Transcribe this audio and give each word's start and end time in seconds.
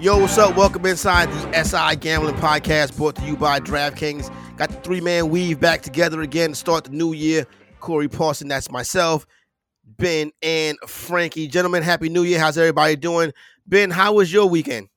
Yo, 0.00 0.16
what's 0.16 0.38
up? 0.38 0.56
Welcome 0.56 0.86
inside 0.86 1.28
the 1.28 1.62
SI 1.62 1.94
Gambling 1.96 2.34
Podcast 2.36 2.96
brought 2.96 3.16
to 3.16 3.24
you 3.26 3.36
by 3.36 3.60
DraftKings. 3.60 4.34
Got 4.56 4.70
the 4.70 4.76
three 4.76 5.02
man 5.02 5.28
weave 5.28 5.60
back 5.60 5.82
together 5.82 6.22
again 6.22 6.50
to 6.50 6.54
start 6.54 6.84
the 6.84 6.90
new 6.90 7.12
year. 7.12 7.46
Corey 7.80 8.08
Parson, 8.08 8.48
that's 8.48 8.70
myself, 8.70 9.26
Ben, 9.98 10.32
and 10.42 10.78
Frankie. 10.86 11.48
Gentlemen, 11.48 11.82
Happy 11.82 12.08
New 12.08 12.22
Year. 12.22 12.38
How's 12.38 12.56
everybody 12.56 12.96
doing? 12.96 13.34
Ben, 13.66 13.90
how 13.90 14.14
was 14.14 14.32
your 14.32 14.46
weekend? 14.48 14.88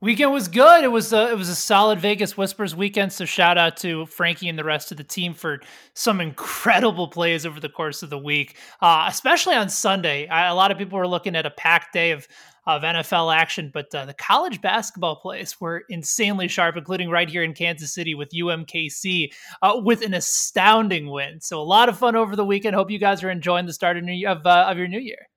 Weekend 0.00 0.32
was 0.32 0.46
good. 0.46 0.82
It 0.84 0.92
was 0.92 1.12
a, 1.12 1.30
it 1.30 1.38
was 1.38 1.48
a 1.48 1.54
solid 1.56 1.98
Vegas 1.98 2.36
Whispers 2.36 2.74
weekend. 2.74 3.12
So 3.12 3.24
shout 3.24 3.58
out 3.58 3.76
to 3.78 4.06
Frankie 4.06 4.48
and 4.48 4.58
the 4.58 4.64
rest 4.64 4.90
of 4.92 4.96
the 4.96 5.04
team 5.04 5.34
for 5.34 5.60
some 5.94 6.20
incredible 6.20 7.08
plays 7.08 7.46
over 7.46 7.58
the 7.58 7.68
course 7.68 8.02
of 8.02 8.10
the 8.10 8.18
week, 8.18 8.56
uh, 8.80 9.06
especially 9.08 9.54
on 9.54 9.68
Sunday. 9.68 10.26
I, 10.28 10.48
a 10.48 10.54
lot 10.54 10.70
of 10.70 10.78
people 10.78 10.98
were 10.98 11.06
looking 11.06 11.36
at 11.36 11.46
a 11.46 11.50
packed 11.50 11.92
day 11.92 12.12
of 12.12 12.26
of 12.64 12.82
NFL 12.82 13.34
action, 13.34 13.70
but 13.72 13.92
uh, 13.94 14.04
the 14.04 14.14
college 14.14 14.60
basketball 14.60 15.16
plays 15.16 15.60
were 15.60 15.82
insanely 15.88 16.48
sharp, 16.48 16.76
including 16.76 17.10
right 17.10 17.28
here 17.28 17.42
in 17.42 17.54
Kansas 17.54 17.92
City 17.92 18.14
with 18.14 18.30
UMKC 18.30 19.32
uh, 19.62 19.80
with 19.82 20.02
an 20.02 20.14
astounding 20.14 21.10
win. 21.10 21.40
So 21.40 21.60
a 21.60 21.64
lot 21.64 21.88
of 21.88 21.98
fun 21.98 22.14
over 22.14 22.36
the 22.36 22.44
weekend. 22.44 22.76
Hope 22.76 22.90
you 22.90 22.98
guys 22.98 23.22
are 23.24 23.30
enjoying 23.30 23.66
the 23.66 23.72
start 23.72 23.96
of, 23.96 24.04
new, 24.04 24.28
of, 24.28 24.46
uh, 24.46 24.66
of 24.68 24.78
your 24.78 24.88
new 24.88 25.00
year. 25.00 25.28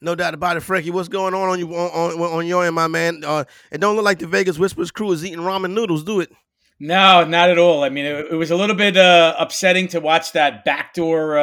No 0.00 0.14
doubt 0.14 0.34
about 0.34 0.56
it, 0.56 0.60
Frankie. 0.60 0.90
What's 0.90 1.08
going 1.08 1.32
on 1.32 1.48
on 1.48 1.58
you 1.58 1.74
on, 1.74 2.12
on, 2.12 2.20
on 2.20 2.46
your 2.46 2.66
end, 2.66 2.74
my 2.74 2.86
man? 2.86 3.22
Uh, 3.24 3.44
it 3.70 3.80
don't 3.80 3.96
look 3.96 4.04
like 4.04 4.18
the 4.18 4.26
Vegas 4.26 4.58
Whispers 4.58 4.90
crew 4.90 5.10
is 5.12 5.24
eating 5.24 5.38
ramen 5.38 5.72
noodles, 5.72 6.04
do 6.04 6.20
it? 6.20 6.30
No, 6.78 7.24
not 7.24 7.48
at 7.48 7.56
all. 7.56 7.82
I 7.82 7.88
mean, 7.88 8.04
it, 8.04 8.26
it 8.32 8.34
was 8.34 8.50
a 8.50 8.56
little 8.56 8.76
bit 8.76 8.96
uh, 8.96 9.34
upsetting 9.38 9.88
to 9.88 10.00
watch 10.00 10.32
that 10.32 10.64
backdoor 10.64 11.38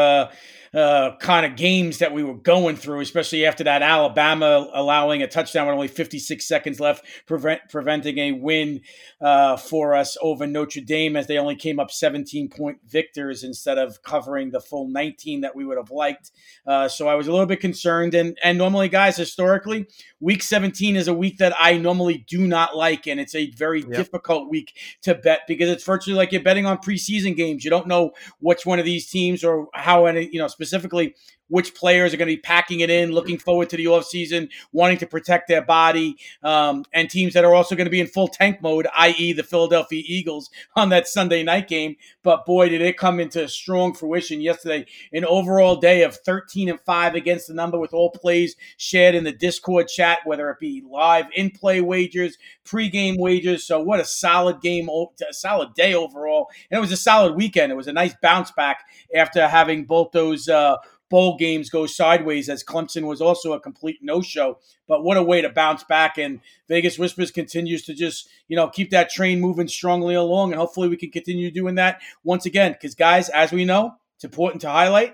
uh, 0.73 1.15
kind 1.17 1.45
of 1.45 1.55
games 1.55 1.99
that 1.99 2.13
we 2.13 2.23
were 2.23 2.33
going 2.33 2.75
through, 2.75 2.99
especially 2.99 3.45
after 3.45 3.63
that 3.63 3.81
Alabama 3.81 4.67
allowing 4.73 5.21
a 5.21 5.27
touchdown 5.27 5.67
with 5.67 5.75
only 5.75 5.87
56 5.87 6.45
seconds 6.45 6.79
left, 6.79 7.05
prevent, 7.27 7.61
preventing 7.69 8.17
a 8.17 8.31
win 8.31 8.81
uh, 9.21 9.55
for 9.55 9.93
us 9.93 10.17
over 10.21 10.47
Notre 10.47 10.81
Dame 10.81 11.15
as 11.15 11.27
they 11.27 11.37
only 11.37 11.55
came 11.55 11.79
up 11.79 11.91
17 11.91 12.49
point 12.49 12.79
victors 12.87 13.43
instead 13.43 13.77
of 13.77 14.01
covering 14.03 14.51
the 14.51 14.59
full 14.59 14.87
19 14.87 15.41
that 15.41 15.55
we 15.55 15.63
would 15.63 15.77
have 15.77 15.91
liked. 15.91 16.31
Uh, 16.65 16.87
so 16.87 17.07
I 17.07 17.15
was 17.15 17.27
a 17.27 17.31
little 17.31 17.45
bit 17.45 17.59
concerned. 17.59 18.15
And, 18.15 18.37
and 18.43 18.57
normally, 18.57 18.89
guys, 18.89 19.15
historically, 19.15 19.87
week 20.19 20.41
17 20.41 20.95
is 20.95 21.07
a 21.07 21.13
week 21.13 21.37
that 21.37 21.53
I 21.59 21.77
normally 21.77 22.25
do 22.27 22.47
not 22.47 22.75
like. 22.75 23.07
And 23.07 23.19
it's 23.19 23.35
a 23.35 23.51
very 23.51 23.81
yep. 23.81 23.91
difficult 23.91 24.49
week 24.49 24.75
to 25.03 25.13
bet 25.13 25.41
because 25.47 25.69
it's 25.69 25.83
virtually 25.83 26.15
like 26.15 26.31
you're 26.31 26.41
betting 26.41 26.65
on 26.65 26.77
preseason 26.79 27.35
games. 27.35 27.63
You 27.63 27.69
don't 27.69 27.87
know 27.87 28.11
which 28.39 28.65
one 28.65 28.79
of 28.79 28.85
these 28.85 29.09
teams 29.09 29.43
or 29.43 29.67
how 29.73 30.05
any, 30.05 30.29
you 30.31 30.39
know, 30.39 30.47
specifically 30.63 31.15
which 31.53 31.75
players 31.75 32.15
are 32.15 32.17
going 32.17 32.27
to 32.27 32.35
be 32.35 32.41
packing 32.41 32.79
it 32.79 32.89
in, 32.89 33.11
looking 33.11 33.37
forward 33.37 33.69
to 33.69 33.77
the 33.77 33.85
offseason, 33.85 34.49
wanting 34.71 34.97
to 34.97 35.05
protect 35.05 35.47
their 35.47 35.61
body, 35.61 36.17
um, 36.41 36.83
and 36.93 37.11
teams 37.11 37.35
that 37.35 37.45
are 37.45 37.53
also 37.53 37.75
going 37.75 37.85
to 37.85 37.91
be 37.91 37.99
in 37.99 38.07
full 38.07 38.27
tank 38.27 38.59
mode, 38.59 38.87
i.e., 38.97 39.33
the 39.33 39.43
Philadelphia 39.43 40.01
Eagles 40.03 40.49
on 40.75 40.89
that 40.89 41.07
Sunday 41.07 41.43
night 41.43 41.67
game. 41.67 41.95
But 42.23 42.47
boy, 42.47 42.69
did 42.69 42.81
it 42.81 42.97
come 42.97 43.19
into 43.19 43.47
strong 43.47 43.93
fruition 43.93 44.41
yesterday. 44.41 44.87
An 45.13 45.25
overall 45.25 45.75
day 45.75 46.01
of 46.01 46.15
13 46.15 46.69
and 46.69 46.79
5 46.79 47.13
against 47.13 47.49
the 47.49 47.53
number 47.53 47.77
with 47.77 47.93
all 47.93 48.09
plays 48.09 48.55
shared 48.77 49.13
in 49.13 49.23
the 49.23 49.31
Discord 49.31 49.89
chat, 49.89 50.21
whether 50.25 50.49
it 50.49 50.57
be 50.59 50.81
live 50.89 51.27
in 51.35 51.51
play 51.51 51.81
wagers, 51.81 52.35
pregame 52.65 53.19
wagers. 53.19 53.63
So, 53.63 53.79
what 53.79 53.99
a 53.99 54.05
solid 54.05 54.59
game, 54.59 54.89
a 54.89 55.33
solid 55.33 55.75
day 55.75 55.93
overall. 55.93 56.49
And 56.71 56.79
it 56.79 56.81
was 56.81 56.91
a 56.91 56.97
solid 56.97 57.35
weekend. 57.35 57.71
It 57.71 57.75
was 57.75 57.87
a 57.87 57.93
nice 57.93 58.15
bounce 58.23 58.49
back 58.49 58.85
after 59.15 59.47
having 59.47 59.85
both 59.85 60.13
those. 60.13 60.49
Uh, 60.49 60.77
bowl 61.13 61.37
games 61.37 61.69
go 61.69 61.85
sideways 61.85 62.49
as 62.49 62.63
Clemson 62.63 63.03
was 63.03 63.21
also 63.21 63.53
a 63.53 63.59
complete 63.59 63.99
no 64.01 64.19
show. 64.19 64.57
But 64.87 65.03
what 65.03 65.15
a 65.15 65.21
way 65.21 65.41
to 65.41 65.49
bounce 65.49 65.83
back. 65.83 66.17
And 66.17 66.39
Vegas 66.67 66.97
Whispers 66.97 67.29
continues 67.29 67.83
to 67.83 67.93
just, 67.93 68.29
you 68.47 68.55
know, 68.55 68.67
keep 68.67 68.89
that 68.89 69.11
train 69.11 69.39
moving 69.39 69.67
strongly 69.67 70.15
along. 70.15 70.53
And 70.53 70.59
hopefully 70.59 70.87
we 70.87 70.97
can 70.97 71.11
continue 71.11 71.51
doing 71.51 71.75
that 71.75 72.01
once 72.23 72.47
again. 72.47 72.71
Because, 72.71 72.95
guys, 72.95 73.29
as 73.29 73.51
we 73.51 73.63
know, 73.63 73.93
it's 74.15 74.23
important 74.23 74.61
to 74.61 74.71
highlight 74.71 75.13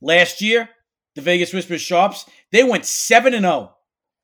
last 0.00 0.40
year, 0.40 0.68
the 1.16 1.20
Vegas 1.20 1.52
Whispers 1.52 1.80
Sharps, 1.80 2.24
they 2.52 2.62
went 2.62 2.86
7 2.86 3.34
and 3.34 3.42
0 3.42 3.74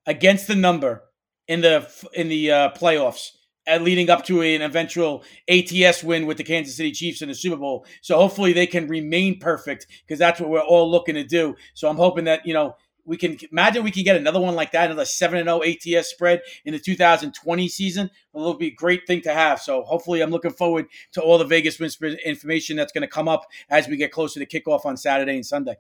against 0.07 0.47
the 0.47 0.55
number 0.55 1.03
in 1.49 1.63
the 1.63 1.91
in 2.15 2.29
the 2.29 2.53
uh, 2.53 2.71
playoffs 2.71 3.33
leading 3.69 4.11
up 4.11 4.25
to 4.27 4.43
an 4.43 4.63
eventual 4.63 5.23
ATS 5.49 6.03
win 6.03 6.27
with 6.27 6.37
the 6.37 6.45
Kansas 6.45 6.77
City 6.77 6.93
Chiefs 6.93 7.23
in 7.23 7.29
the 7.29 7.35
Super 7.35 7.57
Bowl. 7.57 7.87
So 8.01 8.17
hopefully 8.17 8.53
they 8.53 8.67
can 8.67 8.89
remain 8.89 9.39
perfect 9.39 9.87
because 10.07 10.19
that's 10.19 10.41
what 10.41 10.51
we're 10.51 10.61
all 10.61 10.91
looking 10.91 11.15
to 11.15 11.25
do. 11.25 11.57
So 11.75 11.89
I'm 11.89 11.97
hoping 11.97 12.25
that, 12.25 12.47
you 12.47 12.55
know, 12.55 12.77
we 13.05 13.17
can 13.17 13.37
imagine 13.51 13.83
we 13.83 13.91
can 13.91 14.05
get 14.05 14.17
another 14.17 14.41
one 14.41 14.55
like 14.55 14.73
that, 14.73 14.87
another 14.87 15.05
7 15.05 15.45
0 15.45 15.63
ATS 15.63 16.09
spread 16.09 16.41
in 16.65 16.73
the 16.73 16.79
2020 16.79 17.69
season. 17.69 18.11
It'll 18.35 18.55
be 18.55 18.69
a 18.69 18.75
great 18.75 19.07
thing 19.07 19.21
to 19.23 19.35
have. 19.35 19.61
So 19.61 19.83
hopefully 19.83 20.21
I'm 20.21 20.31
looking 20.31 20.53
forward 20.53 20.87
to 21.13 21.21
all 21.21 21.39
the 21.39 21.45
Vegas 21.45 21.81
Whisper 21.81 22.07
information 22.07 22.77
that's 22.77 22.93
going 22.93 23.03
to 23.03 23.09
come 23.09 23.29
up 23.29 23.47
as 23.69 23.89
we 23.89 23.97
get 23.97 24.13
closer 24.13 24.45
to 24.45 24.47
kickoff 24.47 24.85
on 24.85 24.97
Saturday 24.97 25.35
and 25.35 25.47
Sunday. 25.47 25.77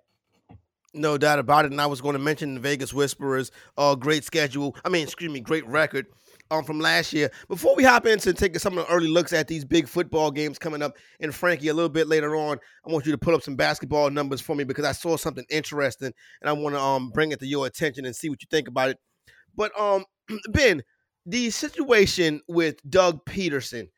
No 0.94 1.16
doubt 1.16 1.38
about 1.38 1.64
it. 1.64 1.70
And 1.70 1.80
I 1.80 1.86
was 1.86 2.00
going 2.00 2.14
to 2.14 2.18
mention 2.18 2.54
the 2.54 2.60
Vegas 2.60 2.92
Whisperers, 2.92 3.50
uh, 3.78 3.94
great 3.94 4.24
schedule. 4.24 4.76
I 4.84 4.88
mean, 4.88 5.04
excuse 5.04 5.32
me, 5.32 5.40
great 5.40 5.66
record 5.66 6.06
um, 6.52 6.64
from 6.64 6.78
last 6.78 7.12
year. 7.12 7.30
Before 7.48 7.74
we 7.74 7.82
hop 7.82 8.06
into 8.06 8.32
taking 8.34 8.58
some 8.58 8.76
of 8.76 8.86
the 8.86 8.92
early 8.92 9.08
looks 9.08 9.32
at 9.32 9.48
these 9.48 9.64
big 9.64 9.88
football 9.88 10.30
games 10.30 10.58
coming 10.58 10.82
up, 10.82 10.96
and 11.20 11.34
Frankie, 11.34 11.68
a 11.68 11.74
little 11.74 11.88
bit 11.88 12.08
later 12.08 12.36
on, 12.36 12.58
I 12.86 12.92
want 12.92 13.06
you 13.06 13.12
to 13.12 13.18
put 13.18 13.34
up 13.34 13.42
some 13.42 13.56
basketball 13.56 14.10
numbers 14.10 14.40
for 14.40 14.54
me 14.54 14.64
because 14.64 14.84
I 14.84 14.92
saw 14.92 15.16
something 15.16 15.46
interesting 15.50 16.12
and 16.40 16.48
I 16.50 16.52
want 16.52 16.74
to 16.74 16.80
um 16.80 17.10
bring 17.10 17.32
it 17.32 17.40
to 17.40 17.46
your 17.46 17.66
attention 17.66 18.04
and 18.04 18.14
see 18.14 18.28
what 18.28 18.42
you 18.42 18.48
think 18.50 18.68
about 18.68 18.90
it. 18.90 18.98
But 19.56 19.78
um, 19.80 20.04
Ben, 20.50 20.82
the 21.24 21.50
situation 21.50 22.40
with 22.48 22.76
Doug 22.88 23.24
Pederson. 23.24 23.88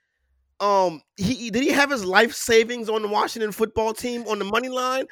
Um, 0.60 1.02
he 1.16 1.50
did 1.50 1.64
he 1.64 1.70
have 1.70 1.90
his 1.90 2.04
life 2.04 2.32
savings 2.32 2.88
on 2.88 3.02
the 3.02 3.08
Washington 3.08 3.50
football 3.50 3.92
team 3.92 4.24
on 4.28 4.38
the 4.38 4.44
money 4.44 4.68
line? 4.68 5.04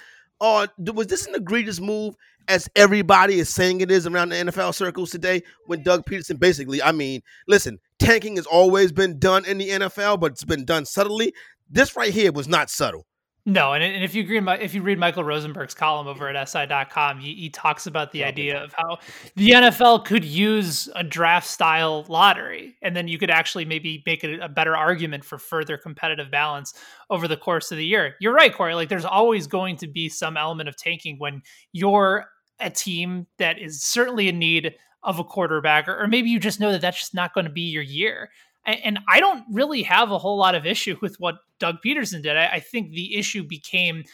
Or 0.43 0.67
was 0.93 1.06
this 1.06 1.25
an 1.29 1.37
egregious 1.37 1.81
move 1.81 2.17
as 2.49 2.69
everybody 2.75 3.39
is 3.39 3.49
saying 3.49 3.81
it 3.81 3.93
is 3.93 4.09
around 4.09 4.31
the 4.31 4.37
NFL 4.37 4.75
circles 4.75 5.12
today 5.12 5.44
when 5.67 5.85
Doug 5.85 6.05
Pederson 6.05 6.37
basically, 6.37 6.83
I 6.83 6.91
mean, 6.91 7.23
listen, 7.47 7.79
tanking 8.00 8.35
has 8.35 8.47
always 8.47 8.91
been 8.91 9.21
done 9.21 9.44
in 9.44 9.59
the 9.59 9.69
NFL, 9.69 10.19
but 10.19 10.33
it's 10.33 10.44
been 10.44 10.65
done 10.65 10.85
subtly. 10.85 11.33
This 11.71 11.94
right 11.94 12.12
here 12.12 12.33
was 12.33 12.49
not 12.49 12.71
subtle. 12.71 13.06
No, 13.44 13.73
and, 13.73 13.83
and 13.83 14.05
if 14.05 14.15
you 14.15 14.25
read 14.25 14.62
if 14.62 14.73
you 14.73 14.83
read 14.83 15.00
Michael 15.00 15.25
Rosenberg's 15.25 15.75
column 15.75 16.06
over 16.06 16.29
at 16.29 16.49
SI.com, 16.49 17.19
he, 17.19 17.35
he 17.35 17.50
talks 17.50 17.89
about 17.89 18.12
the 18.12 18.23
idea 18.23 18.62
of 18.62 18.73
how 18.73 18.99
the 19.35 19.49
NFL 19.49 20.05
could 20.05 20.25
use 20.25 20.89
a 20.94 21.03
draft 21.03 21.49
style 21.49 22.05
lottery, 22.09 22.77
and 22.83 22.94
then 22.94 23.09
you 23.09 23.19
could 23.19 23.31
actually 23.31 23.65
maybe 23.65 24.00
make 24.06 24.23
it 24.23 24.39
a 24.41 24.49
better 24.49 24.77
argument 24.77 25.25
for 25.25 25.39
further 25.39 25.77
competitive 25.77 26.31
balance 26.31 26.73
over 27.11 27.27
the 27.27 27.37
course 27.37 27.73
of 27.73 27.79
the 27.79 27.85
year. 27.85 28.15
You're 28.21 28.33
right, 28.33 28.55
Corey. 28.55 28.77
Like 28.77 28.89
there's 28.89 29.05
always 29.05 29.49
going 29.49 29.77
to 29.79 29.89
be 29.89 30.09
some 30.09 30.37
element 30.37 30.69
of 30.69 30.77
tanking 30.77 31.17
when 31.19 31.43
you're 31.73 32.27
a 32.61 32.71
team 32.71 33.27
that 33.39 33.59
is 33.59 33.83
certainly 33.83 34.29
in 34.29 34.39
need 34.39 34.77
of 35.03 35.19
a 35.19 35.25
quarterback, 35.25 35.89
or, 35.89 36.00
or 36.00 36.06
maybe 36.06 36.31
you 36.31 36.39
just 36.39 36.61
know 36.61 36.71
that 36.71 36.81
that's 36.81 37.00
just 37.00 37.15
not 37.15 37.35
going 37.35 37.47
to 37.47 37.53
be 37.53 37.62
your 37.62 37.83
year. 37.83 38.31
And 38.64 39.00
I 39.09 39.19
don't 39.19 39.44
really 39.50 39.82
have 39.82 40.12
a 40.12 40.19
whole 40.19 40.38
lot 40.38 40.55
of 40.55 40.67
issue 40.67 40.97
with 41.03 41.19
what 41.19 41.38
Doug 41.59 41.76
Pederson 41.85 42.23
did. 42.23 42.37
I, 42.37 42.61
think 42.61 42.93
the 42.93 43.17
issue 43.17 43.43
became 43.43 44.05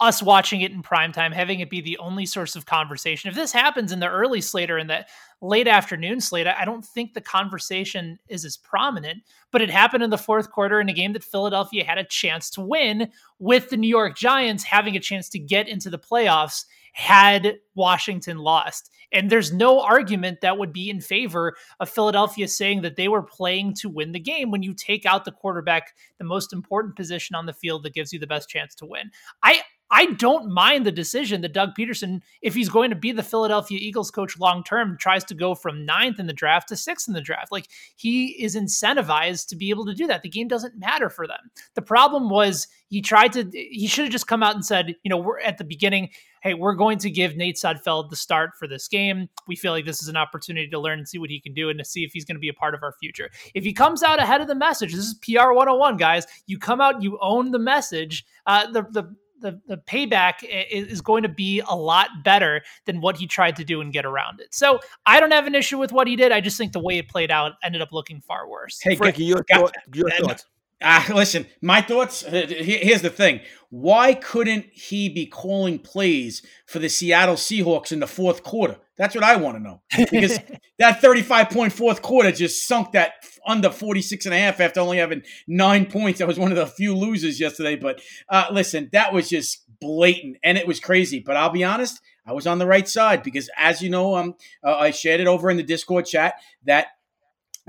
us 0.00 0.22
watching 0.22 0.60
it 0.60 0.70
in 0.70 0.82
prime 0.82 1.10
time, 1.10 1.32
having 1.32 1.58
it 1.58 1.68
be 1.68 1.80
the 1.80 1.98
only 1.98 2.24
source 2.24 2.54
of 2.54 2.66
conversation. 2.66 3.28
If 3.28 3.34
this 3.34 3.50
happens 3.50 3.90
in 3.90 3.98
the 3.98 4.08
early 4.08 4.40
slate 4.40 4.70
or 4.70 4.78
in 4.78 4.86
the 4.86 5.04
late 5.40 5.66
afternoon 5.66 6.20
slate, 6.20 6.46
I 6.46 6.64
don't 6.64 6.84
think 6.84 7.14
the 7.14 7.20
conversation 7.20 8.18
is 8.28 8.44
as 8.44 8.56
prominent. 8.56 9.24
But 9.50 9.62
it 9.62 9.70
happened 9.70 10.04
in 10.04 10.10
the 10.10 10.18
fourth 10.18 10.52
quarter 10.52 10.80
in 10.80 10.88
a 10.88 10.92
game 10.92 11.12
that 11.14 11.24
Philadelphia 11.24 11.84
had 11.84 11.98
a 11.98 12.04
chance 12.04 12.50
to 12.50 12.60
win, 12.60 13.10
with 13.40 13.70
the 13.70 13.76
New 13.76 13.88
York 13.88 14.16
Giants 14.16 14.62
having 14.62 14.96
a 14.96 15.00
chance 15.00 15.28
to 15.30 15.38
get 15.40 15.66
into 15.66 15.90
the 15.90 15.98
playoffs 15.98 16.64
had 16.98 17.60
Washington 17.76 18.38
lost. 18.38 18.90
And 19.12 19.30
there's 19.30 19.52
no 19.52 19.80
argument 19.80 20.40
that 20.40 20.58
would 20.58 20.72
be 20.72 20.90
in 20.90 21.00
favor 21.00 21.54
of 21.78 21.88
Philadelphia 21.88 22.48
saying 22.48 22.82
that 22.82 22.96
they 22.96 23.06
were 23.06 23.22
playing 23.22 23.74
to 23.74 23.88
win 23.88 24.10
the 24.10 24.18
game 24.18 24.50
when 24.50 24.64
you 24.64 24.74
take 24.74 25.06
out 25.06 25.24
the 25.24 25.30
quarterback, 25.30 25.94
the 26.18 26.24
most 26.24 26.52
important 26.52 26.96
position 26.96 27.36
on 27.36 27.46
the 27.46 27.52
field 27.52 27.84
that 27.84 27.94
gives 27.94 28.12
you 28.12 28.18
the 28.18 28.26
best 28.26 28.48
chance 28.48 28.74
to 28.74 28.84
win. 28.84 29.12
I 29.44 29.62
I 29.90 30.06
don't 30.12 30.50
mind 30.50 30.84
the 30.84 30.92
decision 30.92 31.40
that 31.40 31.54
Doug 31.54 31.74
Pederson, 31.74 32.20
if 32.42 32.54
he's 32.54 32.68
going 32.68 32.90
to 32.90 32.96
be 32.96 33.12
the 33.12 33.22
Philadelphia 33.22 33.78
Eagles 33.80 34.10
coach 34.10 34.38
long 34.38 34.62
term, 34.62 34.96
tries 34.98 35.24
to 35.24 35.34
go 35.34 35.54
from 35.54 35.86
ninth 35.86 36.18
in 36.18 36.26
the 36.26 36.32
draft 36.32 36.68
to 36.68 36.76
sixth 36.76 37.08
in 37.08 37.14
the 37.14 37.20
draft. 37.20 37.50
Like 37.50 37.68
he 37.96 38.42
is 38.42 38.54
incentivized 38.54 39.48
to 39.48 39.56
be 39.56 39.70
able 39.70 39.86
to 39.86 39.94
do 39.94 40.06
that. 40.06 40.22
The 40.22 40.28
game 40.28 40.48
doesn't 40.48 40.78
matter 40.78 41.08
for 41.08 41.26
them. 41.26 41.50
The 41.74 41.82
problem 41.82 42.28
was 42.28 42.68
he 42.88 43.00
tried 43.00 43.32
to, 43.34 43.48
he 43.52 43.86
should 43.86 44.04
have 44.04 44.12
just 44.12 44.26
come 44.26 44.42
out 44.42 44.54
and 44.54 44.64
said, 44.64 44.94
you 45.02 45.08
know, 45.08 45.16
we're 45.16 45.40
at 45.40 45.58
the 45.58 45.64
beginning, 45.64 46.10
hey, 46.42 46.54
we're 46.54 46.74
going 46.74 46.98
to 46.98 47.10
give 47.10 47.36
Nate 47.36 47.56
Sudfeld 47.56 48.10
the 48.10 48.16
start 48.16 48.50
for 48.58 48.66
this 48.66 48.88
game. 48.88 49.28
We 49.46 49.56
feel 49.56 49.72
like 49.72 49.84
this 49.84 50.02
is 50.02 50.08
an 50.08 50.16
opportunity 50.16 50.68
to 50.68 50.78
learn 50.78 50.98
and 50.98 51.08
see 51.08 51.18
what 51.18 51.30
he 51.30 51.40
can 51.40 51.54
do 51.54 51.68
and 51.68 51.78
to 51.78 51.84
see 51.84 52.04
if 52.04 52.12
he's 52.12 52.24
going 52.24 52.36
to 52.36 52.40
be 52.40 52.48
a 52.48 52.54
part 52.54 52.74
of 52.74 52.82
our 52.82 52.94
future. 53.00 53.30
If 53.54 53.64
he 53.64 53.72
comes 53.72 54.02
out 54.02 54.20
ahead 54.20 54.40
of 54.40 54.48
the 54.48 54.54
message, 54.54 54.94
this 54.94 55.04
is 55.04 55.14
PR 55.14 55.52
101, 55.52 55.96
guys. 55.96 56.26
You 56.46 56.58
come 56.58 56.80
out, 56.80 57.02
you 57.02 57.18
own 57.20 57.50
the 57.50 57.58
message. 57.58 58.24
Uh, 58.46 58.70
the, 58.70 58.82
the, 58.90 59.14
the, 59.40 59.60
the 59.66 59.76
payback 59.76 60.44
is 60.70 61.00
going 61.00 61.22
to 61.22 61.28
be 61.28 61.62
a 61.68 61.76
lot 61.76 62.08
better 62.24 62.62
than 62.86 63.00
what 63.00 63.16
he 63.16 63.26
tried 63.26 63.56
to 63.56 63.64
do 63.64 63.80
and 63.80 63.92
get 63.92 64.04
around 64.04 64.40
it. 64.40 64.54
So 64.54 64.80
I 65.06 65.20
don't 65.20 65.32
have 65.32 65.46
an 65.46 65.54
issue 65.54 65.78
with 65.78 65.92
what 65.92 66.06
he 66.06 66.16
did. 66.16 66.32
I 66.32 66.40
just 66.40 66.58
think 66.58 66.72
the 66.72 66.80
way 66.80 66.98
it 66.98 67.08
played 67.08 67.30
out 67.30 67.52
ended 67.62 67.82
up 67.82 67.92
looking 67.92 68.20
far 68.20 68.48
worse. 68.48 68.80
Hey, 68.82 68.96
Frankie, 68.96 69.24
your, 69.24 69.44
thought, 69.50 69.74
your 69.94 70.10
thoughts. 70.10 70.46
Uh, 70.80 71.02
listen, 71.12 71.46
my 71.60 71.80
thoughts. 71.80 72.24
Uh, 72.24 72.46
here's 72.48 73.02
the 73.02 73.10
thing: 73.10 73.40
Why 73.70 74.14
couldn't 74.14 74.66
he 74.72 75.08
be 75.08 75.26
calling 75.26 75.80
plays 75.80 76.46
for 76.66 76.78
the 76.78 76.88
Seattle 76.88 77.34
Seahawks 77.34 77.90
in 77.90 77.98
the 77.98 78.06
fourth 78.06 78.44
quarter? 78.44 78.76
That's 78.96 79.14
what 79.14 79.24
I 79.24 79.36
want 79.36 79.56
to 79.56 79.62
know. 79.62 79.80
Because 80.10 80.38
that 80.78 81.00
35 81.00 81.50
point 81.50 81.72
fourth 81.72 82.02
quarter 82.02 82.30
just 82.30 82.66
sunk 82.66 82.92
that 82.92 83.17
under 83.48 83.70
46 83.70 84.26
and 84.26 84.34
a 84.34 84.38
half 84.38 84.60
after 84.60 84.78
only 84.78 84.98
having 84.98 85.22
nine 85.48 85.86
points. 85.86 86.20
That 86.20 86.28
was 86.28 86.38
one 86.38 86.52
of 86.52 86.56
the 86.56 86.66
few 86.66 86.94
losers 86.94 87.40
yesterday. 87.40 87.74
But 87.74 88.00
uh, 88.28 88.46
listen, 88.52 88.90
that 88.92 89.12
was 89.12 89.28
just 89.28 89.64
blatant 89.80 90.36
and 90.44 90.58
it 90.58 90.66
was 90.66 90.78
crazy. 90.78 91.18
But 91.18 91.36
I'll 91.36 91.50
be 91.50 91.64
honest, 91.64 92.00
I 92.26 92.32
was 92.32 92.46
on 92.46 92.58
the 92.58 92.66
right 92.66 92.86
side 92.86 93.22
because, 93.22 93.48
as 93.56 93.80
you 93.80 93.90
know, 93.90 94.14
um, 94.14 94.34
uh, 94.62 94.76
I 94.76 94.90
shared 94.90 95.20
it 95.20 95.26
over 95.26 95.50
in 95.50 95.56
the 95.56 95.62
Discord 95.62 96.04
chat 96.06 96.34
that 96.66 96.88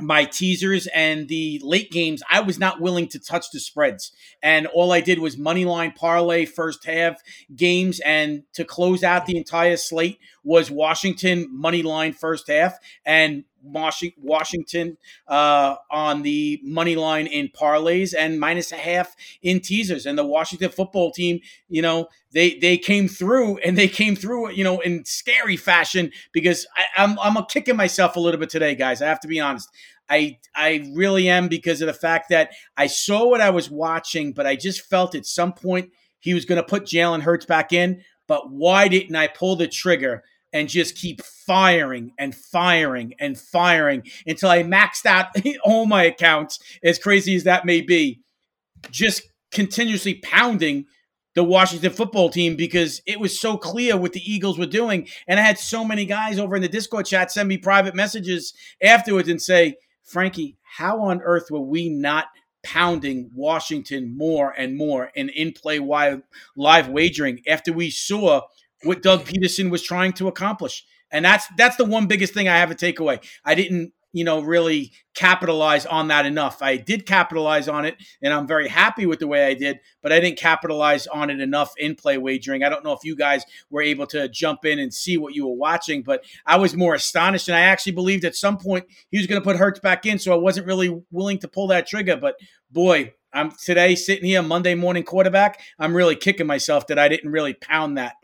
my 0.02 0.26
teasers 0.26 0.88
and 0.88 1.28
the 1.28 1.60
late 1.64 1.92
games, 1.92 2.24
I 2.30 2.42
was 2.42 2.60
not 2.60 2.82
willing 2.82 3.08
to 3.10 3.20
touch 3.20 3.52
the 3.52 3.60
spreads. 3.60 4.12
And 4.42 4.68
all 4.68 4.92
I 4.92 5.02
did 5.02 5.20
was 5.20 5.38
money 5.38 5.66
line 5.66 5.92
parlay 5.92 6.46
first 6.46 6.86
half 6.86 7.22
games. 7.56 8.00
And 8.02 8.44
to 8.54 8.66
close 8.66 9.04
out 9.04 9.26
the 9.26 9.38
entire 9.38 9.78
slate 9.78 10.20
was 10.50 10.72
Washington 10.72 11.48
money 11.52 11.84
line 11.84 12.12
first 12.12 12.48
half 12.48 12.80
and 13.06 13.44
Washington 13.62 14.98
uh, 15.28 15.76
on 15.92 16.24
the 16.24 16.60
money 16.64 16.96
line 16.96 17.28
in 17.28 17.50
parlays 17.50 18.16
and 18.18 18.40
minus 18.40 18.72
a 18.72 18.78
half 18.78 19.16
in 19.44 19.60
teasers. 19.60 20.08
And 20.08 20.18
the 20.18 20.26
Washington 20.26 20.72
football 20.72 21.12
team, 21.12 21.40
you 21.68 21.84
know, 21.84 22.08
they 22.32 22.56
they 22.58 22.80
came 22.80 23.08
through 23.08 23.60
and 23.60 23.78
they 23.78 23.88
came 23.88 24.16
through, 24.16 24.52
you 24.54 24.64
know, 24.64 24.80
in 24.80 25.06
scary 25.06 25.56
fashion 25.56 26.12
because 26.32 26.66
I, 26.76 27.04
I'm 27.04 27.20
I'm 27.20 27.46
kicking 27.46 27.76
myself 27.76 28.16
a 28.16 28.20
little 28.20 28.40
bit 28.40 28.50
today, 28.50 28.74
guys. 28.74 29.04
I 29.04 29.08
have 29.08 29.20
to 29.20 29.28
be 29.28 29.40
honest. 29.40 29.70
I 30.10 30.40
I 30.56 30.92
really 30.96 31.30
am 31.30 31.48
because 31.48 31.80
of 31.82 31.86
the 31.86 31.94
fact 31.94 32.30
that 32.30 32.54
I 32.76 32.88
saw 32.88 33.28
what 33.28 33.40
I 33.42 33.52
was 33.52 33.70
watching, 33.70 34.34
but 34.34 34.48
I 34.48 34.56
just 34.56 34.82
felt 34.82 35.14
at 35.14 35.28
some 35.28 35.54
point 35.54 35.92
he 36.20 36.34
was 36.34 36.46
going 36.46 36.60
to 36.60 36.68
put 36.68 36.86
Jalen 36.86 37.22
Hurts 37.22 37.46
back 37.46 37.72
in. 37.72 38.02
But 38.28 38.52
why 38.52 38.88
didn't 38.88 39.16
I 39.16 39.28
pull 39.28 39.56
the 39.56 39.68
trigger? 39.68 40.24
And 40.54 40.70
just 40.70 40.96
keep 40.96 41.22
firing 41.22 42.12
and 42.18 42.36
firing 42.36 43.14
and 43.20 43.38
firing 43.38 44.04
until 44.26 44.50
I 44.50 44.64
maxed 44.64 45.06
out 45.06 45.28
all 45.64 45.86
my 45.86 46.04
accounts, 46.04 46.60
as 46.84 47.00
crazy 47.00 47.36
as 47.36 47.44
that 47.44 47.66
may 47.66 47.82
be, 47.82 48.22
just 48.92 49.24
continuously 49.52 50.16
pounding 50.16 50.86
the 51.36 51.44
Washington 51.44 51.92
football 51.92 52.30
team 52.30 52.56
because 52.56 53.02
it 53.06 53.20
was 53.20 53.40
so 53.40 53.56
clear 53.58 53.96
what 53.96 54.14
the 54.14 54.32
Eagles 54.32 54.58
were 54.58 54.66
doing. 54.66 55.08
And 55.28 55.40
I 55.40 55.44
had 55.44 55.60
so 55.60 55.86
many 55.86 56.06
guys 56.06 56.40
over 56.40 56.56
in 56.56 56.62
the 56.62 56.68
Discord 56.68 57.06
chat 57.06 57.32
send 57.32 57.48
me 57.48 57.58
private 57.58 57.96
messages 57.96 58.54
afterwards 58.82 59.30
and 59.30 59.42
say, 59.42 59.78
Frankie, 60.04 60.58
how 60.64 61.02
on 61.02 61.22
earth 61.22 61.52
were 61.52 61.62
we 61.62 61.90
not 61.90 62.26
pounding 62.64 63.30
Washington 63.34 64.18
more 64.18 64.52
and 64.58 64.76
more 64.76 65.12
in 65.16 65.30
in 65.30 65.54
play 65.54 65.80
live 66.56 66.90
wagering 66.90 67.42
after 67.48 67.72
we 67.72 67.90
saw 67.90 68.42
what 68.84 69.02
Doug 69.02 69.26
Pederson 69.26 69.70
was 69.70 69.84
trying 69.84 70.14
to 70.14 70.28
accomplish. 70.28 70.86
And 71.12 71.26
that's 71.26 71.48
that's 71.58 71.76
the 71.76 71.86
one 71.86 72.08
biggest 72.08 72.34
thing 72.34 72.48
I 72.48 72.58
have 72.58 72.72
a 72.72 72.76
takeaway. 72.76 73.24
I 73.44 73.56
didn't, 73.56 73.94
you 74.14 74.24
know, 74.24 74.42
really 74.42 74.92
capitalize 75.16 75.86
on 75.86 76.08
that 76.10 76.26
enough. 76.26 76.62
I 76.62 76.78
did 76.78 77.06
capitalize 77.06 77.68
on 77.68 77.86
it, 77.86 77.98
and 78.22 78.32
I'm 78.34 78.48
very 78.48 78.68
happy 78.68 79.06
with 79.06 79.20
the 79.20 79.28
way 79.28 79.46
I 79.48 79.54
did, 79.54 79.80
but 80.02 80.12
I 80.12 80.20
didn't 80.20 80.38
capitalize 80.38 81.08
on 81.08 81.30
it 81.30 81.40
enough 81.40 81.74
in 81.78 81.96
play 81.96 82.18
wagering. 82.18 82.64
I 82.64 82.70
don't 82.70 82.84
know 82.84 82.94
if 82.94 83.04
you 83.04 83.16
guys 83.16 83.44
were 83.70 83.82
able 83.82 84.06
to 84.08 84.30
jump 84.30 84.66
in 84.66 84.80
and 84.80 84.94
see 84.94 85.18
what 85.18 85.34
you 85.34 85.48
were 85.48 85.56
watching, 85.56 86.04
but 86.04 86.24
I 86.46 86.58
was 86.58 86.76
more 86.76 86.94
astonished, 86.94 87.48
and 87.48 87.58
I 87.58 87.62
actually 87.62 87.94
believed 87.94 88.24
at 88.24 88.36
some 88.36 88.58
point 88.58 88.86
he 89.10 89.18
was 89.18 89.28
going 89.28 89.42
to 89.42 89.46
put 89.46 89.58
Hurts 89.58 89.80
back 89.80 90.06
in, 90.06 90.20
so 90.20 90.32
I 90.32 90.38
wasn't 90.38 90.68
really 90.68 91.02
willing 91.12 91.40
to 91.40 91.48
pull 91.48 91.68
that 91.68 91.88
trigger. 91.88 92.18
But 92.18 92.36
boy, 92.72 93.14
I'm 93.34 93.52
today 93.52 93.96
sitting 93.96 94.26
here 94.26 94.42
Monday 94.42 94.76
morning 94.76 95.04
quarterback. 95.04 95.60
I'm 95.78 95.96
really 95.96 96.16
kicking 96.16 96.48
myself 96.48 96.88
that 96.88 97.00
I 97.00 97.10
didn't 97.10 97.32
really 97.32 97.56
pound 97.56 97.98
that 97.98 98.16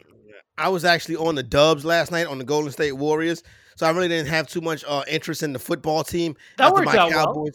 I 0.57 0.69
was 0.69 0.85
actually 0.85 1.17
on 1.17 1.35
the 1.35 1.43
Dubs 1.43 1.83
last 1.85 2.11
night 2.11 2.27
on 2.27 2.37
the 2.37 2.43
Golden 2.43 2.71
State 2.71 2.93
Warriors, 2.93 3.43
so 3.75 3.85
I 3.85 3.91
really 3.91 4.07
didn't 4.07 4.27
have 4.27 4.47
too 4.47 4.61
much 4.61 4.83
uh, 4.87 5.03
interest 5.07 5.43
in 5.43 5.53
the 5.53 5.59
football 5.59 6.03
team. 6.03 6.35
That 6.57 6.73
worked 6.73 6.87
out 6.89 7.11
Cowboys, 7.11 7.35
well. 7.35 7.51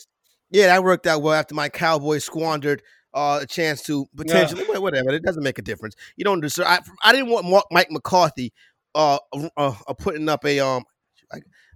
Yeah, 0.50 0.66
that 0.66 0.84
worked 0.84 1.06
out 1.06 1.22
well 1.22 1.34
after 1.34 1.54
my 1.54 1.68
Cowboys 1.68 2.24
squandered 2.24 2.82
uh, 3.14 3.40
a 3.42 3.46
chance 3.46 3.82
to 3.84 4.06
potentially 4.16 4.64
yeah. 4.68 4.78
whatever. 4.78 5.10
It 5.10 5.22
doesn't 5.22 5.42
make 5.42 5.58
a 5.58 5.62
difference. 5.62 5.96
You 6.16 6.24
don't 6.24 6.40
deserve. 6.40 6.66
I, 6.66 6.80
I 7.04 7.12
didn't 7.12 7.30
want 7.30 7.46
Mark, 7.46 7.66
Mike 7.70 7.90
McCarthy 7.90 8.52
uh, 8.94 9.18
uh, 9.32 9.48
uh, 9.56 9.94
putting 9.94 10.28
up 10.28 10.44
a 10.44 10.60
um 10.60 10.84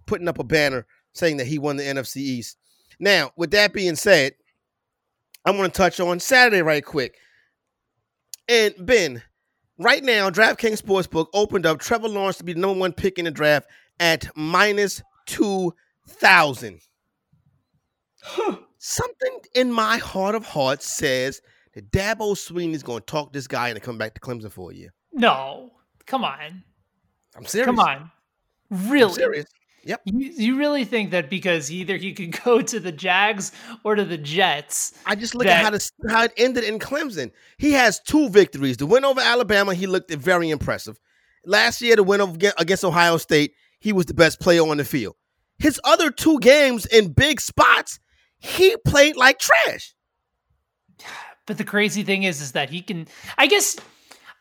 putting 0.06 0.28
up 0.28 0.38
a 0.38 0.44
banner 0.44 0.86
saying 1.12 1.38
that 1.38 1.46
he 1.46 1.58
won 1.58 1.76
the 1.76 1.84
NFC 1.84 2.16
East. 2.16 2.58
Now, 2.98 3.30
with 3.36 3.50
that 3.52 3.72
being 3.72 3.96
said, 3.96 4.34
I'm 5.44 5.56
going 5.56 5.70
to 5.70 5.76
touch 5.76 6.00
on 6.00 6.20
Saturday 6.20 6.62
right 6.62 6.84
quick. 6.84 7.16
And 8.48 8.74
Ben, 8.78 9.22
Right 9.78 10.04
now, 10.04 10.30
DraftKings 10.30 10.80
Sportsbook 10.80 11.26
opened 11.34 11.66
up 11.66 11.80
Trevor 11.80 12.08
Lawrence 12.08 12.38
to 12.38 12.44
be 12.44 12.52
the 12.52 12.60
number 12.60 12.78
one 12.78 12.92
pick 12.92 13.18
in 13.18 13.24
the 13.24 13.30
draft 13.30 13.66
at 13.98 14.28
minus 14.36 15.02
2,000. 15.26 16.80
Huh. 18.22 18.56
Something 18.78 19.40
in 19.54 19.72
my 19.72 19.96
heart 19.96 20.34
of 20.34 20.44
hearts 20.44 20.86
says 20.86 21.40
that 21.74 21.90
Dabo 21.90 22.34
Swinney 22.34 22.74
is 22.74 22.82
going 22.82 23.00
to 23.00 23.06
talk 23.06 23.32
this 23.32 23.48
guy 23.48 23.68
into 23.68 23.80
coming 23.80 23.98
back 23.98 24.14
to 24.14 24.20
Clemson 24.20 24.52
for 24.52 24.70
a 24.70 24.74
year. 24.74 24.92
No, 25.12 25.70
come 26.06 26.24
on. 26.24 26.62
I'm 27.36 27.44
serious. 27.44 27.66
Come 27.66 27.80
on. 27.80 28.10
Really? 28.70 29.10
I'm 29.10 29.14
serious. 29.14 29.46
Yep. 29.86 30.02
You, 30.06 30.32
you, 30.36 30.58
really 30.58 30.84
think 30.84 31.10
that 31.10 31.28
because 31.28 31.70
either 31.70 31.96
he 31.96 32.12
could 32.12 32.40
go 32.44 32.62
to 32.62 32.80
the 32.80 32.92
Jags 32.92 33.52
or 33.84 33.94
to 33.94 34.04
the 34.04 34.16
Jets? 34.16 34.92
I 35.04 35.14
just 35.14 35.34
look 35.34 35.46
that- 35.46 35.58
at 35.58 35.64
how, 35.64 35.70
the, 35.70 35.90
how 36.08 36.24
it 36.24 36.32
ended 36.36 36.64
in 36.64 36.78
Clemson. 36.78 37.30
He 37.58 37.72
has 37.72 38.00
two 38.00 38.28
victories. 38.30 38.78
The 38.78 38.86
win 38.86 39.04
over 39.04 39.20
Alabama, 39.20 39.74
he 39.74 39.86
looked 39.86 40.12
very 40.12 40.50
impressive. 40.50 40.98
Last 41.44 41.82
year, 41.82 41.96
the 41.96 42.02
win 42.02 42.20
against 42.58 42.84
Ohio 42.84 43.18
State, 43.18 43.52
he 43.78 43.92
was 43.92 44.06
the 44.06 44.14
best 44.14 44.40
player 44.40 44.62
on 44.62 44.78
the 44.78 44.84
field. 44.84 45.14
His 45.58 45.80
other 45.84 46.10
two 46.10 46.40
games 46.40 46.86
in 46.86 47.12
big 47.12 47.40
spots, 47.40 48.00
he 48.38 48.76
played 48.86 49.16
like 49.16 49.38
trash. 49.38 49.94
but 51.46 51.58
the 51.58 51.64
crazy 51.64 52.02
thing 52.02 52.22
is, 52.22 52.40
is 52.40 52.52
that 52.52 52.70
he 52.70 52.80
can. 52.80 53.06
I 53.36 53.46
guess, 53.46 53.76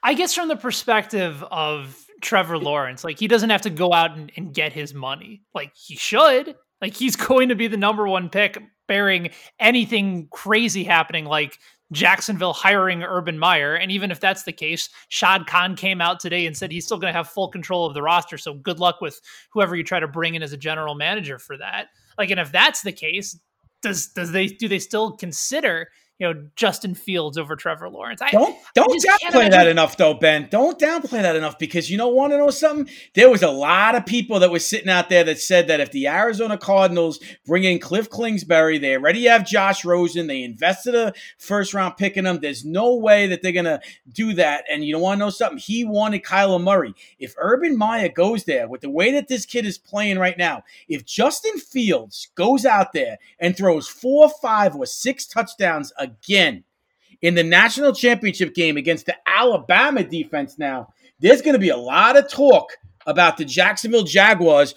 I 0.01 0.13
guess 0.13 0.33
from 0.33 0.47
the 0.47 0.55
perspective 0.55 1.43
of 1.51 2.02
Trevor 2.24 2.58
Lawrence, 2.58 3.03
like 3.03 3.20
he 3.20 3.27
doesn't 3.27 3.50
have 3.50 3.62
to 3.62 3.70
go 3.70 3.94
out 3.94 4.18
and, 4.18 4.32
and 4.36 4.53
get 4.53 4.74
his 4.74 4.94
money. 4.94 5.44
Like 5.53 5.74
he 5.75 5.96
should. 5.96 6.56
Like 6.82 6.96
he's 6.96 7.15
going 7.27 7.50
to 7.50 7.56
be 7.56 7.68
the 7.68 7.77
number 7.77 8.08
one 8.08 8.30
pick, 8.30 8.58
bearing 8.88 9.30
anything 9.60 10.27
crazy 10.32 10.84
happening, 10.84 11.25
like 11.25 11.60
Jacksonville 11.92 12.53
hiring 12.53 13.03
Urban 13.03 13.38
Meyer. 13.38 13.75
And 13.75 13.92
even 13.92 14.10
if 14.10 14.20
that's 14.20 14.44
the 14.44 14.51
case, 14.51 14.89
Shad 15.10 15.46
Khan 15.46 15.75
came 15.75 16.01
out 16.01 16.20
today 16.20 16.46
and 16.46 16.58
said 16.58 16.72
he's 16.72 16.86
still 16.86 16.98
going 16.98 17.13
to 17.13 17.18
have 17.18 17.30
full 17.30 17.50
control 17.50 17.86
of 17.86 17.94
the 17.94 18.01
roster. 18.01 18.38
So 18.38 18.56
good 18.56 18.80
luck 18.80 19.00
with 19.00 19.22
whoever 19.51 19.75
you 19.75 19.84
try 19.84 20.00
to 20.00 20.08
bring 20.08 20.36
in 20.36 20.44
as 20.44 20.53
a 20.53 20.58
general 20.58 20.96
manager 20.96 21.38
for 21.38 21.58
that. 21.58 21.88
Like, 22.18 22.32
and 22.32 22.39
if 22.39 22.51
that's 22.51 22.82
the 22.82 22.92
case, 22.92 23.39
does 23.82 24.08
does 24.08 24.32
they 24.32 24.48
do 24.48 24.68
they 24.68 24.80
still 24.80 25.12
consider 25.12 25.89
you 26.20 26.27
know 26.27 26.48
Justin 26.55 26.93
Fields 26.93 27.38
over 27.38 27.55
Trevor 27.55 27.89
Lawrence. 27.89 28.22
I, 28.22 28.32
don't 28.32 28.55
don't 28.75 28.91
I 28.91 29.17
downplay 29.17 29.50
that 29.50 29.67
enough, 29.67 29.98
though, 29.98 30.13
Ben. 30.13 30.48
Don't 30.50 30.79
downplay 30.79 31.22
that 31.22 31.36
enough 31.36 31.58
because 31.58 31.89
you 31.89 31.98
don't 31.98 32.15
want 32.15 32.34
to 32.34 32.38
know 32.38 32.51
something? 32.51 32.93
There 33.15 33.29
was 33.29 33.41
a 33.41 33.50
lot 33.50 33.96
of 33.96 34.05
people 34.05 34.39
that 34.39 34.51
were 34.51 34.60
sitting 34.60 34.89
out 34.89 35.10
there 35.10 35.24
that 35.24 35.39
said 35.39 35.67
that 35.67 35.79
if 35.79 35.91
the 35.91 36.08
Arizona 36.08 36.58
Cardinals 36.58 37.20
bring 37.46 37.63
in 37.63 37.79
Kliff 37.79 38.12
Kingsbury, 38.12 38.77
they 38.77 38.96
already 38.96 39.25
have 39.25 39.46
Josh 39.46 39.84
Rosen, 39.84 40.27
they 40.27 40.43
invested 40.43 40.93
a 40.93 41.13
first 41.38 41.74
round 41.74 41.98
pick 41.98 42.15
in 42.15 42.25
him. 42.25 42.39
There's 42.39 42.63
no 42.63 42.96
way 42.96 43.27
that 43.27 43.41
they're 43.41 43.51
gonna 43.51 43.82
do 44.12 44.34
that. 44.34 44.65
And 44.70 44.86
you 44.86 44.93
don't 44.93 45.01
want 45.01 45.20
to 45.20 45.25
know 45.25 45.29
something? 45.32 45.58
He 45.58 45.84
wanted 45.84 46.24
Kyler 46.24 46.62
Murray. 46.62 46.93
If 47.17 47.34
Urban 47.38 47.77
Meyer 47.77 48.10
goes 48.10 48.43
there 48.43 48.67
with 48.67 48.82
the 48.82 48.89
way 48.89 49.12
that 49.13 49.27
this 49.27 49.46
kid 49.46 49.65
is 49.65 49.77
playing 49.77 50.20
right 50.20 50.38
now, 50.38 50.63
if 50.88 51.05
Justin 51.05 51.58
Fields 51.58 52.29
goes 52.36 52.65
out 52.65 52.93
there 52.93 53.17
and 53.39 53.58
throws 53.58 53.88
four, 53.88 54.29
five, 54.29 54.75
or 54.75 54.86
six 54.86 55.25
touchdowns 55.25 55.91
again 56.03 56.63
in 57.24 57.36
the 57.36 57.43
national 57.43 57.93
championship 57.93 58.53
game 58.53 58.77
against 58.77 59.05
the 59.05 59.15
Alabama 59.25 60.03
defense 60.03 60.60
now, 60.60 60.93
there's 61.19 61.41
going 61.41 61.53
to 61.53 61.60
be 61.60 61.69
a 61.69 61.77
lot 61.77 62.17
of 62.17 62.29
talk 62.29 62.74
about 63.07 63.38
the 63.38 63.45
Jacksonville 63.45 64.03
Jaguars, 64.03 64.75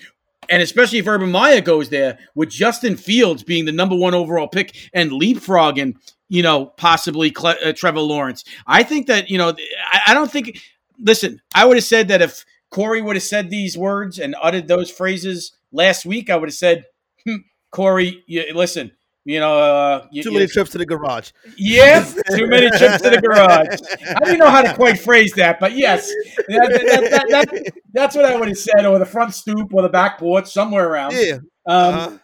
and 0.49 0.62
especially 0.62 0.99
if 0.99 1.06
Urban 1.09 1.30
Meyer 1.30 1.61
goes 1.61 1.88
there, 1.88 2.18
with 2.35 2.50
Justin 2.50 2.97
Fields 2.97 3.42
being 3.42 3.64
the 3.64 3.73
number 3.73 3.97
one 3.97 4.14
overall 4.14 4.47
pick 4.49 4.90
and 4.95 5.11
leapfrogging, 5.11 5.97
you 6.28 6.42
know, 6.42 6.66
possibly 6.66 7.33
Cle- 7.33 7.56
uh, 7.64 7.73
Trevor 7.73 8.00
Lawrence. 8.00 8.45
I 8.66 8.85
think 8.85 9.09
that, 9.09 9.28
you 9.28 9.38
know, 9.38 9.54
I, 9.92 10.00
I 10.09 10.14
don't 10.14 10.30
think, 10.30 10.61
listen, 11.00 11.40
I 11.54 11.64
would 11.66 11.76
have 11.76 11.85
said 11.85 12.09
that 12.09 12.23
if 12.23 12.45
Corey 12.71 13.02
would 13.02 13.16
have 13.16 13.23
said 13.23 13.50
these 13.50 13.76
words 13.76 14.18
and 14.18 14.37
uttered 14.40 14.68
those 14.68 14.90
phrases 14.90 15.52
last 15.73 16.06
week, 16.06 16.30
I 16.30 16.37
would 16.37 16.49
have 16.49 16.54
said, 16.54 16.85
hmm, 17.25 17.37
Corey, 17.71 18.23
you, 18.26 18.45
listen, 18.54 18.92
you 19.26 19.40
know, 19.40 19.59
uh, 19.59 20.06
you, 20.12 20.23
too 20.23 20.30
many 20.30 20.42
you, 20.42 20.49
trips 20.49 20.71
to 20.71 20.78
the 20.78 20.87
garage. 20.87 21.33
Yeah, 21.59 22.04
too 22.30 22.47
many 22.47 22.71
trips 22.71 23.02
to 23.02 23.11
the 23.11 23.21
garage. 23.21 23.80
I 24.16 24.21
don't 24.21 24.38
know 24.38 24.49
how 24.49 24.62
to 24.62 24.73
quite 24.73 25.00
phrase 25.00 25.33
that, 25.33 25.59
but 25.59 25.76
yes, 25.76 26.09
that, 26.49 26.71
that, 27.11 27.26
that, 27.30 27.73
that's 27.92 28.14
what 28.14 28.25
I 28.25 28.37
would 28.37 28.47
have 28.47 28.56
said, 28.56 28.87
or 28.87 29.00
the 29.00 29.04
front 29.04 29.35
stoop, 29.35 29.75
or 29.75 29.83
the 29.83 29.88
back 29.88 30.18
porch, 30.18 30.47
somewhere 30.52 30.88
around. 30.88 31.14
Yeah. 31.14 31.38
Um, 31.66 31.95
uh-huh. 31.95 32.18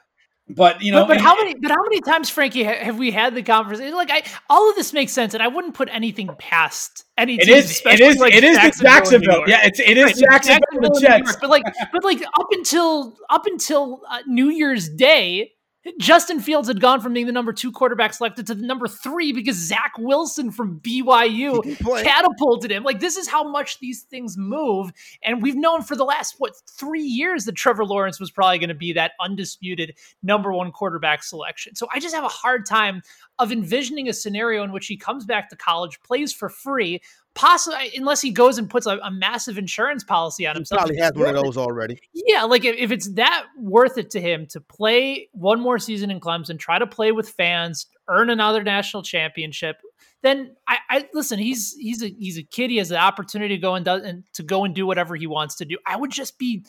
But 0.48 0.82
you 0.82 0.92
know, 0.92 1.06
but, 1.06 1.14
but 1.14 1.20
how 1.20 1.34
many? 1.34 1.54
But 1.54 1.70
how 1.70 1.82
many 1.82 2.00
times, 2.00 2.28
Frankie, 2.28 2.62
have 2.64 2.98
we 2.98 3.10
had 3.10 3.34
the 3.34 3.42
conversation? 3.42 3.94
Like, 3.94 4.10
I 4.10 4.22
all 4.50 4.70
of 4.70 4.76
this 4.76 4.92
makes 4.92 5.12
sense, 5.12 5.34
and 5.34 5.42
I 5.42 5.48
wouldn't 5.48 5.74
put 5.74 5.88
anything 5.90 6.30
past 6.38 7.04
any. 7.18 7.34
It 7.34 7.48
is. 7.48 7.82
It 7.84 8.00
is. 8.00 8.18
Like 8.18 8.34
it 8.34 8.44
is 8.44 8.56
Jacksonville, 8.56 8.90
Jacksonville. 8.90 9.44
Yeah, 9.48 9.60
it's 9.64 9.80
it 9.80 9.96
is 9.96 10.04
right, 10.04 10.14
Jacksonville, 10.16 10.60
Jacksonville 10.80 10.90
the 10.90 11.00
Jets. 11.00 11.36
But 11.40 11.50
like, 11.50 11.62
but 11.92 12.04
like 12.04 12.22
up 12.38 12.48
until 12.52 13.16
up 13.30 13.46
until 13.46 14.02
uh, 14.08 14.18
New 14.26 14.50
Year's 14.50 14.88
Day, 14.88 15.52
Justin 15.98 16.40
Fields 16.40 16.68
had 16.68 16.80
gone 16.80 17.00
from 17.00 17.12
being 17.12 17.26
the 17.26 17.32
number 17.32 17.52
two 17.52 17.72
quarterback 17.72 18.14
selected 18.14 18.46
to 18.46 18.54
the 18.54 18.64
number 18.64 18.86
three 18.86 19.32
because 19.32 19.56
Zach 19.56 19.92
Wilson 19.98 20.52
from 20.52 20.78
BYU 20.80 21.62
catapulted 22.04 22.70
him. 22.70 22.84
Like, 22.84 23.00
this 23.00 23.16
is 23.16 23.26
how 23.26 23.48
much 23.48 23.80
these 23.80 24.02
things 24.02 24.36
move. 24.38 24.92
And 25.24 25.42
we've 25.42 25.56
known 25.56 25.82
for 25.82 25.96
the 25.96 26.04
last, 26.04 26.36
what, 26.38 26.52
three 26.68 27.02
years 27.02 27.44
that 27.46 27.56
Trevor 27.56 27.84
Lawrence 27.84 28.20
was 28.20 28.30
probably 28.30 28.58
going 28.58 28.68
to 28.68 28.74
be 28.74 28.92
that 28.92 29.12
undisputed 29.20 29.96
number 30.22 30.52
one 30.52 30.70
quarterback 30.70 31.22
selection. 31.24 31.74
So 31.74 31.88
I 31.92 31.98
just 31.98 32.14
have 32.14 32.24
a 32.24 32.28
hard 32.28 32.64
time 32.64 33.02
of 33.40 33.50
envisioning 33.50 34.08
a 34.08 34.12
scenario 34.12 34.62
in 34.62 34.70
which 34.70 34.86
he 34.86 34.96
comes 34.96 35.24
back 35.24 35.50
to 35.50 35.56
college, 35.56 36.00
plays 36.02 36.32
for 36.32 36.48
free, 36.48 37.00
possibly 37.34 37.92
unless 37.96 38.20
he 38.20 38.30
goes 38.30 38.58
and 38.58 38.68
puts 38.68 38.86
a, 38.86 38.98
a 38.98 39.10
massive 39.10 39.58
insurance 39.58 40.04
policy 40.04 40.46
on 40.46 40.54
himself. 40.54 40.82
He 40.90 40.96
probably 40.96 41.02
has 41.02 41.12
one 41.14 41.36
of 41.36 41.44
those 41.44 41.56
already. 41.56 41.98
Yeah, 42.12 42.44
like 42.44 42.64
if, 42.64 42.76
if 42.76 42.90
it's 42.90 43.12
that 43.14 43.46
worth 43.58 43.98
it 43.98 44.10
to 44.10 44.20
him 44.20 44.46
to 44.48 44.60
play 44.60 45.28
one 45.32 45.60
more 45.60 45.78
season 45.78 46.10
in 46.10 46.20
Clemson, 46.20 46.58
try 46.58 46.78
to 46.78 46.86
play 46.86 47.12
with 47.12 47.28
fans, 47.28 47.86
earn 48.08 48.30
another 48.30 48.62
national 48.62 49.02
championship, 49.02 49.76
then 50.22 50.54
I, 50.68 50.78
I 50.88 51.08
listen. 51.12 51.38
He's 51.38 51.74
he's 51.74 52.02
a 52.02 52.08
he's 52.08 52.38
a 52.38 52.42
kid. 52.42 52.70
He 52.70 52.76
has 52.76 52.88
the 52.88 52.98
opportunity 52.98 53.56
to 53.56 53.60
go 53.60 53.74
and, 53.74 53.84
do, 53.84 53.92
and 53.92 54.24
to 54.34 54.42
go 54.42 54.64
and 54.64 54.74
do 54.74 54.86
whatever 54.86 55.16
he 55.16 55.26
wants 55.26 55.56
to 55.56 55.64
do. 55.64 55.78
I 55.86 55.96
would 55.96 56.10
just 56.10 56.38
be 56.38 56.64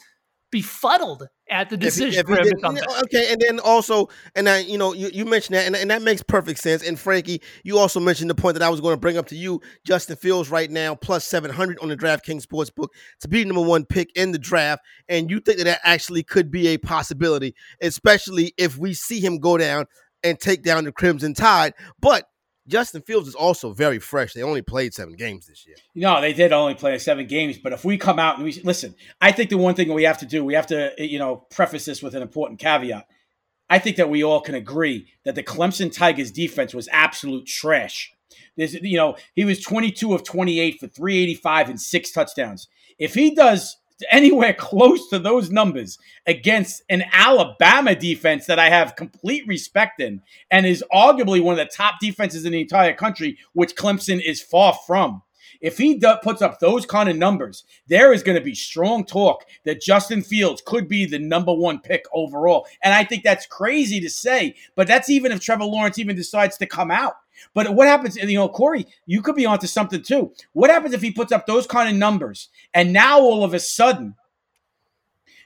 befuddled 0.54 1.28
at 1.50 1.70
the 1.72 1.76
decision. 1.76 2.24
If 2.26 2.30
if 2.30 2.62
did, 2.62 2.64
okay, 3.04 3.34
and 3.34 3.42
then 3.42 3.60
also, 3.60 4.08
and 4.36 4.48
I, 4.48 4.60
you 4.60 4.78
know, 4.78 4.94
you, 4.94 5.10
you 5.12 5.26
mentioned 5.26 5.56
that, 5.56 5.66
and, 5.66 5.76
and 5.76 5.90
that 5.90 6.04
makes 6.04 6.22
perfect 6.22 6.60
sense. 6.60 6.88
And 6.88 6.98
Frankie, 6.98 7.42
you 7.64 7.80
also 7.80 8.00
mentioned 8.00 8.30
the 8.30 8.36
point 8.36 8.54
that 8.54 8.62
I 8.62 8.70
was 8.70 8.80
going 8.80 8.94
to 8.94 9.00
bring 9.00 9.18
up 9.18 9.26
to 9.28 9.36
you. 9.36 9.60
Justin 9.84 10.16
Fields 10.16 10.52
right 10.52 10.70
now 10.70 10.94
plus 10.94 11.26
seven 11.26 11.50
hundred 11.50 11.80
on 11.80 11.90
the 11.90 11.98
DraftKings 11.98 12.46
Sportsbook 12.46 12.90
to 13.22 13.28
be 13.28 13.44
number 13.44 13.64
one 13.64 13.84
pick 13.84 14.16
in 14.16 14.32
the 14.32 14.40
draft, 14.40 14.84
and 15.10 15.32
you 15.32 15.40
think 15.40 15.58
that 15.58 15.66
that 15.66 15.82
actually 15.84 16.22
could 16.22 16.52
be 16.52 16.68
a 16.68 16.78
possibility, 16.78 17.56
especially 17.82 18.54
if 18.58 18.78
we 18.78 18.94
see 18.94 19.20
him 19.20 19.40
go 19.40 19.58
down 19.58 19.88
and 20.24 20.40
take 20.40 20.62
down 20.62 20.86
the 20.86 20.92
Crimson 20.92 21.34
Tide. 21.34 21.74
But 22.00 22.26
Justin 22.68 23.02
Fields 23.02 23.28
is 23.28 23.36
also 23.36 23.74
very 23.74 24.00
fresh. 24.00 24.34
They 24.34 24.44
only 24.44 24.62
played 24.62 24.94
seven 24.94 25.16
games 25.16 25.48
this 25.48 25.66
year. 25.66 25.76
No, 25.96 26.22
they 26.22 26.34
did 26.34 26.54
only 26.54 26.76
play 26.76 26.98
seven 26.98 27.28
games. 27.28 27.58
But 27.58 27.74
if 27.74 27.84
we 27.84 27.98
come 27.98 28.20
out 28.20 28.36
and 28.36 28.46
we 28.46 28.54
listen, 28.64 28.96
I 29.20 29.32
think 29.32 29.50
the 29.50 29.58
one 29.58 29.76
thing 29.76 29.94
we 29.94 30.04
have 30.04 30.20
to 30.20 30.26
do, 30.26 30.46
we 30.46 30.54
have 30.54 30.68
to, 30.68 30.94
you 30.98 31.20
know, 31.20 31.46
preface 31.52 31.86
this 31.86 32.02
with 32.02 32.16
an 32.16 32.22
important 32.22 32.60
caveat. 32.60 33.08
I 33.70 33.80
think 33.80 33.98
that 33.98 34.10
we 34.10 34.24
all 34.24 34.42
can 34.42 34.56
agree 34.56 35.08
that 35.26 35.36
the 35.36 35.44
Clemson 35.44 35.92
Tigers 35.92 36.32
defense 36.32 36.74
was 36.74 36.88
absolute 36.92 37.46
trash. 37.48 38.14
There's, 38.56 38.76
you 38.76 38.98
know, 38.98 39.18
he 39.34 39.46
was 39.46 39.62
22 39.62 40.14
of 40.14 40.24
28 40.24 40.80
for 40.80 40.88
385 40.88 41.70
and 41.70 41.82
six 41.82 42.12
touchdowns. 42.12 42.68
If 42.98 43.14
he 43.14 43.34
does 43.34 43.78
anywhere 44.12 44.54
close 44.54 45.10
to 45.10 45.20
those 45.20 45.52
numbers 45.52 45.98
against 46.26 46.84
an 46.90 47.04
Alabama 47.12 47.96
defense 47.96 48.46
that 48.46 48.60
I 48.60 48.70
have 48.70 48.96
complete 48.96 49.48
respect 49.48 50.00
in 50.00 50.22
and 50.52 50.66
is 50.66 50.84
arguably 50.94 51.42
one 51.42 51.58
of 51.58 51.66
the 51.66 51.74
top 51.74 51.96
defenses 52.00 52.46
in 52.46 52.52
the 52.54 52.62
entire 52.62 52.94
country, 52.94 53.38
which 53.54 53.76
Clemson 53.76 54.22
is 54.24 54.42
far 54.42 54.78
from. 54.86 55.22
If 55.62 55.78
he 55.78 56.02
puts 56.22 56.42
up 56.42 56.60
those 56.60 56.86
kind 56.86 57.08
of 57.08 57.16
numbers, 57.16 57.64
there 57.88 58.12
is 58.12 58.22
going 58.22 58.38
to 58.38 58.44
be 58.44 58.54
strong 58.54 59.06
talk 59.06 59.46
that 59.64 59.82
Justin 59.82 60.22
Fields 60.22 60.62
could 60.66 60.90
be 60.90 61.06
the 61.06 61.20
number 61.20 61.54
one 61.54 61.80
pick 61.80 62.04
overall. 62.14 62.68
And 62.84 62.94
I 62.94 63.06
think 63.06 63.24
that's 63.24 63.46
crazy 63.46 64.02
to 64.02 64.10
say, 64.10 64.56
but 64.76 64.88
that's 64.88 65.10
even 65.10 65.32
if 65.32 65.40
Trevor 65.40 65.64
Lawrence 65.64 66.00
even 66.00 66.18
decides 66.18 66.58
to 66.58 66.66
come 66.66 66.92
out. 66.92 67.14
But 67.54 67.74
what 67.74 67.88
happens, 67.88 68.16
you 68.16 68.38
know, 68.38 68.50
Corey, 68.50 68.86
you 69.06 69.22
could 69.22 69.36
be 69.36 69.46
onto 69.46 69.68
something 69.68 70.02
too. 70.02 70.32
What 70.54 70.70
happens 70.70 70.94
if 70.94 71.02
he 71.02 71.12
puts 71.12 71.32
up 71.32 71.46
those 71.46 71.68
kind 71.68 71.90
of 71.90 71.96
numbers 71.96 72.50
and 72.74 72.94
now 72.94 73.20
all 73.20 73.44
of 73.44 73.54
a 73.54 73.60
sudden 73.60 74.16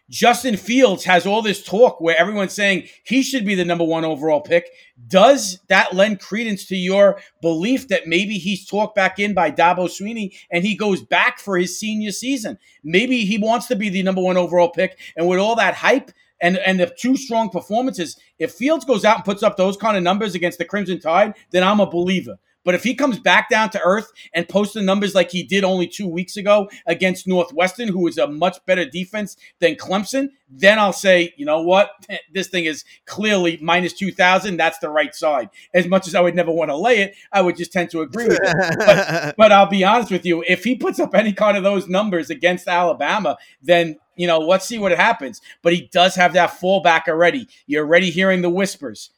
Justin 0.09 0.55
Fields 0.55 1.03
has 1.03 1.25
all 1.25 1.41
this 1.41 1.63
talk 1.63 1.99
where 1.99 2.17
everyone's 2.17 2.53
saying 2.53 2.87
he 3.03 3.21
should 3.21 3.45
be 3.45 3.55
the 3.55 3.65
number 3.65 3.83
one 3.83 4.05
overall 4.05 4.39
pick. 4.39 4.69
Does 5.07 5.59
that 5.67 5.93
lend 5.93 6.21
credence 6.21 6.65
to 6.67 6.77
your 6.77 7.19
belief 7.41 7.89
that 7.89 8.07
maybe 8.07 8.37
he's 8.37 8.65
talked 8.65 8.95
back 8.95 9.19
in 9.19 9.33
by 9.33 9.51
Dabo 9.51 9.89
Swinney 9.89 10.33
and 10.49 10.63
he 10.63 10.77
goes 10.77 11.01
back 11.01 11.39
for 11.39 11.57
his 11.57 11.77
senior 11.77 12.11
season? 12.11 12.57
Maybe 12.83 13.25
he 13.25 13.37
wants 13.37 13.67
to 13.67 13.75
be 13.75 13.89
the 13.89 14.03
number 14.03 14.21
one 14.21 14.37
overall 14.37 14.69
pick. 14.69 14.97
And 15.17 15.27
with 15.27 15.39
all 15.39 15.57
that 15.57 15.73
hype, 15.73 16.11
and 16.41 16.57
and 16.57 16.79
the 16.79 16.93
two 16.99 17.17
strong 17.17 17.49
performances, 17.49 18.17
if 18.39 18.53
Fields 18.53 18.85
goes 18.85 19.05
out 19.05 19.17
and 19.17 19.25
puts 19.25 19.43
up 19.43 19.57
those 19.57 19.77
kind 19.77 19.97
of 19.97 20.03
numbers 20.03 20.35
against 20.35 20.57
the 20.57 20.65
Crimson 20.65 20.99
Tide, 20.99 21.33
then 21.51 21.63
I'm 21.63 21.79
a 21.79 21.89
believer. 21.89 22.37
But 22.67 22.75
if 22.75 22.83
he 22.83 22.95
comes 22.95 23.17
back 23.17 23.49
down 23.49 23.69
to 23.69 23.81
earth 23.81 24.11
and 24.33 24.49
posts 24.49 24.73
the 24.73 24.81
numbers 24.81 25.15
like 25.15 25.31
he 25.31 25.41
did 25.41 25.63
only 25.63 25.87
two 25.87 26.05
weeks 26.05 26.35
ago 26.35 26.69
against 26.85 27.25
Northwestern, 27.25 27.87
who 27.87 28.05
is 28.07 28.17
a 28.17 28.27
much 28.27 28.57
better 28.65 28.83
defense 28.83 29.37
than 29.59 29.75
Clemson, 29.75 30.31
then 30.49 30.77
I'll 30.77 30.91
say, 30.91 31.33
you 31.37 31.45
know 31.45 31.61
what? 31.61 31.91
This 32.33 32.49
thing 32.49 32.65
is 32.65 32.83
clearly 33.05 33.57
minus 33.61 33.93
2,000. 33.93 34.57
That's 34.57 34.79
the 34.79 34.89
right 34.89 35.15
side. 35.15 35.49
As 35.73 35.87
much 35.87 36.09
as 36.09 36.13
I 36.13 36.19
would 36.19 36.35
never 36.35 36.51
want 36.51 36.69
to 36.69 36.75
lay 36.75 36.99
it, 36.99 37.15
I 37.31 37.39
would 37.39 37.55
just 37.55 37.71
tend 37.71 37.89
to 37.91 38.01
agree 38.01 38.27
with 38.27 38.39
it. 38.43 38.75
but, 38.79 39.35
but 39.37 39.51
I'll 39.53 39.69
be 39.69 39.85
honest 39.85 40.11
with 40.11 40.25
you. 40.25 40.43
If 40.45 40.65
he 40.65 40.75
puts 40.75 40.99
up 40.99 41.15
any 41.15 41.31
kind 41.31 41.55
of 41.55 41.63
those 41.63 41.87
numbers 41.87 42.29
against 42.29 42.67
Alabama, 42.67 43.37
then 43.61 43.97
you 44.17 44.27
know, 44.27 44.39
let's 44.39 44.65
see 44.65 44.77
what 44.77 44.91
happens. 44.91 45.39
But 45.61 45.71
he 45.71 45.87
does 45.93 46.15
have 46.15 46.33
that 46.33 46.59
fallback 46.59 47.07
already. 47.07 47.47
You're 47.65 47.85
already 47.85 48.09
hearing 48.09 48.41
the 48.41 48.49
whispers. 48.49 49.11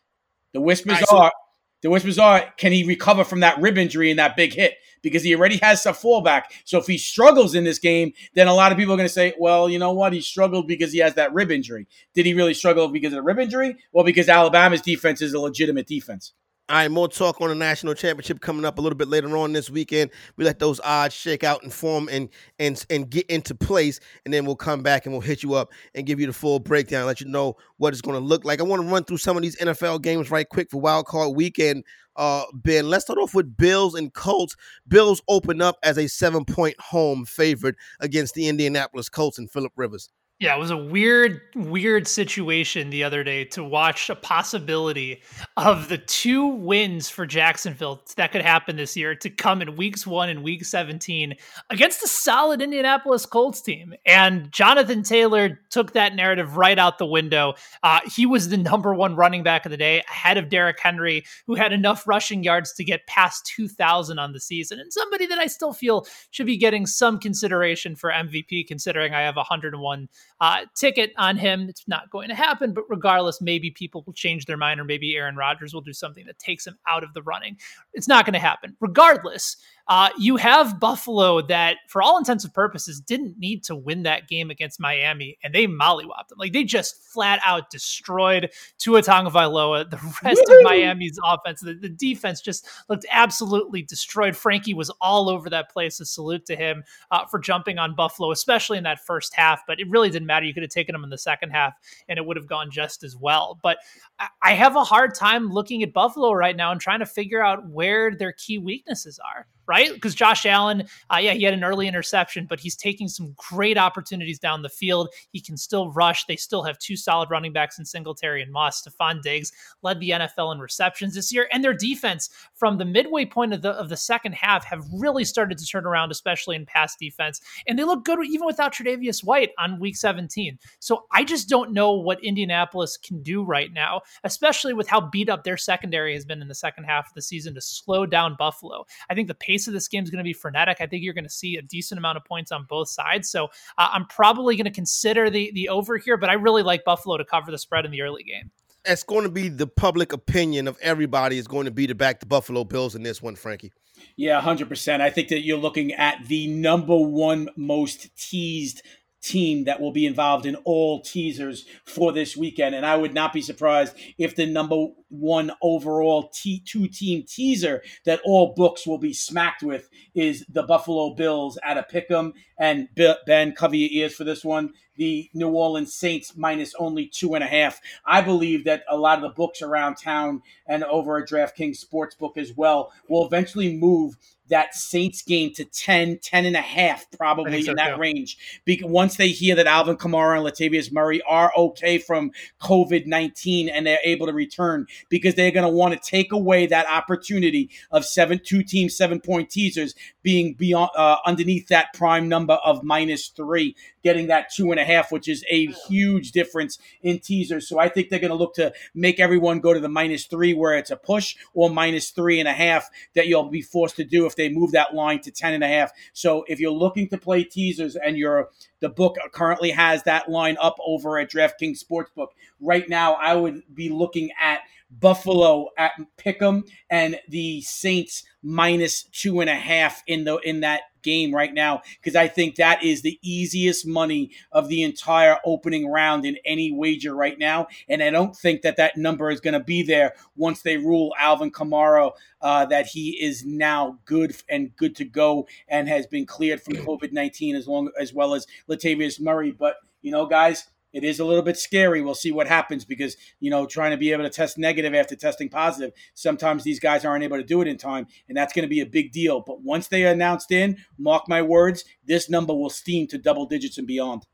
The 0.53 0.62
whispers 0.62 1.01
right, 1.01 1.06
are 1.12 1.32
the 1.81 1.89
whispers 1.89 2.19
are, 2.19 2.45
can 2.57 2.71
he 2.71 2.83
recover 2.83 3.24
from 3.24 3.39
that 3.41 3.59
rib 3.59 3.77
injury 3.77 4.09
and 4.09 4.19
that 4.19 4.36
big 4.36 4.53
hit? 4.53 4.75
Because 5.01 5.24
he 5.24 5.33
already 5.33 5.57
has 5.57 5.86
a 5.86 5.93
fallback. 5.93 6.43
So 6.65 6.77
if 6.77 6.86
he 6.86 6.98
struggles 6.98 7.55
in 7.55 7.63
this 7.63 7.79
game, 7.79 8.12
then 8.36 8.48
a 8.48 8.53
lot 8.53 8.71
of 8.71 8.77
people 8.77 8.93
are 8.93 8.98
going 8.98 9.07
to 9.07 9.13
say, 9.13 9.33
well, 9.39 9.69
you 9.69 9.79
know 9.79 9.93
what? 9.93 10.12
He 10.12 10.19
struggled 10.19 10.67
because 10.67 10.91
he 10.91 11.00
has 11.00 11.13
that 11.13 11.33
rib 11.33 11.51
injury. 11.51 11.88
Did 12.13 12.25
he 12.25 12.33
really 12.33 12.53
struggle 12.53 12.89
because 12.89 13.13
of 13.13 13.17
the 13.17 13.24
rib 13.24 13.39
injury? 13.39 13.77
Well, 13.93 14.03
because 14.03 14.27
Alabama's 14.27 14.81
defense 14.81 15.21
is 15.21 15.33
a 15.33 15.39
legitimate 15.39 15.88
defense. 15.88 16.33
All 16.69 16.75
right, 16.75 16.91
more 16.91 17.07
talk 17.07 17.41
on 17.41 17.49
the 17.49 17.55
national 17.55 17.95
championship 17.95 18.41
coming 18.41 18.63
up 18.63 18.77
a 18.77 18.81
little 18.81 18.95
bit 18.95 19.07
later 19.07 19.35
on 19.35 19.53
this 19.53 19.71
weekend. 19.71 20.11
We 20.38 20.45
let 20.45 20.59
those 20.59 20.79
odds 20.81 21.15
shake 21.15 21.43
out 21.43 21.63
and 21.63 21.73
form 21.73 22.07
and 22.11 22.29
and 22.59 22.85
and 22.91 23.09
get 23.09 23.25
into 23.25 23.55
place, 23.55 23.99
and 24.23 24.31
then 24.31 24.45
we'll 24.45 24.55
come 24.55 24.83
back 24.83 25.07
and 25.07 25.13
we'll 25.13 25.21
hit 25.21 25.41
you 25.41 25.55
up 25.55 25.71
and 25.95 26.05
give 26.05 26.19
you 26.19 26.27
the 26.27 26.33
full 26.33 26.59
breakdown, 26.59 27.07
let 27.07 27.21
you 27.21 27.27
know 27.27 27.55
what 27.77 27.93
it's 27.93 28.03
going 28.03 28.19
to 28.19 28.23
look 28.23 28.45
like. 28.45 28.59
I 28.59 28.63
want 28.65 28.83
to 28.83 28.88
run 28.88 29.03
through 29.03 29.17
some 29.17 29.35
of 29.35 29.41
these 29.41 29.55
NFL 29.55 30.03
games 30.03 30.29
right 30.29 30.47
quick 30.47 30.69
for 30.69 30.79
Wild 30.79 31.07
Card 31.07 31.35
Weekend. 31.35 31.85
Uh, 32.15 32.43
Ben, 32.53 32.88
let's 32.88 33.05
start 33.05 33.17
off 33.17 33.33
with 33.33 33.57
Bills 33.57 33.95
and 33.95 34.13
Colts. 34.13 34.55
Bills 34.88 35.23
open 35.27 35.63
up 35.63 35.77
as 35.81 35.97
a 35.97 36.07
seven 36.07 36.45
point 36.45 36.79
home 36.79 37.25
favorite 37.25 37.77
against 37.99 38.35
the 38.35 38.47
Indianapolis 38.47 39.09
Colts 39.09 39.39
and 39.39 39.49
Philip 39.49 39.73
Rivers. 39.75 40.11
Yeah, 40.39 40.55
it 40.55 40.60
was 40.60 40.72
a 40.72 40.77
weird, 40.77 41.41
weird 41.53 42.08
situation 42.08 42.91
the 42.91 43.03
other 43.03 43.25
day 43.25 43.43
to 43.43 43.62
watch 43.62 44.10
a 44.10 44.15
possibility 44.15 45.22
of 45.58 45.89
the 45.89 45.98
two 45.98 46.48
wins 46.48 47.10
for 47.10 47.25
Jacksonville 47.25 48.05
that 48.15 48.31
could 48.31 48.41
happen 48.41 48.77
this 48.77 48.96
year 48.96 49.15
to 49.15 49.29
come 49.29 49.62
in 49.62 49.75
weeks 49.75 50.08
one 50.08 50.29
and 50.29 50.41
week 50.41 50.63
17 50.63 51.36
against 51.69 52.01
a 52.03 52.08
solid 52.08 52.62
Indianapolis 52.62 53.25
Colts 53.25 53.60
team. 53.60 53.93
And 54.05 54.50
Jonathan 54.50 55.03
Taylor 55.03 55.60
took 55.72 55.91
that 55.91 56.15
narrative 56.15 56.55
right 56.55 56.79
out 56.79 57.00
the 57.00 57.05
window. 57.05 57.55
Uh, 57.84 58.00
he 58.15 58.25
was 58.25 58.48
the 58.48 58.55
number 58.55 58.93
one 58.93 59.17
running 59.17 59.43
back 59.43 59.65
of 59.65 59.72
the 59.72 59.77
day, 59.77 60.01
ahead 60.10 60.38
of 60.38 60.48
Derrick 60.48 60.79
Henry, 60.79 61.25
who 61.48 61.55
had 61.55 61.74
enough 61.74 62.08
rushing 62.08 62.46
yards 62.46 62.72
to 62.75 62.86
get 62.86 63.05
past 63.08 63.46
2,000 63.58 64.17
on 64.19 64.31
the 64.31 64.39
season. 64.39 64.79
And 64.79 64.93
somebody 64.93 65.25
that 65.25 65.39
I 65.39 65.48
still 65.48 65.74
feel 65.74 66.08
should 66.31 66.46
be 66.48 66.55
getting 66.55 66.86
some 66.86 67.19
consideration 67.19 67.98
for 67.98 68.10
MVP, 68.10 68.65
considering 68.67 69.13
I 69.13 69.19
have 69.19 69.36
101 69.36 70.08
uh, 70.41 70.65
ticket 70.75 71.12
on 71.17 71.38
him. 71.38 71.67
It's 71.67 71.88
not 71.88 72.10
going 72.10 72.29
to 72.29 72.36
happen, 72.36 72.74
but 72.74 72.86
regardless, 72.89 73.41
maybe 73.41 73.72
people 73.72 74.03
will 74.05 74.13
change 74.13 74.46
their 74.46 74.58
mind 74.58 74.79
or 74.79 74.86
maybe 74.86 75.15
Aaron 75.15 75.36
Rodgers 75.36 75.74
will 75.74 75.81
do 75.81 75.93
something 75.93 76.25
that 76.25 76.39
takes 76.39 76.65
him 76.65 76.77
out 76.88 77.03
of 77.03 77.13
the 77.13 77.22
running. 77.22 77.58
It's 77.93 78.08
not 78.08 78.25
going 78.25 78.34
to 78.34 78.39
happen. 78.39 78.75
Regardless, 78.79 79.58
uh, 79.89 80.10
you 80.19 80.36
have 80.36 80.79
Buffalo 80.79 81.41
that, 81.41 81.77
for 81.88 82.03
all 82.03 82.19
intents 82.19 82.43
and 82.43 82.53
purposes, 82.53 83.01
didn't 83.01 83.39
need 83.39 83.63
to 83.63 83.75
win 83.75 84.03
that 84.03 84.27
game 84.27 84.51
against 84.51 84.79
Miami, 84.79 85.39
and 85.43 85.51
they 85.51 85.65
mollywopped 85.65 86.27
them. 86.29 86.38
Like 86.38 86.53
they 86.53 86.63
just 86.63 87.01
flat 87.12 87.41
out 87.43 87.72
destroyed 87.72 88.51
Tua 88.77 89.01
Tagovailoa. 89.01 89.89
The 89.89 89.98
rest 90.24 90.43
Woo! 90.48 90.58
of 90.58 90.63
Miami's 90.63 91.17
offense, 91.25 91.62
the, 91.62 91.74
the, 91.74 91.89
defense 91.89 92.39
just 92.39 92.67
looked 92.88 93.08
absolutely 93.10 93.81
destroyed. 93.81 94.38
Frankie 94.38 94.75
was 94.75 94.91
all 95.01 95.27
over 95.27 95.50
that 95.50 95.72
place. 95.72 96.00
A 96.00 96.05
salute 96.05 96.46
to 96.46 96.55
him 96.55 96.84
uh, 97.10 97.25
for 97.25 97.39
jumping 97.39 97.79
on 97.79 97.96
Buffalo, 97.96 98.29
especially 98.29 98.77
in 98.77 98.84
that 98.84 99.03
first 99.03 99.34
half. 99.34 99.63
But 99.65 99.79
it 99.79 99.89
really 99.89 100.12
didn't 100.12 100.27
matter. 100.27 100.46
You 100.46 100.53
could 100.53 100.62
have 100.62 100.69
taken 100.69 100.93
them 100.93 101.03
in 101.03 101.10
the 101.10 101.17
second 101.17 101.50
half, 101.50 101.74
and 102.08 102.19
it 102.19 102.25
would 102.27 102.38
have 102.38 102.48
gone 102.48 102.69
just 102.69 103.03
as 103.03 103.15
well. 103.15 103.60
But 103.63 103.79
I, 104.19 104.27
I 104.43 104.53
have 104.53 104.75
a 104.75 104.84
hard 104.84 105.15
time 105.15 105.50
looking 105.50 105.81
at 105.81 105.93
Buffalo 105.93 106.31
right 106.31 106.55
now 106.55 106.72
and 106.72 106.79
trying 106.79 107.00
to 107.00 107.08
figure 107.08 107.43
out 107.43 107.67
where 107.67 108.13
their 108.15 108.34
key 108.34 108.60
weaknesses 108.60 109.19
are 109.34 109.48
right? 109.69 109.93
Because 109.93 110.15
Josh 110.15 110.47
Allen, 110.47 110.88
uh, 111.13 111.17
yeah, 111.17 111.33
he 111.33 111.43
had 111.43 111.53
an 111.53 111.63
early 111.63 111.88
interception, 111.88 112.47
but 112.49 112.59
he's 112.59 112.75
taking 112.75 113.07
some 113.07 113.35
great 113.38 113.77
opportunities 113.77 114.39
down 114.39 114.63
the 114.63 114.67
field. 114.67 115.09
He 115.31 115.39
can 115.39 115.55
still 115.57 115.91
rush. 115.91 116.25
They 116.25 116.38
still 116.38 116.63
have 116.63 116.79
two 116.79 116.97
solid 116.97 117.29
running 117.29 117.53
backs 117.53 117.77
in 117.77 117.85
Singletary 117.85 118.41
and 118.41 118.51
Moss. 118.51 118.81
Stefon 118.81 119.21
Diggs 119.21 119.51
led 119.83 119.99
the 119.99 120.09
NFL 120.09 120.55
in 120.55 120.59
receptions 120.59 121.13
this 121.13 121.31
year, 121.31 121.47
and 121.53 121.63
their 121.63 121.75
defense 121.75 122.31
from 122.55 122.79
the 122.79 122.85
midway 122.85 123.25
point 123.25 123.53
of 123.53 123.61
the 123.61 123.69
of 123.73 123.89
the 123.89 123.95
second 123.95 124.33
half 124.33 124.65
have 124.65 124.83
really 124.91 125.23
started 125.23 125.59
to 125.59 125.65
turn 125.67 125.85
around, 125.85 126.11
especially 126.11 126.55
in 126.55 126.65
pass 126.65 126.95
defense. 126.95 127.39
And 127.67 127.77
they 127.77 127.83
look 127.83 128.03
good 128.03 128.17
even 128.25 128.47
without 128.47 128.73
Tre'Davious 128.73 129.23
White 129.23 129.51
on 129.59 129.79
Week 129.79 129.95
17. 129.95 130.57
So 130.79 131.05
I 131.11 131.23
just 131.23 131.47
don't 131.47 131.73
know 131.73 131.91
what 131.91 132.23
Indianapolis 132.23 132.97
can 132.97 133.21
do 133.21 133.43
right 133.43 133.71
now, 133.71 134.01
especially 134.23 134.73
with 134.73 134.88
how 134.88 134.99
beat 134.99 135.29
up 135.29 135.43
their 135.43 135.57
secondary 135.57 136.15
has 136.15 136.25
been 136.25 136.41
in 136.41 136.47
the 136.47 136.55
second 136.55 136.85
half 136.85 137.07
of 137.07 137.13
the 137.13 137.21
season 137.21 137.53
to 137.53 137.61
slow 137.61 138.07
down 138.07 138.35
Buffalo. 138.35 138.85
I 139.11 139.13
think 139.13 139.27
the 139.27 139.35
pace 139.35 139.58
pace 139.59 139.67
of 139.67 139.73
this 139.73 139.87
game 139.87 140.03
is 140.03 140.09
going 140.09 140.19
to 140.19 140.23
be 140.23 140.33
frenetic. 140.33 140.77
I 140.79 140.87
think 140.87 141.03
you're 141.03 141.13
going 141.13 141.25
to 141.25 141.29
see 141.29 141.57
a 141.57 141.61
decent 141.61 141.97
amount 141.97 142.17
of 142.17 142.25
points 142.25 142.51
on 142.51 142.65
both 142.69 142.89
sides. 142.89 143.29
So 143.29 143.45
uh, 143.77 143.89
I'm 143.91 144.05
probably 144.05 144.55
going 144.55 144.65
to 144.65 144.71
consider 144.71 145.29
the 145.29 145.51
the 145.53 145.69
over 145.69 145.97
here, 145.97 146.17
but 146.17 146.29
I 146.29 146.33
really 146.33 146.63
like 146.63 146.83
Buffalo 146.83 147.17
to 147.17 147.25
cover 147.25 147.51
the 147.51 147.57
spread 147.57 147.85
in 147.85 147.91
the 147.91 148.01
early 148.01 148.23
game. 148.23 148.51
It's 148.85 149.03
going 149.03 149.23
to 149.23 149.29
be 149.29 149.49
the 149.49 149.67
public 149.67 150.13
opinion 150.13 150.67
of 150.67 150.77
everybody 150.81 151.37
is 151.37 151.47
going 151.47 151.65
to 151.65 151.71
be 151.71 151.87
to 151.87 151.95
back 151.95 152.21
the 152.21 152.25
Buffalo 152.25 152.63
Bills 152.63 152.95
in 152.95 153.03
this 153.03 153.21
one, 153.21 153.35
Frankie. 153.35 153.73
Yeah, 154.15 154.41
100%. 154.41 155.01
I 155.01 155.09
think 155.09 155.27
that 155.27 155.41
you're 155.41 155.57
looking 155.57 155.91
at 155.93 156.25
the 156.27 156.47
number 156.47 156.95
one 156.95 157.49
most 157.57 158.15
teased 158.15 158.81
team 159.21 159.65
that 159.65 159.81
will 159.81 159.91
be 159.91 160.05
involved 160.05 160.45
in 160.45 160.55
all 160.65 161.01
teasers 161.01 161.65
for 161.85 162.11
this 162.11 162.37
weekend. 162.37 162.75
And 162.75 162.85
I 162.85 162.96
would 162.96 163.13
not 163.13 163.33
be 163.33 163.41
surprised 163.41 163.96
if 164.17 164.35
the 164.35 164.46
number 164.46 164.87
one 165.09 165.51
overall 165.61 166.29
T 166.33 166.61
two 166.65 166.87
team 166.87 167.24
teaser 167.27 167.81
that 168.05 168.22
all 168.24 168.53
books 168.55 168.85
will 168.85 168.98
be 168.98 169.13
smacked 169.13 169.63
with 169.63 169.89
is 170.15 170.46
the 170.50 170.63
Buffalo 170.63 171.15
Bills 171.15 171.57
at 171.63 171.77
a 171.77 171.83
pick'em. 171.83 172.33
And 172.59 172.87
Ben, 173.25 173.53
cover 173.53 173.75
your 173.75 173.89
ears 173.91 174.13
for 174.13 174.24
this 174.24 174.44
one. 174.44 174.74
The 175.00 175.29
New 175.33 175.48
Orleans 175.48 175.94
Saints 175.94 176.35
minus 176.35 176.75
only 176.77 177.05
two 177.05 177.33
and 177.33 177.44
a 177.44 177.48
half. 177.48 177.79
I 178.05 178.20
believe 178.20 178.66
that 178.66 178.83
a 178.90 178.98
lot 178.98 179.18
of 179.18 179.22
the 179.22 179.29
books 179.29 179.62
around 179.62 179.96
town 179.96 180.42
and 180.68 180.83
over 180.83 181.18
at 181.18 181.29
DraftKings 181.29 181.81
Sportsbook 181.81 182.35
as 182.35 182.51
well 182.51 182.92
will 183.07 183.25
eventually 183.25 183.77
move 183.77 184.18
that 184.50 184.75
Saints 184.75 185.22
game 185.22 185.53
to 185.53 185.64
10, 185.64 186.20
10 186.22 186.46
and 186.46 186.55
a 186.55 186.62
half, 186.62 187.09
probably 187.12 187.64
so, 187.64 187.72
in 187.72 187.77
that 187.77 187.98
range. 187.98 188.62
Because 188.66 188.90
once 188.90 189.16
they 189.16 189.29
hear 189.29 189.55
that 189.55 189.68
Alvin 189.68 189.96
Kamara 189.96 190.38
and 190.38 190.46
Latavius 190.46 190.92
Murray 190.92 191.22
are 191.27 191.51
okay 191.55 191.98
from 191.98 192.31
COVID 192.62 193.05
19 193.05 193.70
and 193.70 193.85
they're 193.85 194.00
able 194.03 194.27
to 194.27 194.33
return, 194.33 194.88
because 195.07 195.35
they're 195.35 195.51
going 195.51 195.66
to 195.66 195.75
want 195.75 195.94
to 195.94 196.09
take 196.09 196.31
away 196.31 196.66
that 196.68 196.88
opportunity 196.88 197.70
of 197.92 198.05
seven 198.05 198.40
two 198.44 198.64
team 198.64 198.90
seven 198.90 199.20
point 199.20 199.50
teasers 199.50 199.96
being 200.24 200.53
beyond 200.53 200.90
uh, 200.96 201.18
underneath 201.25 201.68
that 201.68 201.94
prime 201.94 202.27
number 202.27 202.53
of 202.66 202.83
minus 202.83 203.27
three, 203.27 203.75
getting 204.03 204.27
that 204.27 204.51
two 204.51 204.72
and 204.72 204.79
a 204.79 204.83
half, 204.83 204.88
which 205.11 205.27
is 205.27 205.43
a 205.49 205.67
huge 205.87 206.31
difference 206.31 206.77
in 207.01 207.19
teasers. 207.19 207.67
So 207.67 207.79
I 207.79 207.89
think 207.89 208.09
they're 208.09 208.19
going 208.19 208.29
to 208.29 208.35
look 208.35 208.55
to 208.55 208.73
make 208.93 209.19
everyone 209.19 209.59
go 209.59 209.73
to 209.73 209.79
the 209.79 209.89
minus 209.89 210.25
three 210.25 210.53
where 210.53 210.77
it's 210.77 210.91
a 210.91 210.97
push, 210.97 211.35
or 211.53 211.69
minus 211.69 212.09
three 212.09 212.39
and 212.39 212.47
a 212.47 212.53
half 212.53 212.89
that 213.15 213.27
you'll 213.27 213.49
be 213.49 213.61
forced 213.61 213.95
to 213.97 214.03
do 214.03 214.25
if 214.25 214.35
they 214.35 214.49
move 214.49 214.71
that 214.71 214.93
line 214.93 215.21
to 215.21 215.31
ten 215.31 215.53
and 215.53 215.63
a 215.63 215.67
half. 215.67 215.91
So 216.13 216.43
if 216.47 216.59
you're 216.59 216.71
looking 216.71 217.07
to 217.09 217.17
play 217.17 217.43
teasers 217.43 217.95
and 217.95 218.17
you're 218.17 218.49
the 218.79 218.89
book 218.89 219.17
currently 219.31 219.71
has 219.71 220.03
that 220.03 220.29
line 220.29 220.57
up 220.61 220.77
over 220.85 221.19
at 221.19 221.31
DraftKings 221.31 221.83
Sportsbook. 221.83 222.29
Right 222.61 222.87
now, 222.87 223.13
I 223.13 223.35
would 223.35 223.63
be 223.73 223.89
looking 223.89 224.29
at 224.41 224.61
Buffalo 224.89 225.69
at 225.77 225.91
Pick'em 226.17 226.67
and 226.89 227.19
the 227.27 227.61
Saints 227.61 228.23
minus 228.41 229.03
two 229.03 229.41
and 229.41 229.49
a 229.49 229.55
half 229.55 230.01
in 230.07 230.23
the 230.23 230.37
in 230.37 230.61
that 230.61 230.81
game 231.01 231.33
right 231.33 231.53
now 231.53 231.81
because 232.00 232.16
I 232.16 232.27
think 232.27 232.55
that 232.55 232.83
is 232.83 233.01
the 233.01 233.20
easiest 233.22 233.85
money 233.85 234.31
of 234.51 234.68
the 234.68 234.83
entire 234.83 235.38
opening 235.46 235.88
round 235.88 236.25
in 236.25 236.38
any 236.46 236.72
wager 236.72 237.16
right 237.16 237.38
now, 237.38 237.68
and 237.88 238.01
I 238.01 238.09
don't 238.09 238.35
think 238.35 238.62
that 238.62 238.77
that 238.77 238.98
number 238.98 239.29
is 239.29 239.40
going 239.40 239.53
to 239.53 239.59
be 239.59 239.83
there 239.83 240.14
once 240.35 240.62
they 240.62 240.77
rule 240.77 241.14
Alvin 241.20 241.51
Kamara 241.51 242.12
uh, 242.42 242.66
that 242.66 242.88
he 242.88 243.12
is 243.22 243.46
now 243.46 244.00
good 244.05 244.35
and 244.50 244.75
good 244.75 244.96
to 244.98 245.05
go 245.05 245.48
and 245.68 245.88
has 245.88 246.07
been 246.07 246.25
cleared 246.25 246.62
from 246.62 246.74
COVID 246.88 247.12
nineteen 247.12 247.55
as 247.55 247.68
long 247.68 247.90
as 248.00 248.14
well 248.14 248.33
as 248.33 248.48
Latavius 248.70 249.20
Murray. 249.20 249.51
But 249.51 249.75
you 250.01 250.12
know, 250.12 250.25
guys, 250.25 250.68
it 250.93 251.03
is 251.03 251.19
a 251.19 251.25
little 251.25 251.43
bit 251.43 251.57
scary. 251.57 252.01
We'll 252.01 252.15
see 252.15 252.31
what 252.31 252.47
happens 252.47 252.85
because, 252.85 253.15
you 253.39 253.49
know, 253.49 253.65
trying 253.65 253.91
to 253.91 253.97
be 253.97 254.11
able 254.11 254.23
to 254.23 254.29
test 254.29 254.57
negative 254.57 254.93
after 254.93 255.15
testing 255.15 255.49
positive, 255.49 255.91
sometimes 256.13 256.63
these 256.63 256.79
guys 256.79 257.05
aren't 257.05 257.23
able 257.23 257.37
to 257.37 257.43
do 257.43 257.61
it 257.61 257.67
in 257.67 257.77
time, 257.77 258.07
and 258.27 258.37
that's 258.37 258.53
going 258.53 258.63
to 258.63 258.69
be 258.69 258.81
a 258.81 258.85
big 258.85 259.11
deal. 259.11 259.41
But 259.41 259.61
once 259.61 259.87
they 259.87 260.05
are 260.05 260.11
announced 260.11 260.51
in, 260.51 260.77
mark 260.97 261.27
my 261.27 261.41
words, 261.41 261.85
this 262.05 262.29
number 262.29 262.53
will 262.53 262.69
steam 262.69 263.07
to 263.07 263.17
double 263.17 263.45
digits 263.45 263.77
and 263.77 263.87
beyond. 263.87 264.25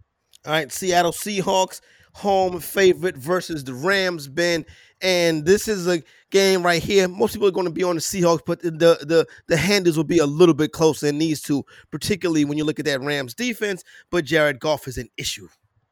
All 0.45 0.53
right, 0.53 0.71
Seattle 0.71 1.11
Seahawks, 1.11 1.81
home 2.13 2.59
favorite 2.59 3.17
versus 3.17 3.63
the 3.63 3.73
Rams, 3.73 4.27
Ben. 4.27 4.65
And 5.01 5.45
this 5.45 5.67
is 5.67 5.87
a 5.87 6.01
game 6.31 6.63
right 6.63 6.81
here. 6.81 7.07
Most 7.07 7.33
people 7.33 7.47
are 7.47 7.51
going 7.51 7.67
to 7.67 7.71
be 7.71 7.83
on 7.83 7.95
the 7.95 8.01
Seahawks, 8.01 8.41
but 8.45 8.61
the 8.61 8.69
the 8.69 9.27
the 9.47 9.57
handles 9.57 9.97
will 9.97 10.05
be 10.05 10.19
a 10.19 10.25
little 10.25 10.55
bit 10.55 10.71
closer 10.71 11.07
in 11.07 11.17
these 11.17 11.41
two, 11.41 11.65
particularly 11.91 12.45
when 12.45 12.57
you 12.57 12.63
look 12.63 12.79
at 12.79 12.85
that 12.85 13.01
Rams 13.01 13.33
defense. 13.33 13.83
But 14.09 14.23
Jared 14.25 14.59
Goff 14.59 14.87
is 14.87 14.97
an 14.97 15.09
issue. 15.17 15.47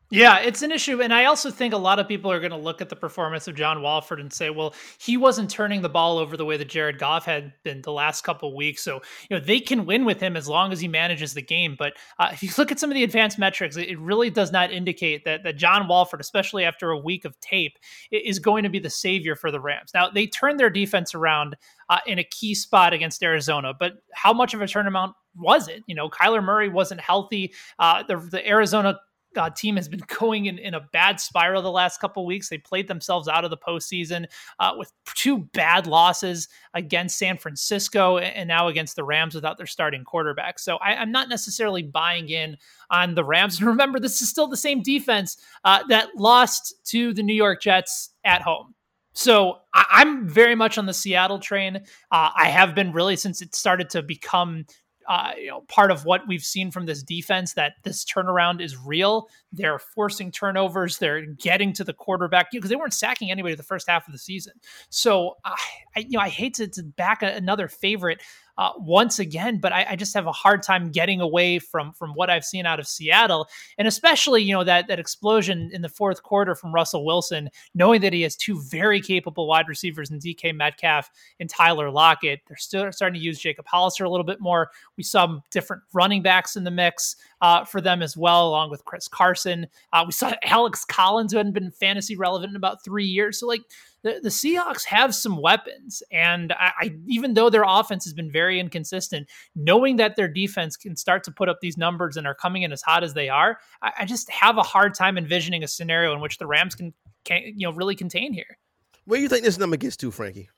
Yeah, 0.10 0.42
it's 0.42 0.62
an 0.62 0.72
issue. 0.72 1.02
And 1.02 1.12
I 1.12 1.26
also 1.26 1.50
think 1.50 1.74
a 1.74 1.78
lot 1.78 1.98
of 1.98 2.08
people 2.08 2.32
are 2.32 2.40
going 2.40 2.52
to 2.52 2.58
look 2.58 2.82
at 2.82 2.90
the 2.90 2.96
performance 2.96 3.48
of 3.48 3.56
John 3.56 3.82
Wolford 3.82 4.20
and 4.20 4.32
say, 4.32 4.52
well, 4.52 4.76
he 5.00 5.18
wasn't 5.18 5.50
turning 5.50 5.82
the 5.82 5.90
ball 5.90 6.20
over 6.20 6.38
the 6.38 6.46
way 6.46 6.56
that 6.56 6.70
Jared 6.70 7.00
Goff 7.00 7.26
had 7.26 7.52
been 7.64 7.82
the 7.82 7.92
last 7.92 8.24
couple 8.24 8.56
weeks. 8.56 8.84
So, 8.84 9.02
you 9.28 9.36
know, 9.36 9.44
they 9.44 9.60
can 9.60 9.88
win 9.88 10.06
with 10.06 10.20
him 10.20 10.38
as 10.38 10.48
long 10.48 10.72
as 10.72 10.80
he 10.80 10.88
manages 10.88 11.34
the 11.34 11.42
game. 11.42 11.76
But 11.80 11.94
uh, 12.20 12.30
if 12.32 12.44
you 12.44 12.50
look 12.60 12.72
at 12.72 12.80
some 12.80 12.92
of 12.92 12.96
the 12.96 13.04
advanced 13.04 13.40
metrics, 13.40 13.76
it 13.76 14.00
really 14.00 14.30
does 14.30 14.52
not 14.52 14.72
indicate 14.72 15.26
that, 15.26 15.44
that 15.46 15.58
John 15.58 15.88
Wolford, 15.88 16.22
especially 16.22 16.64
after 16.64 16.92
a 16.92 17.00
week 17.00 17.26
of 17.26 17.40
tape, 17.40 17.80
is 18.12 18.38
going 18.38 18.64
to 18.64 18.70
be 18.70 18.80
the 18.80 18.92
savior 18.92 19.36
for 19.36 19.50
the 19.50 19.60
Rams. 19.60 19.92
Now, 19.96 20.10
they 20.10 20.28
turned 20.28 20.60
their 20.60 20.70
defense 20.70 21.16
around 21.16 21.56
uh, 21.90 22.00
in 22.06 22.20
a 22.20 22.24
key 22.24 22.54
spot 22.54 22.94
against 22.94 23.24
Arizona, 23.24 23.74
but 23.78 23.94
how 24.14 24.32
much 24.32 24.54
of 24.54 24.62
a 24.62 24.66
turnaround 24.66 25.14
was 25.36 25.68
it? 25.68 25.82
You 25.88 25.96
know, 25.96 26.08
Kyler 26.08 26.44
Murray 26.44 26.70
wasn't 26.70 27.02
healthy. 27.02 27.52
Uh, 27.80 28.04
the, 28.08 28.18
the 28.18 28.48
Arizona 28.48 29.00
uh, 29.38 29.50
team 29.50 29.76
has 29.76 29.88
been 29.88 30.02
going 30.20 30.46
in, 30.46 30.58
in 30.58 30.74
a 30.74 30.82
bad 30.92 31.20
spiral 31.20 31.62
the 31.62 31.72
last 31.72 32.00
couple 32.00 32.26
weeks. 32.26 32.50
They 32.50 32.58
played 32.58 32.88
themselves 32.88 33.28
out 33.28 33.44
of 33.44 33.50
the 33.50 33.58
postseason 33.58 34.26
uh, 34.60 34.74
with 34.78 34.92
two 35.16 35.40
bad 35.54 35.88
losses 35.88 36.48
against 36.74 37.18
San 37.18 37.38
Francisco 37.38 38.18
and 38.18 38.48
now 38.48 38.68
against 38.68 38.96
the 38.96 39.04
Rams 39.04 39.36
without 39.36 39.58
their 39.58 39.68
starting 39.68 40.04
quarterback. 40.04 40.60
So 40.60 40.78
I, 40.78 40.94
am 40.94 41.12
not 41.12 41.30
necessarily 41.30 41.84
buying 41.84 42.30
in 42.30 42.58
on 42.90 43.16
the 43.16 43.24
Rams. 43.24 43.60
And 43.64 43.68
remember, 43.70 44.00
this 44.00 44.22
is 44.22 44.30
still 44.30 44.48
the 44.48 44.58
same 44.58 44.82
defense 44.82 45.38
uh, 45.64 45.84
that 45.88 46.10
lost 46.18 46.76
to 46.88 47.14
the 47.14 47.24
New 47.24 47.34
York 47.34 47.62
Jets 47.62 48.10
at 48.26 48.42
home. 48.42 48.74
So 49.14 49.60
I- 49.74 50.02
am 50.02 50.28
very 50.28 50.56
much 50.56 50.78
on 50.78 50.86
the 50.86 50.94
Seattle 50.94 51.40
train. 51.40 51.78
Uh, 52.12 52.30
I 52.36 52.50
have 52.50 52.76
been 52.76 52.92
really 52.92 53.16
since 53.16 53.42
it 53.42 53.56
started 53.56 53.90
to 53.92 54.02
become 54.02 54.66
uh, 55.08 55.32
you 55.38 55.48
know, 55.48 55.62
part 55.62 55.92
of 55.92 56.06
what 56.06 56.28
we've 56.28 56.44
seen 56.44 56.72
from 56.72 56.86
this 56.86 57.04
defense 57.04 57.54
that 57.54 57.74
this 57.84 58.06
turnaround 58.06 58.62
is 58.62 58.78
real. 58.78 59.30
They're 59.52 59.80
forcing 59.80 60.32
turnovers. 60.32 60.98
They're 60.98 61.26
getting 61.26 61.74
to 61.74 61.84
the 61.84 61.94
quarterback 61.94 62.52
because 62.52 62.70
they 62.70 62.76
weren't 62.76 62.94
sacking 62.94 63.32
anybody 63.32 63.56
the 63.56 63.64
first 63.64 63.88
half 63.88 64.08
of 64.08 64.12
the 64.12 64.20
season. 64.20 64.54
So 64.90 65.38
I, 65.44 65.56
I 65.96 66.00
you 66.00 66.18
know, 66.18 66.22
I 66.22 66.30
hate 66.30 66.56
to, 66.56 66.68
to 66.68 66.84
back 66.84 67.24
a, 67.24 67.28
another 67.28 67.68
favorite 67.68 68.22
uh, 68.58 68.72
once 68.78 69.18
again, 69.20 69.58
but 69.58 69.74
I, 69.74 69.86
I, 69.90 69.96
just 69.96 70.14
have 70.14 70.28
a 70.28 70.32
hard 70.32 70.62
time 70.62 70.92
getting 70.92 71.22
away 71.22 71.58
from 71.58 71.92
from 71.94 72.12
what 72.12 72.30
I've 72.30 72.46
seen 72.46 72.68
out 72.68 72.80
of 72.80 72.88
Seattle, 72.88 73.48
and 73.80 73.88
especially 73.88 74.44
you 74.44 74.54
know 74.54 74.64
that 74.64 74.88
that 74.88 75.00
explosion 75.00 75.72
in 75.74 75.82
the 75.82 75.90
fourth 75.90 76.22
quarter 76.22 76.54
from 76.54 76.72
Russell 76.72 77.04
Wilson, 77.04 77.50
knowing 77.74 78.02
that 78.02 78.14
he 78.14 78.22
has 78.22 78.36
two 78.36 78.62
very 78.62 79.02
capable 79.02 79.48
wide 79.48 79.68
receivers 79.68 80.12
in 80.12 80.20
DK 80.20 80.56
Metcalf 80.56 81.10
and 81.40 81.50
Tyler 81.50 81.90
Lockett. 81.90 82.42
They're 82.48 82.58
still 82.58 82.92
starting 82.92 83.20
to 83.20 83.26
use 83.26 83.40
Jacob 83.40 83.66
Hollister 83.66 84.06
a 84.06 84.10
little 84.10 84.26
bit 84.26 84.40
more. 84.40 84.70
We 84.98 85.04
saw 85.04 85.40
different 85.50 85.82
running 85.94 86.22
backs 86.22 86.56
in 86.56 86.64
the 86.64 86.72
mix 86.72 87.16
uh, 87.42 87.66
for 87.66 87.82
them 87.82 88.04
as 88.04 88.16
well, 88.16 88.50
along 88.50 88.70
with 88.70 88.86
Chris 88.86 89.08
Carson. 89.08 89.68
Uh, 89.92 90.04
we 90.06 90.12
saw 90.12 90.32
Alex 90.46 90.86
Collins, 90.86 91.32
who 91.32 91.38
hadn't 91.38 91.54
been 91.54 91.72
fantasy 91.72 92.16
relevant 92.16 92.52
in 92.52 92.56
about 92.56 92.84
three 92.84 93.06
years. 93.06 93.40
So 93.40 93.48
like 93.48 93.62
the, 94.04 94.20
the 94.22 94.30
Seahawks 94.30 94.86
have 94.86 95.16
some 95.16 95.38
weapons. 95.38 96.04
And 96.12 96.52
I, 96.54 96.72
I, 96.80 96.96
even 97.08 97.34
though 97.34 97.50
their 97.50 97.64
offense 97.66 98.04
has 98.04 98.14
been 98.14 98.32
very 98.32 98.60
inconsistent, 98.60 99.30
knowing 99.56 99.96
that 99.96 100.16
their 100.16 100.28
defense 100.28 100.78
can 100.78 100.96
start 100.96 101.24
to 101.24 101.32
put 101.32 101.50
up 101.50 101.60
these 101.62 101.78
numbers 101.78 102.18
and 102.18 102.28
are 102.28 102.36
coming 102.36 102.64
in 102.64 102.72
as 102.72 102.82
hot 102.82 103.04
as 103.04 103.14
they 103.14 103.30
are, 103.30 103.58
I, 103.82 103.92
I 104.00 104.06
just 104.06 104.30
have 104.30 104.58
a 104.58 104.64
hard 104.64 104.94
time 104.94 105.18
envisioning 105.18 105.64
a 105.64 105.68
scenario 105.68 106.14
in 106.14 106.22
which 106.22 106.38
the 106.38 106.46
Rams 106.46 106.76
can, 106.76 106.94
can 107.24 107.42
you 107.56 107.68
know, 107.68 107.74
really 107.74 107.96
contain 107.96 108.34
here. 108.34 108.58
Where 109.06 109.18
do 109.18 109.24
you 109.24 109.30
think 109.30 109.44
this 109.44 109.58
number 109.58 109.78
gets 109.78 109.98
to, 109.98 110.12
Frankie? 110.12 110.50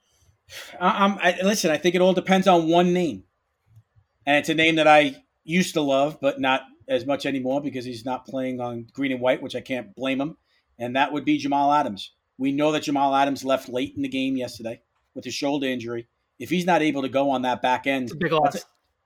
Um, 0.79 1.17
I, 1.21 1.39
listen, 1.43 1.71
I 1.71 1.77
think 1.77 1.95
it 1.95 2.01
all 2.01 2.13
depends 2.13 2.47
on 2.47 2.67
one 2.67 2.93
name, 2.93 3.23
and 4.27 4.37
it's 4.37 4.49
a 4.49 4.53
name 4.53 4.75
that 4.75 4.87
I 4.87 5.15
used 5.43 5.73
to 5.73 5.81
love, 5.81 6.19
but 6.21 6.39
not 6.39 6.61
as 6.87 7.05
much 7.05 7.25
anymore 7.25 7.61
because 7.61 7.85
he's 7.85 8.05
not 8.05 8.27
playing 8.27 8.59
on 8.59 8.85
green 8.93 9.11
and 9.11 9.21
white, 9.21 9.41
which 9.41 9.55
I 9.55 9.61
can't 9.61 9.95
blame 9.95 10.21
him, 10.21 10.37
and 10.77 10.95
that 10.95 11.11
would 11.11 11.25
be 11.25 11.39
Jamal 11.39 11.73
Adams. 11.73 12.11
We 12.37 12.51
know 12.51 12.71
that 12.71 12.83
Jamal 12.83 13.15
Adams 13.15 13.43
left 13.43 13.69
late 13.69 13.93
in 13.95 14.01
the 14.01 14.09
game 14.09 14.35
yesterday 14.35 14.81
with 15.13 15.25
his 15.25 15.33
shoulder 15.33 15.67
injury. 15.67 16.07
If 16.39 16.49
he's 16.49 16.65
not 16.65 16.81
able 16.81 17.01
to 17.01 17.09
go 17.09 17.29
on 17.29 17.43
that 17.43 17.61
back 17.61 17.87
end, 17.87 18.11
that's 18.19 18.55
a, 18.55 18.59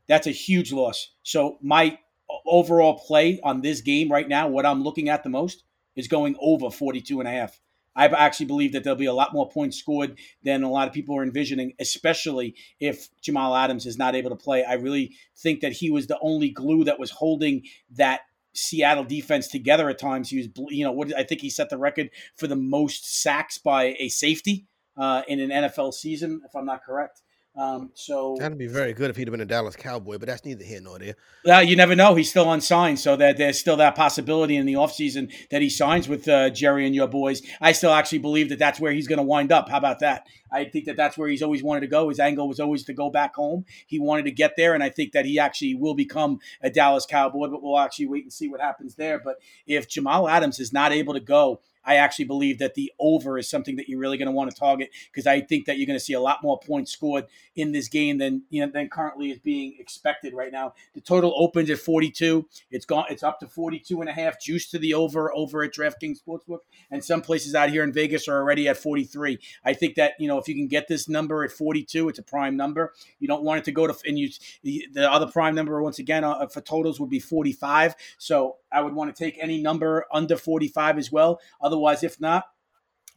that's 0.07 0.27
a 0.27 0.31
huge 0.31 0.71
loss. 0.71 1.11
So 1.23 1.57
my 1.61 1.99
overall 2.45 2.99
play 2.99 3.39
on 3.43 3.61
this 3.61 3.81
game 3.81 4.11
right 4.11 4.27
now, 4.27 4.47
what 4.47 4.65
I'm 4.65 4.83
looking 4.83 5.09
at 5.09 5.23
the 5.23 5.29
most 5.29 5.63
is 5.95 6.07
going 6.07 6.35
over 6.39 6.69
42 6.71 7.19
and 7.19 7.27
a 7.27 7.31
half. 7.31 7.59
I 7.95 8.05
actually 8.05 8.45
believe 8.45 8.71
that 8.73 8.83
there'll 8.83 8.97
be 8.97 9.07
a 9.07 9.13
lot 9.13 9.33
more 9.33 9.49
points 9.49 9.77
scored 9.77 10.17
than 10.43 10.63
a 10.63 10.69
lot 10.69 10.87
of 10.87 10.93
people 10.93 11.17
are 11.17 11.23
envisioning, 11.23 11.73
especially 11.79 12.55
if 12.79 13.09
Jamal 13.21 13.55
Adams 13.55 13.85
is 13.85 13.97
not 13.97 14.15
able 14.15 14.29
to 14.29 14.35
play. 14.35 14.63
I 14.63 14.75
really 14.75 15.15
think 15.35 15.59
that 15.61 15.73
he 15.73 15.91
was 15.91 16.07
the 16.07 16.17
only 16.21 16.49
glue 16.49 16.85
that 16.85 16.99
was 16.99 17.11
holding 17.11 17.63
that 17.97 18.21
Seattle 18.53 19.03
defense 19.03 19.47
together 19.47 19.89
at 19.89 19.99
times. 19.99 20.29
He 20.29 20.37
was, 20.37 20.47
you 20.69 20.83
know, 20.83 20.91
what 20.91 21.15
I 21.15 21.23
think 21.23 21.41
he 21.41 21.49
set 21.49 21.69
the 21.69 21.77
record 21.77 22.09
for 22.35 22.47
the 22.47 22.55
most 22.55 23.21
sacks 23.21 23.57
by 23.57 23.95
a 23.99 24.09
safety 24.09 24.67
uh, 24.97 25.23
in 25.27 25.39
an 25.39 25.49
NFL 25.49 25.93
season, 25.93 26.41
if 26.45 26.55
I'm 26.55 26.65
not 26.65 26.83
correct. 26.83 27.21
Um, 27.55 27.91
so 27.93 28.37
that'd 28.39 28.57
be 28.57 28.67
very 28.67 28.93
good 28.93 29.09
if 29.09 29.17
he'd 29.17 29.27
have 29.27 29.31
been 29.31 29.41
a 29.41 29.45
Dallas 29.45 29.75
Cowboy, 29.75 30.17
but 30.17 30.27
that's 30.27 30.45
neither 30.45 30.63
here 30.63 30.79
nor 30.79 30.97
there. 30.99 31.15
Uh, 31.45 31.59
you 31.59 31.75
never 31.75 31.95
know. 31.95 32.15
He's 32.15 32.29
still 32.29 32.49
unsigned, 32.51 32.99
so 32.99 33.15
that 33.17 33.37
there's 33.37 33.59
still 33.59 33.75
that 33.77 33.95
possibility 33.95 34.55
in 34.55 34.65
the 34.65 34.75
offseason 34.75 35.33
that 35.49 35.61
he 35.61 35.69
signs 35.69 36.07
with 36.07 36.27
uh, 36.27 36.51
Jerry 36.51 36.85
and 36.85 36.95
your 36.95 37.07
boys. 37.07 37.41
I 37.59 37.73
still 37.73 37.91
actually 37.91 38.19
believe 38.19 38.49
that 38.49 38.59
that's 38.59 38.79
where 38.79 38.93
he's 38.93 39.07
going 39.07 39.17
to 39.17 39.23
wind 39.23 39.51
up. 39.51 39.67
How 39.67 39.77
about 39.77 39.99
that? 39.99 40.25
I 40.51 40.65
think 40.65 40.85
that 40.85 40.95
that's 40.95 41.17
where 41.17 41.27
he's 41.27 41.41
always 41.41 41.61
wanted 41.61 41.81
to 41.81 41.87
go. 41.87 42.09
His 42.09 42.19
angle 42.19 42.47
was 42.47 42.59
always 42.59 42.83
to 42.85 42.93
go 42.93 43.09
back 43.09 43.35
home. 43.35 43.65
He 43.87 43.99
wanted 43.99 44.23
to 44.23 44.31
get 44.31 44.55
there, 44.55 44.73
and 44.73 44.83
I 44.83 44.89
think 44.89 45.11
that 45.11 45.25
he 45.25 45.37
actually 45.37 45.75
will 45.75 45.95
become 45.95 46.39
a 46.61 46.69
Dallas 46.69 47.05
Cowboy. 47.05 47.47
But 47.47 47.61
we'll 47.61 47.79
actually 47.79 48.07
wait 48.07 48.23
and 48.23 48.33
see 48.33 48.47
what 48.47 48.61
happens 48.61 48.95
there. 48.95 49.19
But 49.19 49.37
if 49.67 49.89
Jamal 49.89 50.29
Adams 50.29 50.59
is 50.59 50.71
not 50.71 50.91
able 50.91 51.13
to 51.13 51.19
go 51.19 51.61
I 51.89 51.95
actually 51.95 52.25
believe 52.25 52.59
that 52.59 52.75
the 52.75 52.93
over 52.99 53.39
is 53.39 53.49
something 53.49 53.75
that 53.77 53.89
you're 53.89 53.99
really 53.99 54.19
going 54.19 54.27
to 54.27 54.31
want 54.31 54.51
to 54.51 54.55
target 54.55 54.91
because 55.11 55.25
I 55.25 55.41
think 55.41 55.65
that 55.65 55.79
you're 55.79 55.87
going 55.87 55.97
to 55.97 56.03
see 56.03 56.13
a 56.13 56.19
lot 56.19 56.43
more 56.43 56.59
points 56.59 56.91
scored 56.91 57.25
in 57.55 57.71
this 57.71 57.87
game 57.87 58.19
than 58.19 58.43
you 58.51 58.63
know 58.63 58.71
than 58.71 58.89
currently 58.89 59.31
is 59.31 59.39
being 59.39 59.75
expected 59.79 60.35
right 60.35 60.51
now. 60.51 60.75
The 60.93 61.01
total 61.01 61.33
opens 61.35 61.71
at 61.71 61.79
42. 61.79 62.45
It's 62.69 62.85
gone. 62.85 63.05
It's 63.09 63.23
up 63.23 63.39
to 63.39 63.47
42 63.47 64.01
and 64.01 64.09
a 64.09 64.13
half. 64.13 64.39
Juice 64.39 64.69
to 64.69 64.77
the 64.77 64.93
over 64.93 65.33
over 65.33 65.63
at 65.63 65.73
DraftKings 65.73 66.19
Sportsbook, 66.21 66.59
and 66.91 67.03
some 67.03 67.21
places 67.21 67.55
out 67.55 67.71
here 67.71 67.83
in 67.83 67.91
Vegas 67.91 68.27
are 68.27 68.37
already 68.37 68.67
at 68.67 68.77
43. 68.77 69.39
I 69.65 69.73
think 69.73 69.95
that 69.95 70.13
you 70.19 70.27
know 70.27 70.37
if 70.37 70.47
you 70.47 70.53
can 70.53 70.67
get 70.67 70.87
this 70.87 71.09
number 71.09 71.43
at 71.43 71.51
42, 71.51 72.07
it's 72.07 72.19
a 72.19 72.23
prime 72.23 72.55
number. 72.55 72.93
You 73.17 73.27
don't 73.27 73.41
want 73.41 73.61
it 73.61 73.65
to 73.65 73.71
go 73.71 73.87
to 73.87 73.95
and 74.05 74.19
you 74.19 74.29
the 74.61 75.11
other 75.11 75.25
prime 75.25 75.55
number 75.55 75.81
once 75.81 75.97
again 75.97 76.23
uh, 76.23 76.45
for 76.45 76.61
totals 76.61 76.99
would 76.99 77.09
be 77.09 77.19
45. 77.19 77.95
So 78.19 78.57
I 78.71 78.81
would 78.81 78.93
want 78.93 79.15
to 79.15 79.23
take 79.23 79.37
any 79.41 79.61
number 79.61 80.05
under 80.11 80.37
45 80.37 80.97
as 80.97 81.11
well. 81.11 81.39
Otherwise, 81.61 82.03
if 82.03 82.19
not, 82.19 82.45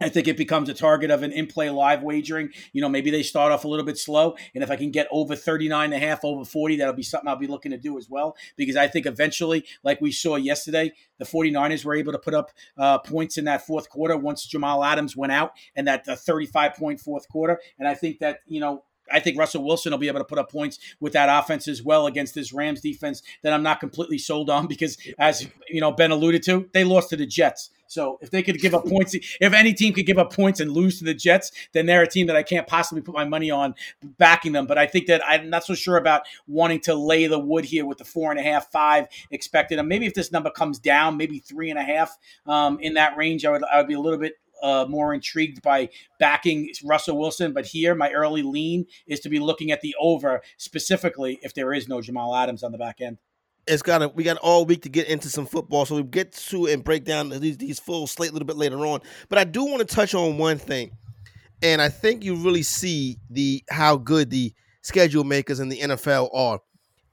I 0.02 0.08
think 0.08 0.26
it 0.26 0.36
becomes 0.36 0.68
a 0.68 0.74
target 0.74 1.10
of 1.10 1.22
an 1.22 1.32
in-play 1.32 1.70
live 1.70 2.02
wagering. 2.02 2.50
You 2.72 2.80
know, 2.80 2.88
maybe 2.88 3.10
they 3.10 3.22
start 3.22 3.52
off 3.52 3.64
a 3.64 3.68
little 3.68 3.84
bit 3.84 3.98
slow. 3.98 4.36
And 4.54 4.64
if 4.64 4.70
I 4.70 4.76
can 4.76 4.90
get 4.90 5.06
over 5.12 5.36
39 5.36 5.92
and 5.92 5.94
a 5.94 6.04
half, 6.04 6.24
over 6.24 6.44
40, 6.44 6.76
that'll 6.76 6.94
be 6.94 7.02
something 7.02 7.28
I'll 7.28 7.36
be 7.36 7.46
looking 7.46 7.70
to 7.70 7.78
do 7.78 7.96
as 7.98 8.08
well. 8.10 8.36
Because 8.56 8.76
I 8.76 8.88
think 8.88 9.06
eventually, 9.06 9.64
like 9.84 10.00
we 10.00 10.10
saw 10.10 10.36
yesterday, 10.36 10.92
the 11.18 11.24
49ers 11.24 11.84
were 11.84 11.94
able 11.94 12.12
to 12.12 12.18
put 12.18 12.34
up 12.34 12.50
uh, 12.76 12.98
points 12.98 13.38
in 13.38 13.44
that 13.44 13.64
fourth 13.66 13.88
quarter 13.88 14.16
once 14.16 14.44
Jamal 14.44 14.82
Adams 14.82 15.16
went 15.16 15.32
out 15.32 15.52
and 15.76 15.86
that 15.86 16.04
35 16.04 16.74
point 16.74 17.00
fourth 17.00 17.28
quarter. 17.28 17.60
And 17.78 17.86
I 17.86 17.94
think 17.94 18.18
that, 18.18 18.40
you 18.46 18.60
know, 18.60 18.84
I 19.12 19.20
think 19.20 19.38
Russell 19.38 19.64
Wilson 19.64 19.92
will 19.92 19.98
be 19.98 20.08
able 20.08 20.20
to 20.20 20.24
put 20.24 20.38
up 20.38 20.50
points 20.50 20.78
with 21.00 21.12
that 21.12 21.28
offense 21.28 21.68
as 21.68 21.82
well 21.82 22.06
against 22.06 22.34
this 22.34 22.52
Rams 22.52 22.80
defense 22.80 23.22
that 23.42 23.52
I'm 23.52 23.62
not 23.62 23.80
completely 23.80 24.18
sold 24.18 24.50
on 24.50 24.66
because, 24.66 24.96
as 25.18 25.46
you 25.68 25.80
know, 25.80 25.92
Ben 25.92 26.10
alluded 26.10 26.42
to, 26.44 26.68
they 26.72 26.84
lost 26.84 27.10
to 27.10 27.16
the 27.16 27.26
Jets. 27.26 27.70
So 27.92 28.18
if 28.22 28.30
they 28.30 28.42
could 28.42 28.58
give 28.58 28.74
up 28.74 28.86
points, 28.86 29.14
if 29.14 29.52
any 29.52 29.74
team 29.74 29.92
could 29.92 30.06
give 30.06 30.18
up 30.18 30.32
points 30.32 30.60
and 30.60 30.72
lose 30.72 30.98
to 31.00 31.04
the 31.04 31.12
Jets, 31.12 31.52
then 31.72 31.84
they're 31.84 32.02
a 32.02 32.08
team 32.08 32.26
that 32.28 32.36
I 32.36 32.42
can't 32.42 32.66
possibly 32.66 33.02
put 33.02 33.14
my 33.14 33.26
money 33.26 33.50
on 33.50 33.74
backing 34.16 34.52
them. 34.52 34.66
But 34.66 34.78
I 34.78 34.86
think 34.86 35.08
that 35.08 35.20
I'm 35.26 35.50
not 35.50 35.64
so 35.64 35.74
sure 35.74 35.98
about 35.98 36.22
wanting 36.46 36.80
to 36.80 36.94
lay 36.94 37.26
the 37.26 37.38
wood 37.38 37.66
here 37.66 37.84
with 37.84 37.98
the 37.98 38.04
four 38.04 38.30
and 38.30 38.40
a 38.40 38.42
half, 38.42 38.72
five 38.72 39.08
expected. 39.30 39.78
And 39.78 39.88
maybe 39.88 40.06
if 40.06 40.14
this 40.14 40.32
number 40.32 40.50
comes 40.50 40.78
down, 40.78 41.18
maybe 41.18 41.38
three 41.38 41.68
and 41.68 41.78
a 41.78 41.82
half 41.82 42.16
um, 42.46 42.78
in 42.80 42.94
that 42.94 43.14
range, 43.18 43.44
I 43.44 43.50
would 43.50 43.62
I 43.64 43.76
would 43.78 43.88
be 43.88 43.94
a 43.94 44.00
little 44.00 44.18
bit 44.18 44.38
uh, 44.62 44.86
more 44.88 45.12
intrigued 45.12 45.60
by 45.62 45.88
backing 46.18 46.70
Russell 46.84 47.18
Wilson. 47.18 47.52
But 47.52 47.66
here, 47.66 47.94
my 47.94 48.12
early 48.12 48.42
lean 48.42 48.86
is 49.06 49.20
to 49.20 49.28
be 49.28 49.38
looking 49.38 49.70
at 49.70 49.80
the 49.80 49.94
over 50.00 50.42
specifically 50.56 51.38
if 51.42 51.54
there 51.54 51.72
is 51.72 51.88
no 51.88 52.00
Jamal 52.00 52.34
Adams 52.34 52.62
on 52.62 52.72
the 52.72 52.78
back 52.78 53.00
end. 53.00 53.18
It's 53.66 53.82
got 53.82 53.98
to, 53.98 54.08
we 54.08 54.24
got 54.24 54.38
all 54.38 54.64
week 54.64 54.82
to 54.82 54.88
get 54.88 55.06
into 55.06 55.28
some 55.28 55.46
football, 55.46 55.84
so 55.84 55.96
we 55.96 56.02
get 56.02 56.32
to 56.32 56.66
and 56.66 56.82
break 56.82 57.04
down 57.04 57.28
these 57.28 57.58
these 57.58 57.78
full 57.78 58.08
slate 58.08 58.30
a 58.30 58.32
little 58.32 58.46
bit 58.46 58.56
later 58.56 58.84
on. 58.86 59.00
But 59.28 59.38
I 59.38 59.44
do 59.44 59.64
want 59.64 59.86
to 59.86 59.94
touch 59.94 60.14
on 60.14 60.36
one 60.36 60.58
thing, 60.58 60.96
and 61.62 61.80
I 61.80 61.88
think 61.88 62.24
you 62.24 62.34
really 62.34 62.64
see 62.64 63.18
the 63.30 63.62
how 63.70 63.96
good 63.96 64.30
the 64.30 64.52
schedule 64.82 65.22
makers 65.22 65.60
in 65.60 65.68
the 65.68 65.78
NFL 65.78 66.34
are, 66.34 66.58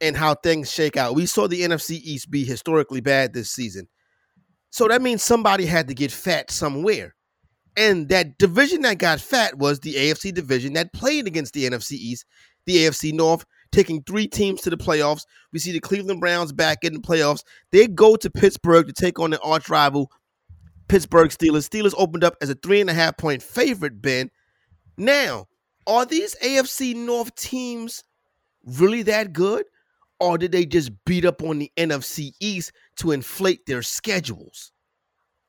and 0.02 0.18
how 0.18 0.34
things 0.34 0.72
shake 0.72 0.98
out. 0.98 1.14
We 1.14 1.28
saw 1.28 1.48
the 1.48 1.62
NFC 1.62 2.00
East 2.02 2.32
be 2.32 2.44
historically 2.44 3.02
bad 3.02 3.32
this 3.32 3.52
season, 3.52 3.88
so 4.72 4.88
that 4.88 5.04
means 5.04 5.22
somebody 5.22 5.68
had 5.68 5.88
to 5.90 5.94
get 5.94 6.12
fat 6.12 6.50
somewhere. 6.50 7.14
And 7.78 8.10
that 8.10 8.38
division 8.38 8.82
that 8.82 8.98
got 8.98 9.22
fat 9.22 9.58
was 9.58 9.80
the 9.80 9.94
AFC 9.94 10.34
division 10.34 10.74
that 10.74 10.94
played 10.94 11.28
against 11.28 11.54
the 11.54 11.70
NFC 11.70 11.94
East, 11.94 12.26
the 12.66 12.78
AFC 12.78 13.14
North, 13.14 13.46
taking 13.72 14.04
three 14.04 14.28
teams 14.28 14.62
to 14.62 14.70
the 14.70 14.78
playoffs. 14.78 15.26
We 15.54 15.60
see 15.60 15.72
the 15.72 15.80
Cleveland 15.80 16.20
Browns 16.20 16.52
back 16.52 16.80
in 16.84 16.94
the 16.94 17.00
playoffs. 17.00 17.44
They 17.72 17.88
go 17.88 18.16
to 18.16 18.30
Pittsburgh 18.30 18.88
to 18.88 18.94
take 18.94 19.20
on 19.20 19.30
the 19.30 19.40
arch 19.42 19.70
rival 19.70 20.12
Pittsburgh 20.90 21.30
Steelers. 21.30 21.70
Steelers 21.70 21.94
opened 21.98 22.26
up 22.26 22.36
as 22.42 22.50
a 22.50 22.56
three 22.56 22.82
and 22.82 22.90
a 22.90 22.94
half 22.94 23.16
point 23.16 23.42
favorite, 23.42 24.02
Ben. 24.02 24.30
Now, 24.98 25.48
are 25.88 26.06
these 26.06 26.36
AFC 26.44 26.96
North 26.96 27.34
teams 27.36 28.04
really 28.66 29.04
that 29.04 29.32
good? 29.32 29.66
Or 30.20 30.38
did 30.38 30.52
they 30.52 30.66
just 30.66 30.92
beat 31.06 31.24
up 31.24 31.42
on 31.42 31.60
the 31.60 31.72
NFC 31.78 32.34
East 32.42 32.74
to 32.98 33.12
inflate 33.12 33.66
their 33.66 33.82
schedules? 33.82 34.74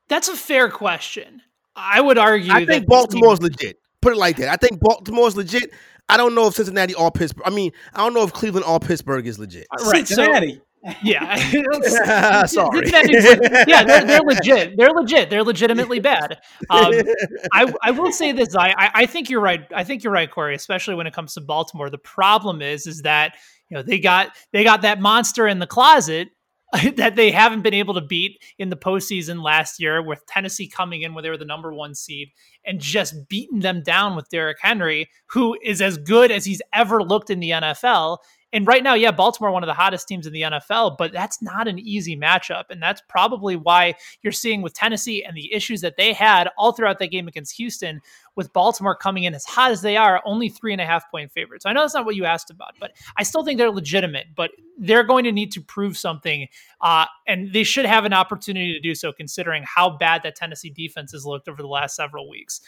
That's 0.09 0.29
a 0.29 0.37
fair 0.37 0.71
question. 0.71 1.43
I 1.77 2.01
would 2.01 2.19
argue. 2.19 2.53
I 2.53 2.67
think 2.67 2.87
Baltimore's 2.87 3.41
legit. 3.43 3.79
Put 4.03 4.13
it 4.13 4.17
like 4.17 4.37
that. 4.39 4.49
I 4.49 4.57
think 4.57 4.81
Baltimore's 4.81 5.37
legit. 5.37 5.71
I 6.09 6.17
don't 6.17 6.35
know 6.35 6.49
if 6.49 6.55
Cincinnati 6.55 6.95
or 6.95 7.11
Pittsburgh. 7.11 7.45
I 7.47 7.51
mean, 7.51 7.71
I 7.95 7.99
don't 7.99 8.15
know 8.15 8.25
if 8.25 8.33
Cleveland 8.33 8.67
or 8.67 8.81
Pittsburgh 8.81 9.27
is 9.27 9.39
legit. 9.39 9.67
Right, 9.87 10.07
Cincinnati. 10.07 10.61
Yeah, 11.03 11.35
sorry. 12.47 12.89
yeah, 12.89 13.85
they're, 13.85 14.05
they're, 14.05 14.21
legit. 14.23 14.77
They're 14.79 14.91
legit. 14.91 15.29
They're 15.29 15.45
legitimately 15.45 16.01
bad. 16.01 16.39
Um, 16.71 16.95
I 17.53 17.73
I 17.83 17.91
will 17.91 18.13
say 18.13 18.33
this. 18.33 18.57
I, 18.57 18.71
I 18.71 18.91
I 18.95 19.07
think 19.07 19.29
you're 19.29 19.43
right. 19.43 19.61
I 19.75 19.85
think 19.85 20.03
you're 20.03 20.13
right, 20.13 20.31
Corey. 20.31 20.55
Especially 20.55 20.95
when 20.95 21.07
it 21.07 21.13
comes 21.13 21.35
to 21.35 21.43
Baltimore. 21.43 21.91
The 21.91 21.99
problem 21.99 22.63
is 22.63 22.87
is 22.87 23.03
that 23.03 23.35
you 23.69 23.77
know 23.77 23.83
they 23.83 23.99
got 23.99 24.31
they 24.53 24.65
got 24.65 24.83
that 24.83 25.01
monster 25.01 25.47
in 25.47 25.59
the 25.59 25.67
closet 25.67 26.29
that 26.97 27.17
they 27.17 27.31
haven't 27.31 27.63
been 27.63 27.75
able 27.75 27.95
to 27.95 28.01
beat 28.01 28.43
in 28.59 28.69
the 28.71 28.77
postseason 28.77 29.43
last 29.43 29.81
year, 29.81 30.03
with 30.03 30.25
Tennessee 30.27 30.69
coming 30.69 31.03
in 31.03 31.15
where 31.15 31.23
they 31.23 31.31
were 31.31 31.37
the 31.37 31.45
number 31.45 31.73
one 31.73 31.95
seed 31.95 32.29
and 32.65 32.81
just 32.81 33.29
beating 33.29 33.61
them 33.61 33.83
down 33.83 34.15
with 34.15 34.29
Derrick 34.29 34.59
Henry, 34.61 35.09
who 35.27 35.57
is 35.63 35.81
as 35.81 35.99
good 35.99 36.31
as 36.31 36.45
he's 36.45 36.63
ever 36.73 37.03
looked 37.03 37.31
in 37.31 37.41
the 37.41 37.51
NFL. 37.51 38.19
And 38.53 38.67
right 38.67 38.83
now, 38.83 38.95
yeah, 38.95 39.13
Baltimore 39.13 39.53
one 39.53 39.63
of 39.63 39.69
the 39.69 39.75
hottest 39.75 40.09
teams 40.09 40.27
in 40.27 40.33
the 40.33 40.43
NFL, 40.43 40.97
but 40.99 41.13
that's 41.13 41.41
not 41.41 41.69
an 41.69 41.79
easy 41.79 42.17
matchup, 42.17 42.65
and 42.71 42.83
that's 42.83 43.01
probably 43.09 43.55
why 43.57 43.95
you're 44.23 44.33
seeing 44.33 44.61
with 44.61 44.75
Tennessee 44.75 45.23
and 45.23 45.37
the 45.37 45.53
issues 45.53 45.81
that 45.83 45.97
they 45.97 46.13
had 46.13 46.49
all 46.59 46.73
throughout 46.73 46.99
that 46.99 47.11
game 47.11 47.29
against 47.29 47.57
Houston, 47.57 48.01
with 48.37 48.53
Baltimore 48.53 48.95
coming 48.97 49.25
in 49.25 49.35
as 49.35 49.45
hot 49.45 49.71
as 49.71 49.83
they 49.83 49.97
are, 49.97 50.23
only 50.25 50.49
three 50.49 50.73
and 50.73 50.81
a 50.81 50.87
half 50.87 51.11
point 51.11 51.31
favorites. 51.31 51.67
I 51.67 51.73
know 51.73 51.83
that's 51.83 51.95
not 51.95 52.07
what 52.07 52.17
you 52.17 52.25
asked 52.25 52.51
about, 52.51 52.75
but 52.81 52.93
I 53.17 53.23
still 53.23 53.45
think 53.45 53.59
they're 53.59 53.71
legitimate. 53.71 54.29
But 54.35 54.51
they're 54.79 55.05
going 55.05 55.25
to 55.25 55.33
need 55.33 55.53
to 55.53 55.61
prove 55.61 55.97
something, 55.97 56.49
uh, 56.81 57.07
and 57.29 57.53
they 57.53 57.65
should 57.65 57.87
have 57.87 58.05
an 58.05 58.13
opportunity 58.13 58.73
to 58.73 58.81
do 58.81 58.95
so, 58.95 59.13
considering 59.13 59.63
how 59.67 59.91
bad 59.91 60.23
that 60.23 60.37
Tennessee 60.37 60.71
defense 60.71 61.13
has 61.13 61.27
looked 61.27 61.49
over 61.49 61.63
the 61.63 61.69
last 61.69 61.95
several 61.95 62.29
weeks. 62.29 62.61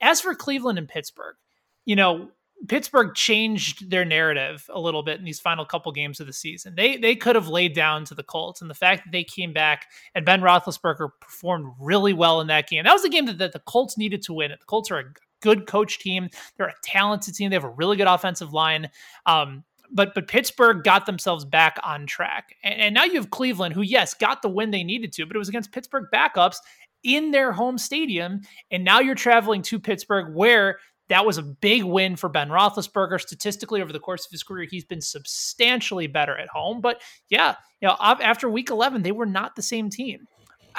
As 0.00 0.20
for 0.20 0.34
Cleveland 0.34 0.78
and 0.78 0.88
Pittsburgh, 0.88 1.36
you 1.84 1.96
know, 1.96 2.30
Pittsburgh 2.68 3.14
changed 3.14 3.90
their 3.90 4.04
narrative 4.04 4.68
a 4.70 4.78
little 4.78 5.02
bit 5.02 5.18
in 5.18 5.24
these 5.24 5.40
final 5.40 5.64
couple 5.64 5.90
games 5.92 6.20
of 6.20 6.26
the 6.26 6.32
season. 6.32 6.74
They 6.76 6.96
they 6.96 7.16
could 7.16 7.34
have 7.34 7.48
laid 7.48 7.74
down 7.74 8.04
to 8.06 8.14
the 8.14 8.22
Colts, 8.22 8.60
and 8.60 8.70
the 8.70 8.74
fact 8.74 9.04
that 9.04 9.12
they 9.12 9.24
came 9.24 9.52
back 9.52 9.86
and 10.14 10.26
Ben 10.26 10.40
Roethlisberger 10.40 11.08
performed 11.20 11.72
really 11.80 12.12
well 12.12 12.40
in 12.40 12.48
that 12.48 12.68
game. 12.68 12.84
That 12.84 12.92
was 12.92 13.04
a 13.04 13.08
game 13.08 13.26
that, 13.26 13.38
that 13.38 13.52
the 13.52 13.60
Colts 13.60 13.96
needed 13.96 14.22
to 14.22 14.34
win. 14.34 14.50
The 14.50 14.66
Colts 14.66 14.90
are 14.90 14.98
a 14.98 15.04
good 15.40 15.66
coach 15.66 15.98
team. 15.98 16.28
They're 16.56 16.68
a 16.68 16.74
talented 16.82 17.34
team. 17.34 17.50
They 17.50 17.56
have 17.56 17.64
a 17.64 17.70
really 17.70 17.96
good 17.96 18.06
offensive 18.06 18.52
line. 18.52 18.90
Um, 19.24 19.64
but 19.90 20.14
but 20.14 20.28
Pittsburgh 20.28 20.84
got 20.84 21.06
themselves 21.06 21.44
back 21.44 21.78
on 21.82 22.06
track, 22.06 22.54
and, 22.62 22.74
and 22.80 22.94
now 22.94 23.04
you 23.04 23.14
have 23.14 23.30
Cleveland, 23.30 23.74
who 23.74 23.82
yes 23.82 24.14
got 24.14 24.42
the 24.42 24.48
win 24.48 24.70
they 24.70 24.84
needed 24.84 25.12
to, 25.14 25.26
but 25.26 25.34
it 25.34 25.38
was 25.38 25.48
against 25.48 25.72
Pittsburgh 25.72 26.06
backups 26.12 26.56
in 27.02 27.30
their 27.30 27.52
home 27.52 27.78
stadium. 27.78 28.42
And 28.70 28.84
now 28.84 29.00
you're 29.00 29.14
traveling 29.14 29.62
to 29.62 29.80
Pittsburgh, 29.80 30.34
where 30.34 30.78
that 31.10 31.26
was 31.26 31.38
a 31.38 31.42
big 31.42 31.84
win 31.84 32.16
for 32.16 32.28
Ben 32.28 32.48
Roethlisberger. 32.48 33.20
Statistically, 33.20 33.82
over 33.82 33.92
the 33.92 34.00
course 34.00 34.24
of 34.24 34.30
his 34.30 34.42
career, 34.42 34.66
he's 34.70 34.84
been 34.84 35.00
substantially 35.00 36.06
better 36.06 36.38
at 36.38 36.48
home. 36.48 36.80
But 36.80 37.02
yeah, 37.28 37.56
you 37.80 37.88
know, 37.88 37.96
after 38.00 38.48
week 38.48 38.70
11, 38.70 39.02
they 39.02 39.12
were 39.12 39.26
not 39.26 39.56
the 39.56 39.62
same 39.62 39.90
team. 39.90 40.26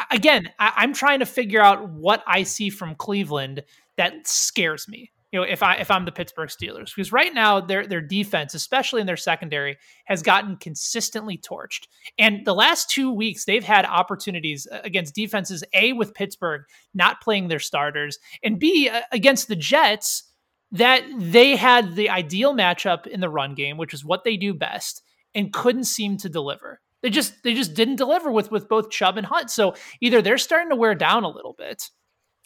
Again, 0.09 0.49
I, 0.57 0.83
am 0.83 0.93
trying 0.93 1.19
to 1.19 1.25
figure 1.25 1.61
out 1.61 1.89
what 1.89 2.23
I 2.25 2.43
see 2.43 2.69
from 2.69 2.95
Cleveland 2.95 3.63
that 3.97 4.25
scares 4.25 4.87
me 4.87 5.11
you 5.31 5.39
know, 5.39 5.45
if 5.45 5.63
I 5.63 5.75
if 5.75 5.89
I'm 5.89 6.05
the 6.05 6.11
Pittsburgh 6.11 6.49
Steelers, 6.49 6.93
because 6.93 7.11
right 7.11 7.33
now 7.33 7.61
their 7.61 7.87
their 7.87 8.01
defense, 8.01 8.53
especially 8.53 9.01
in 9.01 9.07
their 9.07 9.17
secondary, 9.17 9.77
has 10.05 10.21
gotten 10.21 10.57
consistently 10.57 11.37
torched. 11.37 11.87
And 12.17 12.45
the 12.45 12.53
last 12.53 12.89
two 12.89 13.11
weeks, 13.11 13.45
they've 13.45 13.63
had 13.63 13.85
opportunities 13.85 14.67
uh, 14.69 14.81
against 14.83 15.15
defenses, 15.15 15.63
a 15.73 15.93
with 15.93 16.13
Pittsburgh 16.13 16.63
not 16.93 17.21
playing 17.21 17.47
their 17.47 17.59
starters, 17.59 18.19
and 18.43 18.59
b 18.59 18.89
against 19.11 19.47
the 19.47 19.55
Jets 19.55 20.23
that 20.73 21.03
they 21.17 21.55
had 21.55 21.95
the 21.95 22.09
ideal 22.09 22.53
matchup 22.53 23.07
in 23.07 23.19
the 23.19 23.29
run 23.29 23.55
game, 23.55 23.77
which 23.77 23.93
is 23.93 24.05
what 24.05 24.23
they 24.23 24.37
do 24.37 24.53
best, 24.53 25.01
and 25.33 25.53
couldn't 25.53 25.83
seem 25.85 26.17
to 26.17 26.29
deliver. 26.29 26.81
They 27.01 27.09
just 27.09 27.41
they 27.43 27.53
just 27.53 27.73
didn't 27.73 27.95
deliver 27.95 28.31
with 28.31 28.51
with 28.51 28.67
both 28.67 28.89
Chubb 28.89 29.17
and 29.17 29.25
Hunt. 29.25 29.49
So 29.49 29.75
either 30.01 30.21
they're 30.21 30.37
starting 30.37 30.69
to 30.69 30.75
wear 30.75 30.93
down 30.93 31.23
a 31.23 31.29
little 31.29 31.55
bit, 31.57 31.89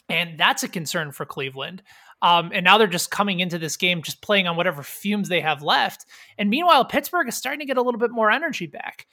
and 0.08 0.38
that's 0.38 0.62
a 0.62 0.68
concern 0.68 1.12
for 1.12 1.26
Cleveland. 1.26 1.82
Um, 2.22 2.50
and 2.52 2.64
now 2.64 2.78
they're 2.78 2.86
just 2.86 3.10
coming 3.10 3.40
into 3.40 3.58
this 3.58 3.76
game 3.76 4.02
just 4.02 4.22
playing 4.22 4.46
on 4.46 4.56
whatever 4.56 4.82
fumes 4.82 5.28
they 5.28 5.40
have 5.40 5.62
left. 5.62 6.06
And 6.38 6.48
meanwhile, 6.48 6.84
Pittsburgh 6.84 7.28
is 7.28 7.36
starting 7.36 7.60
to 7.60 7.66
get 7.66 7.76
a 7.76 7.82
little 7.82 8.00
bit 8.00 8.10
more 8.10 8.30
energy 8.30 8.66
back. 8.66 9.06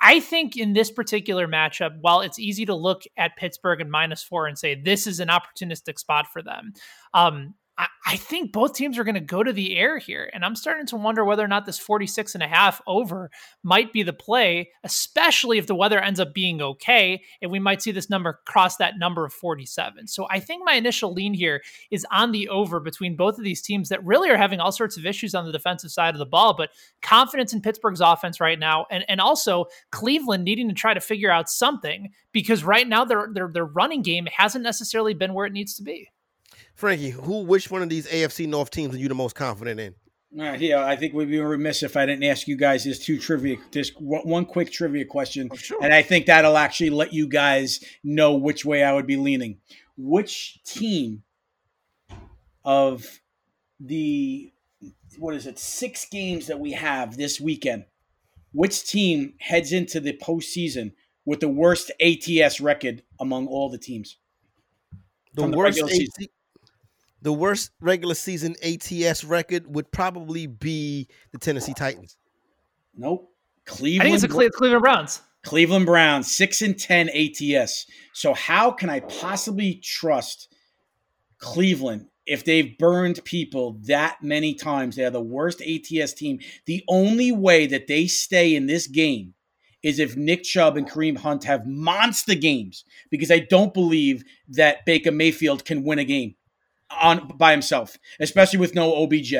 I 0.00 0.20
think 0.20 0.56
in 0.56 0.74
this 0.74 0.90
particular 0.90 1.48
matchup, 1.48 1.96
while 2.00 2.20
it's 2.20 2.38
easy 2.38 2.64
to 2.66 2.74
look 2.74 3.02
at 3.16 3.36
Pittsburgh 3.36 3.80
and 3.80 3.90
minus 3.90 4.22
four 4.22 4.46
and 4.46 4.56
say 4.56 4.74
this 4.74 5.06
is 5.06 5.18
an 5.18 5.28
opportunistic 5.28 5.98
spot 5.98 6.26
for 6.32 6.40
them, 6.40 6.72
um, 7.14 7.54
I, 7.78 8.16
think 8.16 8.52
both 8.52 8.74
teams 8.74 8.98
are 8.98 9.04
going 9.04 9.14
to 9.14 9.20
go 9.20 9.42
to 9.42 9.52
the 9.52 9.76
air 9.78 9.96
here. 9.96 10.30
And 10.34 10.44
I'm 10.44 10.54
starting 10.54 10.86
to 10.86 10.96
wonder 10.96 11.24
whether 11.24 11.42
or 11.42 11.48
not 11.48 11.64
this 11.64 11.78
46 11.78 12.34
and 12.34 12.42
a 12.42 12.48
half 12.48 12.82
over 12.86 13.30
might 13.62 13.92
be 13.92 14.02
the 14.02 14.12
play, 14.12 14.70
especially 14.84 15.56
if 15.56 15.66
the 15.66 15.74
weather 15.74 15.98
ends 15.98 16.20
up 16.20 16.34
being 16.34 16.60
okay. 16.60 17.22
And 17.40 17.50
we 17.50 17.58
might 17.58 17.80
see 17.80 17.90
this 17.90 18.10
number 18.10 18.40
cross 18.46 18.76
that 18.76 18.98
number 18.98 19.24
of 19.24 19.32
47. 19.32 20.08
So 20.08 20.26
I 20.30 20.40
think 20.40 20.62
my 20.64 20.74
initial 20.74 21.14
lean 21.14 21.32
here 21.32 21.62
is 21.90 22.06
on 22.12 22.32
the 22.32 22.48
over 22.50 22.80
between 22.80 23.16
both 23.16 23.38
of 23.38 23.44
these 23.44 23.62
teams 23.62 23.88
that 23.88 24.04
really 24.04 24.28
are 24.28 24.36
having 24.36 24.60
all 24.60 24.72
sorts 24.72 24.98
of 24.98 25.06
issues 25.06 25.34
on 25.34 25.46
the 25.46 25.52
defensive 25.52 25.90
side 25.90 26.14
of 26.14 26.18
the 26.18 26.26
ball, 26.26 26.54
but 26.54 26.70
confidence 27.00 27.54
in 27.54 27.62
Pittsburgh's 27.62 28.02
offense 28.02 28.40
right 28.40 28.58
now. 28.58 28.84
And, 28.90 29.04
and 29.08 29.20
also 29.20 29.66
Cleveland 29.90 30.44
needing 30.44 30.68
to 30.68 30.74
try 30.74 30.92
to 30.92 31.00
figure 31.00 31.30
out 31.30 31.48
something 31.48 32.10
because 32.32 32.62
right 32.62 32.86
now 32.86 33.06
their, 33.06 33.28
their, 33.32 33.48
their 33.48 33.64
running 33.64 34.02
game 34.02 34.28
hasn't 34.36 34.64
necessarily 34.64 35.14
been 35.14 35.32
where 35.32 35.46
it 35.46 35.52
needs 35.52 35.74
to 35.76 35.82
be. 35.82 36.11
Frankie, 36.74 37.10
who 37.10 37.42
which 37.42 37.70
one 37.70 37.82
of 37.82 37.88
these 37.88 38.06
AFC 38.06 38.48
North 38.48 38.70
teams 38.70 38.94
are 38.94 38.98
you 38.98 39.08
the 39.08 39.14
most 39.14 39.34
confident 39.34 39.80
in? 39.80 39.94
Uh, 40.38 40.56
yeah, 40.58 40.84
I 40.84 40.96
think 40.96 41.12
we'd 41.12 41.28
be 41.28 41.40
remiss 41.40 41.82
if 41.82 41.94
I 41.94 42.06
didn't 42.06 42.24
ask 42.24 42.48
you 42.48 42.56
guys 42.56 42.84
this 42.84 42.98
two 42.98 43.18
trivia, 43.18 43.58
this 43.70 43.92
one 43.98 44.46
quick 44.46 44.72
trivia 44.72 45.04
question, 45.04 45.48
oh, 45.52 45.56
sure. 45.56 45.78
and 45.82 45.92
I 45.92 46.00
think 46.00 46.24
that'll 46.26 46.56
actually 46.56 46.88
let 46.88 47.12
you 47.12 47.28
guys 47.28 47.84
know 48.02 48.34
which 48.34 48.64
way 48.64 48.82
I 48.82 48.94
would 48.94 49.06
be 49.06 49.16
leaning. 49.16 49.58
Which 49.98 50.62
team 50.64 51.22
of 52.64 53.20
the 53.78 54.52
what 55.18 55.34
is 55.34 55.46
it 55.46 55.58
six 55.58 56.06
games 56.08 56.46
that 56.46 56.58
we 56.58 56.72
have 56.72 57.18
this 57.18 57.38
weekend? 57.38 57.84
Which 58.52 58.84
team 58.84 59.34
heads 59.38 59.72
into 59.72 60.00
the 60.00 60.16
postseason 60.16 60.92
with 61.26 61.40
the 61.40 61.48
worst 61.48 61.90
ATS 62.00 62.58
record 62.58 63.02
among 63.20 63.48
all 63.48 63.68
the 63.68 63.78
teams? 63.78 64.16
The 65.34 65.46
worst 65.46 65.78
ATS 65.78 66.28
the 67.22 67.32
worst 67.32 67.70
regular 67.80 68.14
season 68.14 68.56
ATS 68.62 69.24
record 69.24 69.72
would 69.72 69.90
probably 69.90 70.46
be 70.46 71.08
the 71.30 71.38
Tennessee 71.38 71.74
Titans. 71.74 72.16
Nope. 72.94 73.30
Cleveland. 73.64 74.02
I 74.02 74.04
think 74.04 74.14
it's 74.14 74.22
the 74.22 74.28
Cle- 74.28 74.50
Cleveland 74.50 74.82
Browns. 74.82 75.22
Cleveland 75.44 75.86
Browns, 75.86 76.34
six 76.34 76.62
and 76.62 76.78
ten 76.78 77.08
ATS. 77.10 77.86
So 78.12 78.34
how 78.34 78.70
can 78.72 78.90
I 78.90 79.00
possibly 79.00 79.80
trust 79.82 80.52
Cleveland 81.38 82.06
if 82.26 82.44
they've 82.44 82.76
burned 82.78 83.24
people 83.24 83.78
that 83.86 84.18
many 84.22 84.54
times? 84.54 84.96
They're 84.96 85.10
the 85.10 85.20
worst 85.20 85.62
ATS 85.62 86.12
team. 86.14 86.40
The 86.66 86.82
only 86.88 87.32
way 87.32 87.66
that 87.66 87.86
they 87.86 88.06
stay 88.06 88.54
in 88.54 88.66
this 88.66 88.86
game 88.86 89.34
is 89.82 89.98
if 89.98 90.16
Nick 90.16 90.44
Chubb 90.44 90.76
and 90.76 90.88
Kareem 90.88 91.18
Hunt 91.18 91.44
have 91.44 91.66
monster 91.66 92.36
games, 92.36 92.84
because 93.10 93.32
I 93.32 93.40
don't 93.40 93.74
believe 93.74 94.22
that 94.48 94.84
Baker 94.86 95.10
Mayfield 95.10 95.64
can 95.64 95.82
win 95.82 95.98
a 95.98 96.04
game 96.04 96.36
on 97.00 97.28
by 97.36 97.52
himself, 97.52 97.96
especially 98.20 98.58
with 98.58 98.74
no 98.74 98.94
OBJ. 99.02 99.34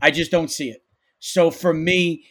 I 0.00 0.10
just 0.10 0.30
don't 0.30 0.50
see 0.50 0.70
it. 0.70 0.84
So 1.18 1.50
for 1.50 1.72
me, 1.72 2.24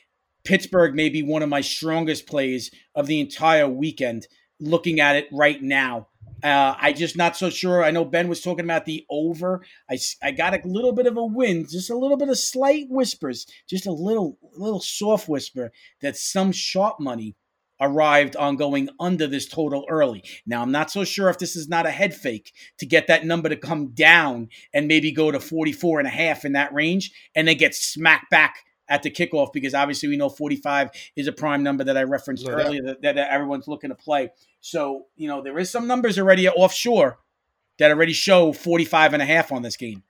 Pittsburgh 0.44 0.96
may 0.96 1.10
be 1.10 1.24
one 1.24 1.44
of 1.44 1.50
my 1.50 1.62
strongest 1.62 2.28
plays 2.28 2.72
of 2.96 3.08
the 3.08 3.20
entire 3.20 3.68
weekend. 3.68 4.28
Looking 4.60 5.00
at 5.00 5.16
it 5.16 5.28
right 5.32 5.62
now, 5.62 6.08
uh, 6.44 6.76
I 6.80 6.94
just 6.94 7.16
not 7.16 7.38
so 7.38 7.50
sure. 7.50 7.84
I 7.84 7.92
know 7.92 8.06
Ben 8.06 8.28
was 8.28 8.42
talking 8.42 8.66
about 8.66 8.86
the 8.86 9.06
over. 9.10 9.64
I, 9.90 9.98
I 10.22 10.32
got 10.32 10.54
a 10.54 10.68
little 10.68 10.92
bit 10.92 11.08
of 11.08 11.18
a 11.18 11.26
wind, 11.26 11.70
just 11.70 11.90
a 11.90 11.98
little 11.98 12.18
bit 12.18 12.30
of 12.30 12.38
slight 12.38 12.88
whispers, 12.90 13.46
just 13.70 13.86
a 13.86 13.92
little 13.92 14.38
little 14.56 14.80
soft 14.80 15.28
whisper 15.28 15.72
that 16.02 16.18
some 16.18 16.52
sharp 16.52 17.00
money 17.00 17.36
arrived 17.82 18.36
on 18.36 18.56
going 18.56 18.90
under 19.00 19.28
this 19.28 19.48
total 19.48 19.86
early. 19.90 20.24
Now, 20.46 20.62
I'm 20.62 20.72
not 20.72 20.92
so 20.92 21.04
sure 21.04 21.30
if 21.30 21.40
this 21.40 21.56
is 21.56 21.68
not 21.68 21.86
a 21.86 21.92
head 21.92 22.14
fake 22.14 22.54
to 22.78 22.86
get 22.86 23.08
that 23.08 23.26
number 23.26 23.50
to 23.50 23.56
come 23.56 23.88
down 23.88 24.50
and 24.74 24.88
maybe 24.88 25.12
go 25.12 25.32
to 25.32 25.40
44 25.40 26.00
and 26.00 26.08
a 26.08 26.12
half 26.12 26.46
in 26.46 26.54
that 26.54 26.74
range 26.74 27.12
and 27.36 27.48
then 27.48 27.58
get 27.58 27.76
smacked 27.76 28.30
back 28.30 28.64
at 28.88 29.04
the 29.04 29.10
kickoff 29.10 29.54
because 29.54 29.74
obviously 29.74 30.10
we 30.10 30.18
know 30.18 30.30
45 30.30 30.92
is 31.16 31.28
a 31.28 31.32
prime 31.32 31.64
number 31.64 31.84
that 31.86 31.98
I 31.98 32.04
referenced 32.04 32.46
yeah. 32.46 32.52
earlier 32.52 32.84
that, 32.84 33.02
that, 33.02 33.18
everyone's 33.18 33.68
looking 33.68 33.90
to 33.90 33.96
play. 33.96 34.30
So, 34.60 35.06
you 35.16 35.28
know, 35.28 35.42
there 35.42 35.58
is 35.58 35.72
some 35.72 35.88
numbers 35.88 36.20
already 36.20 36.48
offshore 36.48 37.18
that 37.80 37.90
already 37.90 38.14
show 38.14 38.54
45 38.54 39.14
and 39.14 39.22
a 39.22 39.26
half 39.26 39.52
on 39.52 39.62
this 39.64 39.78
game. 39.78 40.04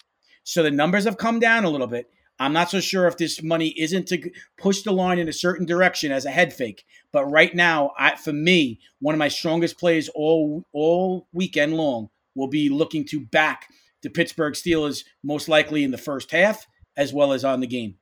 So 0.43 0.63
the 0.63 0.71
numbers 0.71 1.05
have 1.05 1.17
come 1.17 1.39
down 1.39 1.63
a 1.63 1.69
little 1.69 1.87
bit. 1.87 2.11
I'm 2.41 2.53
not 2.53 2.71
so 2.71 2.79
sure 2.79 3.05
if 3.05 3.17
this 3.17 3.43
money 3.43 3.67
isn't 3.77 4.07
to 4.07 4.31
push 4.57 4.81
the 4.81 4.91
line 4.91 5.19
in 5.19 5.29
a 5.29 5.33
certain 5.33 5.67
direction 5.67 6.11
as 6.11 6.25
a 6.25 6.31
head 6.31 6.51
fake. 6.51 6.83
But 7.13 7.25
right 7.25 7.53
now, 7.53 7.91
I, 7.99 8.15
for 8.15 8.33
me, 8.33 8.79
one 8.99 9.13
of 9.13 9.19
my 9.19 9.27
strongest 9.27 9.77
plays 9.77 10.09
all 10.09 10.65
all 10.73 11.27
weekend 11.33 11.75
long 11.75 12.09
will 12.33 12.47
be 12.47 12.67
looking 12.67 13.05
to 13.09 13.19
back 13.19 13.67
the 14.01 14.09
Pittsburgh 14.09 14.55
Steelers, 14.55 15.03
most 15.23 15.49
likely 15.49 15.83
in 15.83 15.91
the 15.91 15.99
first 15.99 16.31
half 16.31 16.65
as 16.97 17.13
well 17.13 17.31
as 17.31 17.45
on 17.45 17.59
the 17.59 17.67
game. 17.67 17.97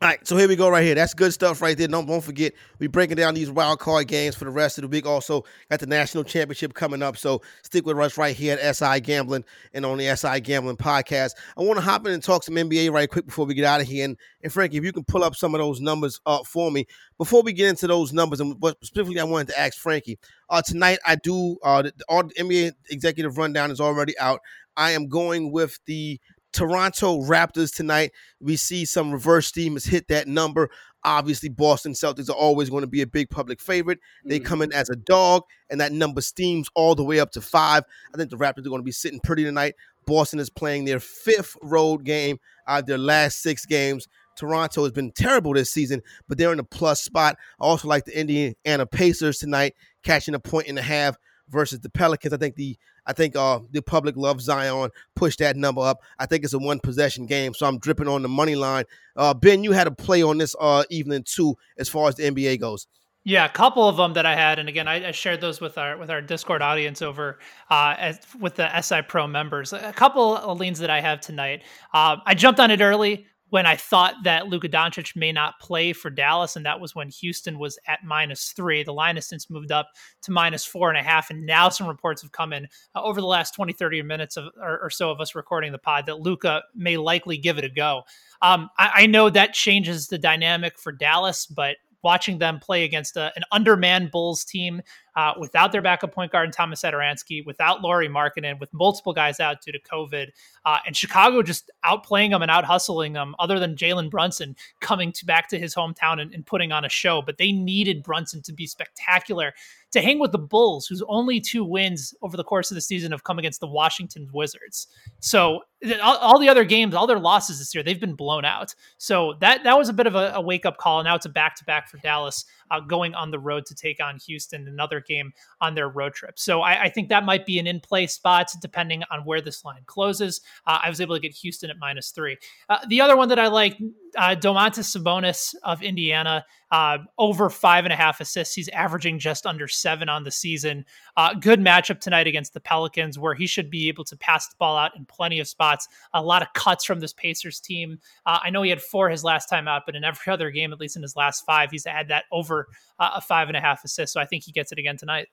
All 0.00 0.08
right, 0.08 0.26
so 0.26 0.36
here 0.38 0.48
we 0.48 0.56
go 0.56 0.70
right 0.70 0.82
here. 0.82 0.94
That's 0.94 1.12
good 1.12 1.34
stuff 1.34 1.60
right 1.60 1.76
there. 1.76 1.86
Don't, 1.86 2.06
don't 2.06 2.24
forget, 2.24 2.54
we're 2.78 2.88
breaking 2.88 3.16
down 3.16 3.34
these 3.34 3.50
wild 3.50 3.78
card 3.78 4.08
games 4.08 4.34
for 4.34 4.46
the 4.46 4.50
rest 4.50 4.78
of 4.78 4.82
the 4.82 4.88
week. 4.88 5.06
Also, 5.06 5.44
got 5.70 5.80
the 5.80 5.86
national 5.86 6.24
championship 6.24 6.72
coming 6.72 7.02
up. 7.02 7.18
So 7.18 7.42
stick 7.62 7.84
with 7.84 7.98
us 7.98 8.16
right 8.16 8.34
here 8.34 8.58
at 8.60 8.74
SI 8.74 9.00
Gambling 9.00 9.44
and 9.74 9.84
on 9.84 9.98
the 9.98 10.16
SI 10.16 10.40
Gambling 10.40 10.78
podcast. 10.78 11.32
I 11.58 11.62
want 11.62 11.76
to 11.76 11.84
hop 11.84 12.06
in 12.06 12.12
and 12.12 12.22
talk 12.22 12.42
some 12.42 12.54
NBA 12.54 12.90
right 12.90 13.08
quick 13.08 13.26
before 13.26 13.44
we 13.44 13.54
get 13.54 13.66
out 13.66 13.82
of 13.82 13.86
here. 13.86 14.06
And, 14.06 14.16
and 14.42 14.50
Frankie, 14.50 14.78
if 14.78 14.84
you 14.84 14.92
can 14.92 15.04
pull 15.04 15.22
up 15.22 15.36
some 15.36 15.54
of 15.54 15.60
those 15.60 15.80
numbers 15.80 16.20
up 16.24 16.46
for 16.46 16.70
me. 16.70 16.86
Before 17.18 17.42
we 17.42 17.52
get 17.52 17.68
into 17.68 17.86
those 17.86 18.12
numbers, 18.14 18.40
and 18.40 18.56
specifically 18.82 19.20
I 19.20 19.24
wanted 19.24 19.48
to 19.48 19.60
ask 19.60 19.78
Frankie, 19.78 20.18
uh, 20.48 20.62
tonight 20.62 20.98
I 21.06 21.16
do, 21.16 21.58
uh, 21.62 21.82
the, 21.82 21.92
all 22.08 22.24
the 22.24 22.34
NBA 22.34 22.72
executive 22.90 23.36
rundown 23.36 23.70
is 23.70 23.80
already 23.80 24.18
out. 24.18 24.40
I 24.76 24.92
am 24.92 25.08
going 25.08 25.52
with 25.52 25.78
the 25.86 26.18
Toronto 26.52 27.22
Raptors 27.22 27.74
tonight. 27.74 28.12
We 28.40 28.56
see 28.56 28.84
some 28.84 29.12
reverse 29.12 29.46
steam 29.46 29.74
has 29.74 29.84
hit 29.84 30.08
that 30.08 30.28
number. 30.28 30.70
Obviously, 31.04 31.48
Boston 31.48 31.92
Celtics 31.92 32.28
are 32.28 32.36
always 32.36 32.70
going 32.70 32.82
to 32.82 32.88
be 32.88 33.02
a 33.02 33.06
big 33.06 33.28
public 33.28 33.60
favorite. 33.60 33.98
They 34.24 34.38
mm-hmm. 34.38 34.46
come 34.46 34.62
in 34.62 34.72
as 34.72 34.88
a 34.88 34.96
dog, 34.96 35.42
and 35.68 35.80
that 35.80 35.92
number 35.92 36.20
steams 36.20 36.68
all 36.74 36.94
the 36.94 37.02
way 37.02 37.18
up 37.18 37.32
to 37.32 37.40
five. 37.40 37.84
I 38.14 38.16
think 38.16 38.30
the 38.30 38.36
Raptors 38.36 38.66
are 38.66 38.70
going 38.70 38.80
to 38.80 38.84
be 38.84 38.92
sitting 38.92 39.20
pretty 39.20 39.44
tonight. 39.44 39.74
Boston 40.06 40.38
is 40.38 40.50
playing 40.50 40.84
their 40.84 41.00
fifth 41.00 41.56
road 41.62 42.04
game 42.04 42.38
out 42.66 42.80
of 42.80 42.86
their 42.86 42.98
last 42.98 43.42
six 43.42 43.66
games. 43.66 44.08
Toronto 44.36 44.82
has 44.84 44.92
been 44.92 45.12
terrible 45.12 45.52
this 45.52 45.72
season, 45.72 46.02
but 46.28 46.38
they're 46.38 46.52
in 46.52 46.58
a 46.58 46.64
plus 46.64 47.02
spot. 47.02 47.36
I 47.60 47.64
also 47.64 47.88
like 47.88 48.04
the 48.04 48.18
Indiana 48.18 48.86
Pacers 48.86 49.38
tonight, 49.38 49.74
catching 50.02 50.34
a 50.34 50.40
point 50.40 50.68
and 50.68 50.78
a 50.78 50.82
half 50.82 51.16
versus 51.48 51.80
the 51.80 51.90
Pelicans. 51.90 52.32
I 52.32 52.38
think 52.38 52.56
the 52.56 52.76
I 53.06 53.12
think 53.12 53.36
uh, 53.36 53.60
the 53.70 53.82
public 53.82 54.16
loves 54.16 54.44
Zion. 54.44 54.90
Push 55.16 55.36
that 55.36 55.56
number 55.56 55.82
up. 55.82 56.02
I 56.18 56.26
think 56.26 56.44
it's 56.44 56.52
a 56.52 56.58
one 56.58 56.80
possession 56.80 57.26
game, 57.26 57.54
so 57.54 57.66
I'm 57.66 57.78
dripping 57.78 58.08
on 58.08 58.22
the 58.22 58.28
money 58.28 58.54
line. 58.54 58.84
Uh, 59.16 59.34
ben, 59.34 59.64
you 59.64 59.72
had 59.72 59.86
a 59.86 59.90
play 59.90 60.22
on 60.22 60.38
this 60.38 60.54
uh, 60.60 60.84
evening 60.90 61.24
too, 61.24 61.56
as 61.78 61.88
far 61.88 62.08
as 62.08 62.14
the 62.14 62.24
NBA 62.24 62.60
goes. 62.60 62.86
Yeah, 63.24 63.44
a 63.44 63.48
couple 63.48 63.88
of 63.88 63.96
them 63.96 64.14
that 64.14 64.26
I 64.26 64.34
had, 64.34 64.58
and 64.58 64.68
again, 64.68 64.88
I, 64.88 65.08
I 65.08 65.10
shared 65.12 65.40
those 65.40 65.60
with 65.60 65.78
our 65.78 65.96
with 65.96 66.10
our 66.10 66.20
Discord 66.20 66.60
audience 66.60 67.02
over 67.02 67.38
uh, 67.70 67.94
as, 67.96 68.18
with 68.40 68.56
the 68.56 68.80
SI 68.80 69.02
Pro 69.02 69.28
members. 69.28 69.72
A 69.72 69.92
couple 69.92 70.36
of 70.36 70.58
leans 70.58 70.80
that 70.80 70.90
I 70.90 71.00
have 71.00 71.20
tonight. 71.20 71.62
Uh, 71.94 72.16
I 72.26 72.34
jumped 72.34 72.58
on 72.58 72.72
it 72.72 72.80
early 72.80 73.26
when 73.52 73.66
I 73.66 73.76
thought 73.76 74.14
that 74.24 74.48
Luka 74.48 74.66
Doncic 74.66 75.14
may 75.14 75.30
not 75.30 75.60
play 75.60 75.92
for 75.92 76.08
Dallas, 76.08 76.56
and 76.56 76.64
that 76.64 76.80
was 76.80 76.94
when 76.94 77.10
Houston 77.10 77.58
was 77.58 77.78
at 77.86 78.02
minus 78.02 78.52
three. 78.52 78.82
The 78.82 78.94
line 78.94 79.16
has 79.16 79.26
since 79.26 79.50
moved 79.50 79.70
up 79.70 79.90
to 80.22 80.32
minus 80.32 80.64
four 80.64 80.88
and 80.88 80.96
a 80.96 81.02
half, 81.02 81.28
and 81.28 81.44
now 81.44 81.68
some 81.68 81.86
reports 81.86 82.22
have 82.22 82.32
come 82.32 82.54
in 82.54 82.66
uh, 82.94 83.02
over 83.02 83.20
the 83.20 83.26
last 83.26 83.54
20, 83.54 83.74
30 83.74 84.00
minutes 84.04 84.38
of, 84.38 84.46
or, 84.58 84.78
or, 84.84 84.88
so 84.88 85.10
of 85.10 85.20
us 85.20 85.34
recording 85.34 85.70
the 85.70 85.76
pod 85.76 86.06
that 86.06 86.20
Luka 86.20 86.62
may 86.74 86.96
likely 86.96 87.36
give 87.36 87.58
it 87.58 87.64
a 87.64 87.68
go. 87.68 88.04
Um, 88.40 88.70
I, 88.78 88.90
I 88.94 89.06
know 89.06 89.28
that 89.28 89.52
changes 89.52 90.06
the 90.06 90.16
dynamic 90.16 90.78
for 90.78 90.90
Dallas, 90.90 91.44
but 91.44 91.76
watching 92.02 92.38
them 92.38 92.58
play 92.58 92.84
against 92.84 93.16
a, 93.16 93.32
an 93.36 93.42
undermanned 93.52 94.10
Bulls 94.10 94.44
team 94.44 94.82
uh, 95.16 95.32
without 95.38 95.72
their 95.72 95.82
backup 95.82 96.12
point 96.12 96.32
guard 96.32 96.46
and 96.46 96.54
Thomas 96.54 96.82
Satoransky, 96.82 97.44
without 97.44 97.82
Lauri 97.82 98.08
Markkanen, 98.08 98.58
with 98.58 98.72
multiple 98.72 99.12
guys 99.12 99.40
out 99.40 99.60
due 99.62 99.72
to 99.72 99.80
COVID, 99.80 100.28
uh, 100.64 100.78
and 100.86 100.96
Chicago 100.96 101.42
just 101.42 101.70
outplaying 101.84 102.30
them 102.30 102.42
and 102.42 102.50
out 102.50 102.64
hustling 102.64 103.12
them. 103.12 103.34
Other 103.38 103.58
than 103.58 103.76
Jalen 103.76 104.10
Brunson 104.10 104.56
coming 104.80 105.12
to 105.12 105.26
back 105.26 105.48
to 105.48 105.58
his 105.58 105.74
hometown 105.74 106.20
and, 106.20 106.32
and 106.32 106.46
putting 106.46 106.72
on 106.72 106.84
a 106.84 106.88
show, 106.88 107.22
but 107.22 107.38
they 107.38 107.52
needed 107.52 108.02
Brunson 108.02 108.42
to 108.42 108.52
be 108.52 108.66
spectacular 108.66 109.52
to 109.92 110.00
hang 110.00 110.18
with 110.18 110.32
the 110.32 110.38
Bulls, 110.38 110.86
whose 110.86 111.02
only 111.08 111.40
two 111.40 111.64
wins 111.64 112.14
over 112.22 112.36
the 112.36 112.44
course 112.44 112.70
of 112.70 112.74
the 112.74 112.80
season 112.80 113.12
have 113.12 113.24
come 113.24 113.38
against 113.38 113.60
the 113.60 113.66
Washington 113.66 114.28
Wizards. 114.32 114.88
So 115.20 115.60
all, 116.02 116.16
all 116.18 116.38
the 116.38 116.48
other 116.48 116.64
games, 116.64 116.94
all 116.94 117.06
their 117.06 117.18
losses 117.18 117.58
this 117.58 117.74
year, 117.74 117.82
they've 117.82 118.00
been 118.00 118.14
blown 118.14 118.44
out. 118.44 118.74
So 118.98 119.34
that 119.40 119.64
that 119.64 119.76
was 119.76 119.88
a 119.88 119.92
bit 119.92 120.06
of 120.06 120.14
a, 120.14 120.32
a 120.34 120.40
wake 120.40 120.66
up 120.66 120.76
call. 120.76 121.02
Now 121.02 121.14
it's 121.14 121.26
a 121.26 121.30
back 121.30 121.56
to 121.56 121.64
back 121.64 121.88
for 121.88 121.98
Dallas 121.98 122.44
uh, 122.70 122.80
going 122.80 123.14
on 123.14 123.30
the 123.30 123.38
road 123.38 123.66
to 123.66 123.74
take 123.74 124.02
on 124.02 124.18
Houston, 124.26 124.66
another 124.66 125.00
game 125.00 125.32
on 125.60 125.74
their 125.74 125.88
road 125.88 126.14
trip. 126.14 126.38
So 126.38 126.62
I, 126.62 126.84
I 126.84 126.88
think 126.88 127.08
that 127.08 127.24
might 127.24 127.46
be 127.46 127.58
an 127.58 127.66
in 127.66 127.80
play 127.80 128.06
spot 128.06 128.50
depending 128.60 129.02
on 129.10 129.24
where 129.24 129.40
this 129.40 129.64
line 129.64 129.82
closes. 129.86 130.40
Uh, 130.66 130.78
I 130.82 130.88
was 130.88 131.00
able 131.00 131.14
to 131.16 131.20
get 131.20 131.32
Houston 131.32 131.70
at 131.70 131.78
minus 131.78 132.10
three. 132.10 132.38
Uh, 132.68 132.78
the 132.88 133.00
other 133.00 133.16
one 133.16 133.28
that 133.28 133.38
I 133.38 133.48
like, 133.48 133.78
uh, 134.16 134.34
Domantas 134.38 134.96
Sabonis 134.96 135.54
of 135.62 135.82
Indiana, 135.82 136.44
uh, 136.70 136.98
over 137.18 137.50
five 137.50 137.84
and 137.84 137.92
a 137.92 137.96
half 137.96 138.20
assists. 138.20 138.54
He's 138.54 138.68
averaging 138.68 139.18
just 139.18 139.44
under 139.46 139.68
seven 139.68 140.08
on 140.08 140.24
the 140.24 140.30
season. 140.30 140.86
Uh, 141.16 141.34
good 141.34 141.60
matchup 141.60 142.00
tonight 142.00 142.26
against 142.26 142.54
the 142.54 142.60
Pelicans, 142.60 143.18
where 143.18 143.34
he 143.34 143.46
should 143.46 143.70
be 143.70 143.88
able 143.88 144.04
to 144.04 144.16
pass 144.16 144.48
the 144.48 144.56
ball 144.58 144.76
out 144.76 144.96
in 144.96 145.04
plenty 145.04 145.38
of 145.40 145.48
spots. 145.48 145.71
A 146.14 146.22
lot 146.22 146.42
of 146.42 146.48
cuts 146.54 146.84
from 146.84 147.00
this 147.00 147.12
Pacers 147.12 147.60
team. 147.60 147.98
Uh, 148.26 148.38
I 148.42 148.50
know 148.50 148.62
he 148.62 148.70
had 148.70 148.82
four 148.82 149.08
his 149.08 149.24
last 149.24 149.48
time 149.48 149.68
out, 149.68 149.82
but 149.86 149.94
in 149.94 150.04
every 150.04 150.20
other 150.32 150.50
game, 150.50 150.72
at 150.72 150.80
least 150.80 150.96
in 150.96 151.02
his 151.02 151.16
last 151.16 151.44
five, 151.44 151.70
he's 151.70 151.84
had 151.84 152.08
that 152.08 152.24
over 152.32 152.68
uh, 152.98 153.12
a 153.16 153.20
five 153.20 153.48
and 153.48 153.56
a 153.56 153.60
half 153.60 153.84
assist. 153.84 154.12
So 154.12 154.20
I 154.20 154.24
think 154.24 154.44
he 154.44 154.52
gets 154.52 154.72
it 154.72 154.78
again 154.78 154.96
tonight. 154.96 155.28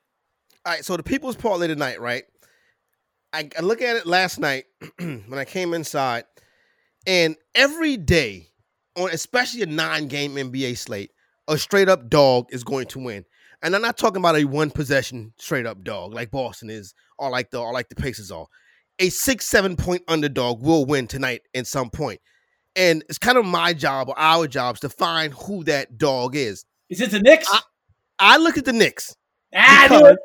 All 0.66 0.74
right. 0.74 0.84
So 0.86 0.98
the 0.98 1.04
people's 1.04 1.36
parlay 1.36 1.68
tonight, 1.68 2.02
right? 2.02 2.24
I, 3.32 3.50
I 3.58 3.62
look 3.62 3.82
at 3.82 3.96
it 3.96 4.06
last 4.06 4.40
night 4.40 4.66
when 4.98 5.36
I 5.36 5.46
came 5.46 5.74
inside, 5.74 6.26
and 7.06 7.36
every 7.56 7.96
day 7.96 8.48
on 8.98 9.12
especially 9.12 9.62
a 9.62 9.68
nine 9.68 10.08
game 10.08 10.36
NBA 10.36 10.78
slate, 10.78 11.12
a 11.48 11.58
straight 11.58 11.90
up 11.90 12.10
dog 12.10 12.48
is 12.50 12.64
going 12.64 12.88
to 12.88 13.00
win. 13.00 13.26
And 13.62 13.76
I'm 13.76 13.82
not 13.82 13.98
talking 13.98 14.18
about 14.18 14.38
a 14.38 14.46
one 14.46 14.72
possession 14.72 15.34
straight 15.38 15.66
up 15.66 15.84
dog 15.84 16.14
like 16.14 16.32
Boston 16.32 16.70
is, 16.70 16.94
or 17.18 17.30
like 17.30 17.52
the 17.52 17.60
or 17.60 17.74
like 17.74 17.90
the 17.90 17.96
Pacers 17.96 18.32
are. 18.32 18.48
A 19.00 19.10
six 19.10 19.48
seven 19.48 19.76
point 19.76 20.04
underdog 20.08 20.62
will 20.62 20.86
win 20.86 21.08
tonight 21.08 21.42
at 21.56 21.68
some 21.68 21.90
point, 21.90 22.20
and 22.76 23.04
it's 23.08 23.18
kind 23.18 23.38
of 23.38 23.46
my 23.46 23.74
job 23.74 24.10
or 24.10 24.20
our 24.20 24.48
jobs 24.48 24.82
to 24.82 24.90
find 24.90 25.34
who 25.34 25.64
that 25.64 25.98
dog 25.98 26.36
is. 26.36 26.66
Is 26.90 27.02
it 27.02 27.12
the 27.12 27.20
Knicks? 27.20 27.48
I, 27.52 27.62
I 28.20 28.38
look 28.38 28.58
at 28.58 28.66
the 28.66 28.74
Knicks 28.74 29.16
ah, 29.56 29.86
because, 29.88 30.18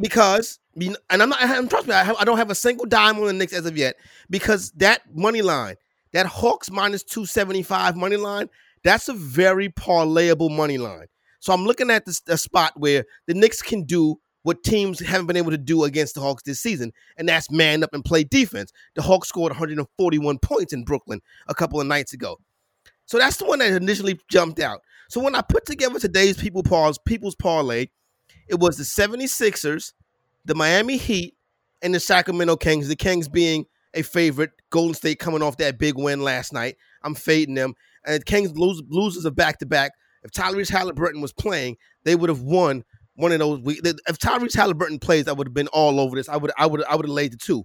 because 0.00 0.58
and 0.76 1.22
I'm 1.22 1.28
not. 1.28 1.38
I'm, 1.40 1.68
trust 1.68 1.86
me, 1.86 1.94
I, 1.94 2.02
have, 2.02 2.16
I 2.18 2.24
don't 2.24 2.38
have 2.38 2.50
a 2.50 2.54
single 2.54 2.86
dime 2.86 3.18
on 3.18 3.26
the 3.26 3.32
Knicks 3.32 3.52
as 3.52 3.66
of 3.66 3.76
yet 3.76 3.96
because 4.30 4.72
that 4.72 5.02
money 5.14 5.42
line, 5.42 5.76
that 6.12 6.26
Hawks 6.26 6.70
minus 6.70 7.04
two 7.04 7.26
seventy 7.26 7.62
five 7.62 7.96
money 7.96 8.16
line, 8.16 8.48
that's 8.82 9.08
a 9.08 9.14
very 9.14 9.68
parlayable 9.68 10.50
money 10.50 10.78
line. 10.78 11.06
So 11.40 11.52
I'm 11.52 11.64
looking 11.64 11.90
at 11.90 12.06
this 12.06 12.22
a 12.28 12.38
spot 12.38 12.72
where 12.76 13.04
the 13.26 13.34
Knicks 13.34 13.62
can 13.62 13.82
do 13.82 14.18
what 14.42 14.62
teams 14.62 15.00
haven't 15.00 15.26
been 15.26 15.36
able 15.36 15.50
to 15.50 15.58
do 15.58 15.84
against 15.84 16.14
the 16.14 16.20
Hawks 16.20 16.42
this 16.42 16.60
season, 16.60 16.92
and 17.16 17.28
that's 17.28 17.50
man 17.50 17.82
up 17.82 17.92
and 17.92 18.04
play 18.04 18.24
defense. 18.24 18.72
The 18.94 19.02
Hawks 19.02 19.28
scored 19.28 19.50
141 19.50 20.38
points 20.38 20.72
in 20.72 20.84
Brooklyn 20.84 21.20
a 21.48 21.54
couple 21.54 21.80
of 21.80 21.86
nights 21.86 22.12
ago. 22.12 22.38
So 23.06 23.18
that's 23.18 23.36
the 23.36 23.44
one 23.44 23.58
that 23.60 23.72
initially 23.72 24.18
jumped 24.28 24.60
out. 24.60 24.80
So 25.08 25.20
when 25.20 25.34
I 25.34 25.42
put 25.42 25.66
together 25.66 25.98
today's 25.98 26.36
people 26.36 26.62
pause, 26.62 26.98
people's 26.98 27.34
parlay, 27.34 27.88
it 28.48 28.58
was 28.58 28.76
the 28.76 28.84
76ers, 28.84 29.92
the 30.44 30.54
Miami 30.54 30.96
Heat, 30.96 31.34
and 31.82 31.94
the 31.94 32.00
Sacramento 32.00 32.56
Kings. 32.56 32.88
The 32.88 32.96
Kings 32.96 33.28
being 33.28 33.66
a 33.94 34.02
favorite, 34.02 34.52
Golden 34.70 34.94
State 34.94 35.18
coming 35.18 35.42
off 35.42 35.58
that 35.58 35.78
big 35.78 35.96
win 35.96 36.22
last 36.22 36.52
night. 36.52 36.76
I'm 37.02 37.14
fading 37.14 37.54
them 37.54 37.74
and 38.04 38.20
the 38.20 38.24
Kings 38.24 38.56
lose, 38.56 38.82
losers 38.88 39.24
of 39.24 39.34
back 39.34 39.58
to 39.58 39.66
back. 39.66 39.92
If 40.22 40.30
Tyrese 40.30 40.70
Halliburton 40.70 41.20
was 41.20 41.32
playing, 41.32 41.76
they 42.04 42.14
would 42.14 42.28
have 42.28 42.42
won 42.42 42.84
one 43.14 43.32
of 43.32 43.38
those. 43.38 43.60
If 43.64 44.18
Tyrese 44.18 44.54
Halliburton 44.54 44.98
plays, 44.98 45.28
I 45.28 45.32
would 45.32 45.46
have 45.46 45.54
been 45.54 45.68
all 45.68 46.00
over 46.00 46.16
this. 46.16 46.28
I 46.28 46.36
would, 46.36 46.52
I 46.56 46.66
would, 46.66 46.84
I 46.84 46.96
would 46.96 47.06
have 47.06 47.14
laid 47.14 47.32
the 47.32 47.36
two. 47.36 47.64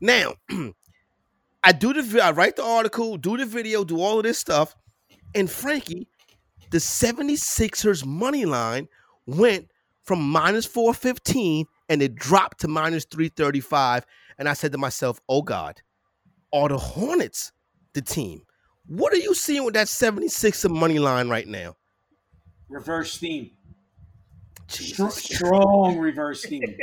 Now, 0.00 0.34
I 1.62 1.72
do 1.72 1.92
the, 1.92 2.20
I 2.22 2.30
write 2.30 2.56
the 2.56 2.64
article, 2.64 3.16
do 3.16 3.36
the 3.36 3.46
video, 3.46 3.84
do 3.84 4.00
all 4.00 4.18
of 4.18 4.24
this 4.24 4.38
stuff, 4.38 4.74
and 5.34 5.50
Frankie, 5.50 6.08
the 6.70 6.78
76ers 6.78 8.04
money 8.04 8.44
line 8.44 8.88
went 9.26 9.70
from 10.02 10.20
minus 10.28 10.66
415 10.66 11.66
and 11.88 12.02
it 12.02 12.14
dropped 12.14 12.60
to 12.60 12.68
minus 12.68 13.04
335. 13.04 14.06
And 14.38 14.48
I 14.48 14.54
said 14.54 14.72
to 14.72 14.78
myself, 14.78 15.20
oh 15.28 15.42
God, 15.42 15.80
are 16.52 16.68
the 16.68 16.78
Hornets 16.78 17.52
the 17.92 18.02
team? 18.02 18.42
What 18.86 19.12
are 19.12 19.18
you 19.18 19.34
seeing 19.34 19.64
with 19.64 19.74
that 19.74 19.88
76 19.88 20.64
of 20.64 20.70
money 20.72 20.98
line 20.98 21.28
right 21.28 21.46
now? 21.46 21.76
Reverse 22.68 23.18
theme. 23.18 23.50
Strong, 24.70 25.10
strong 25.10 25.98
reverse 25.98 26.44
theme. 26.44 26.76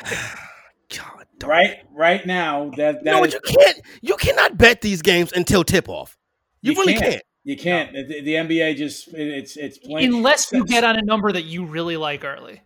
God, 0.96 1.26
right, 1.44 1.78
right 1.92 2.26
now 2.26 2.70
that, 2.76 3.04
that 3.04 3.12
no, 3.12 3.24
is, 3.24 3.34
you 3.34 3.40
can't. 3.40 3.80
You 4.00 4.16
cannot 4.16 4.58
bet 4.58 4.80
these 4.80 5.02
games 5.02 5.32
until 5.32 5.64
tip 5.64 5.88
off. 5.88 6.16
You, 6.60 6.72
you 6.72 6.78
really 6.78 6.92
can't. 6.94 7.04
can't. 7.04 7.22
You 7.44 7.56
can't. 7.56 7.92
The, 7.92 8.20
the, 8.20 8.34
NBA 8.34 8.76
just 8.76 9.08
it's 9.12 9.56
it's 9.56 9.78
plain. 9.78 10.14
Unless 10.14 10.52
you 10.52 10.64
get 10.64 10.84
on 10.84 10.96
a 10.96 11.02
number 11.02 11.32
that 11.32 11.42
you 11.42 11.64
really 11.64 11.96
like 11.96 12.24
early. 12.24 12.62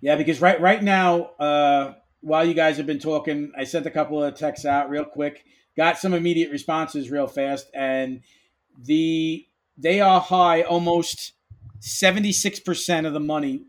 Yeah, 0.00 0.16
because 0.16 0.40
right 0.40 0.60
right 0.60 0.82
now, 0.82 1.30
uh, 1.38 1.94
while 2.20 2.44
you 2.44 2.54
guys 2.54 2.76
have 2.76 2.86
been 2.86 2.98
talking, 2.98 3.52
I 3.56 3.64
sent 3.64 3.86
a 3.86 3.90
couple 3.90 4.22
of 4.22 4.34
texts 4.34 4.66
out 4.66 4.90
real 4.90 5.04
quick 5.04 5.44
got 5.78 5.96
some 5.96 6.12
immediate 6.12 6.50
responses 6.50 7.08
real 7.08 7.28
fast, 7.28 7.70
and 7.72 8.20
the 8.76 9.46
they 9.78 10.00
are 10.00 10.20
high 10.20 10.62
almost 10.62 11.32
seventy 11.78 12.32
six 12.32 12.60
percent 12.60 13.06
of 13.06 13.14
the 13.14 13.20
money 13.20 13.62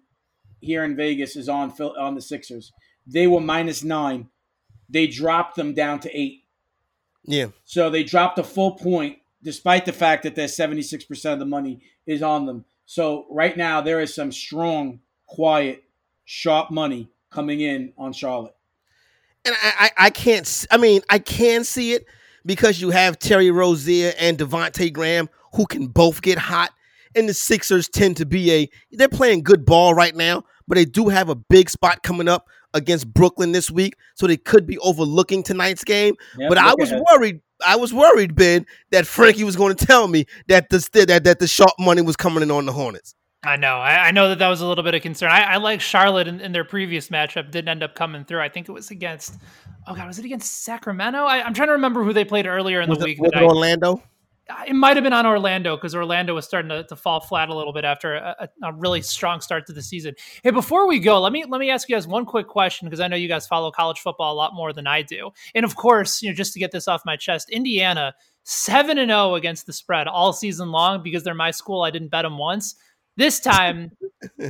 here 0.60 0.84
in 0.84 0.96
Vegas 0.96 1.36
is 1.36 1.50
on 1.50 1.72
on 1.72 2.16
the 2.16 2.22
Sixers. 2.22 2.72
They 3.06 3.28
were 3.28 3.42
minus 3.42 3.84
nine. 3.84 4.30
They 4.90 5.08
dropped 5.08 5.56
them 5.56 5.74
down 5.74 6.00
to 6.02 6.18
eight. 6.18 6.44
Yeah. 7.24 7.48
So 7.66 7.90
they 7.90 8.04
dropped 8.04 8.40
a 8.40 8.44
full 8.44 8.72
point 8.72 9.18
despite 9.44 9.86
the 9.86 9.94
fact 9.94 10.24
that 10.24 10.36
there's 10.36 10.56
76% 10.56 11.34
of 11.34 11.40
the 11.40 11.46
money 11.46 11.82
is 12.06 12.22
on 12.22 12.46
them. 12.46 12.66
So 12.86 13.26
right 13.30 13.56
now 13.56 13.82
there 13.82 14.02
is 14.02 14.14
some 14.14 14.32
strong, 14.32 15.00
quiet, 15.28 15.84
sharp 16.26 16.72
money 16.72 17.10
coming 17.32 17.62
in 17.62 17.94
on 17.98 18.14
Charlotte. 18.14 18.56
And 19.46 19.56
I, 19.56 19.74
I, 19.80 20.06
I 20.06 20.10
can't. 20.10 20.68
I 20.72 20.78
mean, 20.78 21.02
I 21.10 21.20
can 21.20 21.64
see 21.64 21.94
it 21.94 22.06
because 22.46 22.82
you 22.82 22.90
have 22.90 23.20
Terry 23.20 23.52
Rozier 23.52 24.14
and 24.20 24.38
Devonte 24.38 24.92
Graham 24.92 25.30
who 25.54 25.66
can 25.66 25.88
both 25.88 26.22
get 26.22 26.38
hot. 26.38 26.72
And 27.16 27.28
the 27.28 27.34
Sixers 27.34 27.90
tend 27.90 28.18
to 28.18 28.26
be 28.26 28.52
a 28.52 28.70
they're 28.92 29.10
playing 29.10 29.44
good 29.44 29.66
ball 29.66 29.94
right 29.94 30.16
now, 30.16 30.44
but 30.70 30.76
they 30.76 30.86
do 30.86 31.10
have 31.10 31.28
a 31.28 31.36
big 31.36 31.70
spot 31.70 32.04
coming 32.04 32.30
up 32.30 32.48
against 32.74 33.12
Brooklyn 33.14 33.52
this 33.52 33.70
week, 33.70 33.96
so 34.16 34.28
they 34.28 34.38
could 34.38 34.66
be 34.66 34.78
overlooking 34.78 35.44
tonight's 35.44 35.84
game. 35.84 36.16
Yep, 36.38 36.50
but 36.50 36.58
I 36.58 36.74
was 36.78 36.92
ahead. 36.92 37.04
worried. 37.12 37.42
I 37.66 37.76
was 37.76 37.94
worried, 37.94 38.36
Ben, 38.36 38.66
that 38.92 39.06
Frankie 39.06 39.44
was 39.44 39.58
going 39.58 39.76
to 39.76 39.86
tell 39.86 40.08
me 40.08 40.26
that 40.48 40.70
the 40.70 40.78
that 41.08 41.26
that 41.26 41.40
the 41.40 41.48
sharp 41.48 41.74
money 41.78 42.02
was 42.02 42.16
coming 42.16 42.44
in 42.44 42.52
on 42.52 42.66
the 42.66 42.72
Hornets. 42.72 43.16
I 43.44 43.56
know. 43.56 43.78
I, 43.78 44.08
I, 44.08 44.12
know 44.12 44.28
that 44.30 44.40
that 44.40 44.50
was 44.50 44.60
a 44.60 44.68
little 44.68 44.84
bit 44.84 44.96
of 44.96 45.02
concern. 45.02 45.32
I, 45.32 45.54
I 45.54 45.58
like 45.58 45.80
Charlotte 45.80 46.28
in, 46.28 46.42
in, 46.42 46.52
their 46.52 46.66
previous 46.66 47.08
matchup. 47.08 47.52
Didn't 47.52 47.70
end 47.70 47.84
up 47.84 47.96
coming 47.96 48.26
through. 48.26 48.42
I 48.42 48.50
think 48.50 48.68
it 48.68 48.74
was 48.74 48.92
against. 48.92 49.36
Oh 49.88 49.96
God, 49.96 50.08
was 50.08 50.20
it 50.20 50.26
against 50.26 50.64
Sacramento? 50.64 51.20
I, 51.20 51.38
am 51.48 51.54
trying 51.54 51.70
to 51.70 51.74
remember 51.74 52.04
who 52.04 52.12
they 52.12 52.26
played 52.26 52.48
earlier 52.48 52.82
in 52.82 52.90
was 52.90 53.00
the 53.00 53.06
week. 53.06 53.22
Was 53.22 53.32
it 53.34 53.42
Orlando? 53.42 54.04
It 54.68 54.74
might 54.74 54.98
have 54.98 55.04
been 55.04 55.14
on 55.14 55.26
Orlando 55.26 55.76
because 55.76 55.96
Orlando 55.96 56.34
was 56.34 56.46
starting 56.46 56.70
to, 56.70 56.84
to, 56.84 56.96
fall 56.96 57.20
flat 57.20 57.50
a 57.50 57.56
little 57.56 57.74
bit 57.74 57.86
after 57.86 58.16
a, 58.16 58.50
a, 58.64 58.74
really 58.74 59.02
strong 59.02 59.42
start 59.42 59.68
to 59.68 59.74
the 59.74 59.82
season. 59.82 60.16
Hey, 60.44 60.52
before 60.52 60.88
we 60.88 61.00
go, 61.00 61.20
let 61.22 61.32
me 61.32 61.46
let 61.46 61.60
me 61.60 61.70
ask 61.70 61.88
you 61.88 61.96
guys 61.96 62.08
one 62.08 62.26
quick 62.26 62.48
question 62.48 62.88
because 62.88 63.00
I 63.00 63.08
know 63.08 63.16
you 63.16 63.28
guys 63.28 63.48
follow 63.48 63.72
college 63.72 64.00
football 64.00 64.34
a 64.34 64.36
lot 64.36 64.54
more 64.54 64.74
than 64.74 64.88
I 64.88 65.02
do, 65.02 65.32
and 65.54 65.66
of 65.66 65.76
course, 65.76 66.22
you 66.22 66.30
know, 66.30 66.36
just 66.36 66.54
to 66.54 66.60
get 66.60 66.72
this 66.72 66.88
off 66.88 67.02
my 67.06 67.16
chest, 67.16 67.50
Indiana 67.50 68.14
seven 68.44 68.98
and 68.98 69.10
zero 69.10 69.32
oh 69.32 69.36
against 69.36 69.68
the 69.68 69.74
spread 69.74 70.08
all 70.08 70.34
season 70.34 70.72
long 70.72 71.04
because 71.04 71.24
they're 71.24 71.34
my 71.34 71.52
school. 71.52 71.84
I 71.84 71.92
didn't 71.92 72.10
bet 72.10 72.24
them 72.24 72.38
once. 72.38 72.76
This 73.16 73.40
time, 73.40 73.92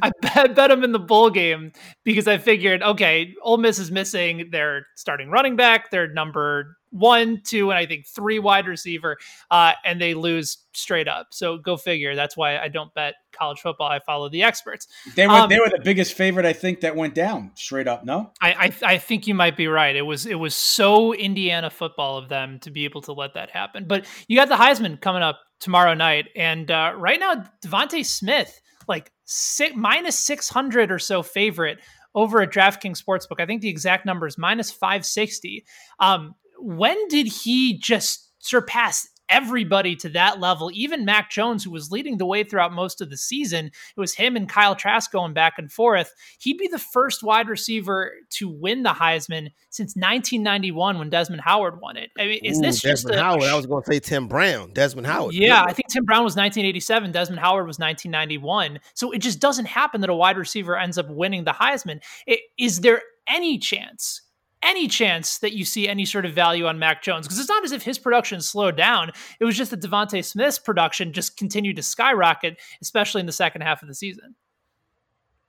I 0.02 0.12
bet, 0.22 0.56
bet 0.56 0.70
them 0.70 0.84
in 0.84 0.92
the 0.92 1.00
bowl 1.00 1.30
game 1.32 1.72
because 2.04 2.28
I 2.28 2.38
figured, 2.38 2.84
okay, 2.84 3.34
Ole 3.42 3.58
Miss 3.58 3.80
is 3.80 3.92
missing 3.92 4.50
their 4.52 4.86
starting 4.96 5.30
running 5.32 5.56
back, 5.56 5.92
their 5.92 6.08
number 6.08 6.78
one, 6.92 7.42
two, 7.44 7.70
and 7.70 7.78
I 7.78 7.86
think 7.86 8.08
three 8.08 8.40
wide 8.40 8.68
receiver, 8.68 9.18
uh, 9.52 9.74
and 9.86 10.00
they 10.02 10.14
lose 10.14 10.58
straight 10.74 11.08
up. 11.08 11.28
So 11.32 11.58
go 11.58 11.78
figure. 11.78 12.16
That's 12.16 12.36
why 12.36 12.58
I 12.58 12.68
don't 12.68 12.94
bet 12.94 13.16
college 13.32 13.60
football. 13.60 13.88
I 13.88 14.00
follow 14.00 14.30
the 14.30 14.44
experts. 14.44 14.88
They 15.16 15.28
were 15.28 15.34
um, 15.34 15.50
they 15.50 15.60
were 15.60 15.70
the 15.70 15.82
biggest 15.84 16.14
favorite 16.14 16.46
I 16.46 16.54
think 16.54 16.82
that 16.82 16.96
went 16.96 17.16
down 17.16 17.52
straight 17.56 17.88
up. 17.88 18.06
No, 18.06 18.32
I, 18.42 18.54
I 18.84 18.94
I 18.94 18.98
think 18.98 19.28
you 19.28 19.34
might 19.36 19.58
be 19.58 19.68
right. 19.68 19.96
It 19.96 20.02
was 20.02 20.26
it 20.26 20.36
was 20.36 20.56
so 20.56 21.14
Indiana 21.14 21.70
football 21.70 22.18
of 22.18 22.30
them 22.30 22.60
to 22.60 22.72
be 22.72 22.86
able 22.86 23.02
to 23.02 23.14
let 23.14 23.34
that 23.36 23.50
happen. 23.50 23.86
But 23.88 24.06
you 24.28 24.38
got 24.38 24.50
the 24.50 24.56
Heisman 24.56 25.00
coming 25.00 25.22
up 25.22 25.40
tomorrow 25.60 25.94
night, 25.94 26.28
and 26.36 26.70
uh, 26.70 26.94
right 26.96 27.20
now 27.20 27.46
DeVonta 27.64 28.06
Smith 28.06 28.60
like 28.88 29.12
six, 29.26 29.76
minus 29.76 30.18
six 30.18 30.50
hundred 30.50 30.92
or 30.92 31.00
so 31.00 31.22
favorite 31.22 31.80
over 32.16 32.42
at 32.42 32.52
DraftKings 32.52 33.02
Sportsbook. 33.02 33.40
I 33.40 33.46
think 33.46 33.62
the 33.62 33.70
exact 33.70 34.06
number 34.06 34.28
is 34.28 34.38
minus 34.38 34.72
560. 34.72 35.66
Um, 36.00 36.36
when 36.62 37.08
did 37.08 37.28
he 37.28 37.78
just 37.78 38.30
surpass 38.40 39.08
everybody 39.30 39.96
to 39.96 40.10
that 40.10 40.40
level, 40.40 40.72
even 40.74 41.06
Mac 41.06 41.30
Jones, 41.30 41.64
who 41.64 41.72
was 41.72 41.92
leading 41.92 42.18
the 42.18 42.26
way 42.26 42.44
throughout 42.44 42.74
most 42.74 43.00
of 43.00 43.10
the 43.10 43.18
season. 43.18 43.68
It 43.68 44.00
was 44.00 44.16
him 44.16 44.36
and 44.36 44.50
Kyle 44.50 44.76
Trask 44.76 45.12
going 45.12 45.34
back 45.34 45.54
and 45.58 45.72
forth. 45.72 46.14
He'd 46.40 46.58
be 46.58 46.68
the 46.68 46.80
first 46.80 47.24
wide 47.24 47.48
receiver 47.48 48.14
to 48.32 48.50
win 48.50 48.84
the 48.84 48.90
Heisman 48.90 49.52
since 49.70 49.96
1991 49.96 50.98
when 50.98 51.10
Desmond 51.10 51.42
Howard 51.42 51.80
won 51.80 51.96
it. 51.96 52.10
I 52.18 52.26
mean, 52.26 52.40
is 52.44 52.58
Ooh, 52.58 52.62
this 52.62 52.82
Desmond 52.82 53.14
just 53.14 53.22
a, 53.22 53.24
Howard? 53.24 53.44
I 53.44 53.56
was 53.56 53.66
going 53.66 53.84
to 53.84 53.94
say 53.94 54.00
Tim 54.00 54.28
Brown. 54.28 54.74
Desmond 54.74 55.08
Howard. 55.08 55.36
Yeah, 55.36 55.64
I 55.64 55.74
think 55.74 55.90
Tim 55.90 56.06
Brown 56.06 56.24
was 56.24 56.36
1987. 56.36 57.12
Desmond 57.12 57.40
Howard 57.40 57.68
was 57.68 57.78
1991. 57.78 58.80
So 58.96 59.12
it 59.12 59.20
just 59.20 59.40
doesn't 59.40 59.66
happen 59.66 60.02
that 60.02 60.10
a 60.10 60.16
wide 60.16 60.38
receiver 60.38 60.78
ends 60.78 60.98
up 60.98 61.10
winning 61.10 61.44
the 61.44 61.52
Heisman. 61.52 62.02
It, 62.26 62.42
is 62.58 62.82
there 62.82 63.04
any 63.28 63.60
chance 63.60 64.22
any 64.64 64.88
chance 64.88 65.40
that 65.40 65.54
you 65.54 65.66
see 65.66 65.88
any 65.88 66.06
sort 66.06 66.26
of 66.26 66.34
value 66.34 66.66
on 66.66 66.80
Mac 66.80 67.02
Jones 67.02 67.28
because 67.28 67.40
it's 67.40 67.50
not 67.50 67.64
as 67.64 67.72
if 67.72 67.84
his 67.84 67.98
production 67.98 68.42
slowed 68.42 68.76
down. 68.76 69.12
It 69.40 69.46
was 69.46 69.58
just 69.58 69.72
that 69.72 69.82
DeVonta 69.82 70.24
Smith's 70.24 70.60
production 70.60 71.14
just 71.14 71.38
continued 71.38 71.78
to 71.78 71.84
skyrocket, 71.84 72.60
especially 72.82 73.22
in 73.22 73.26
the 73.26 73.32
second 73.32 73.62
half 73.62 73.82
of 73.82 73.88
the 73.88 73.96
season. 73.96 74.36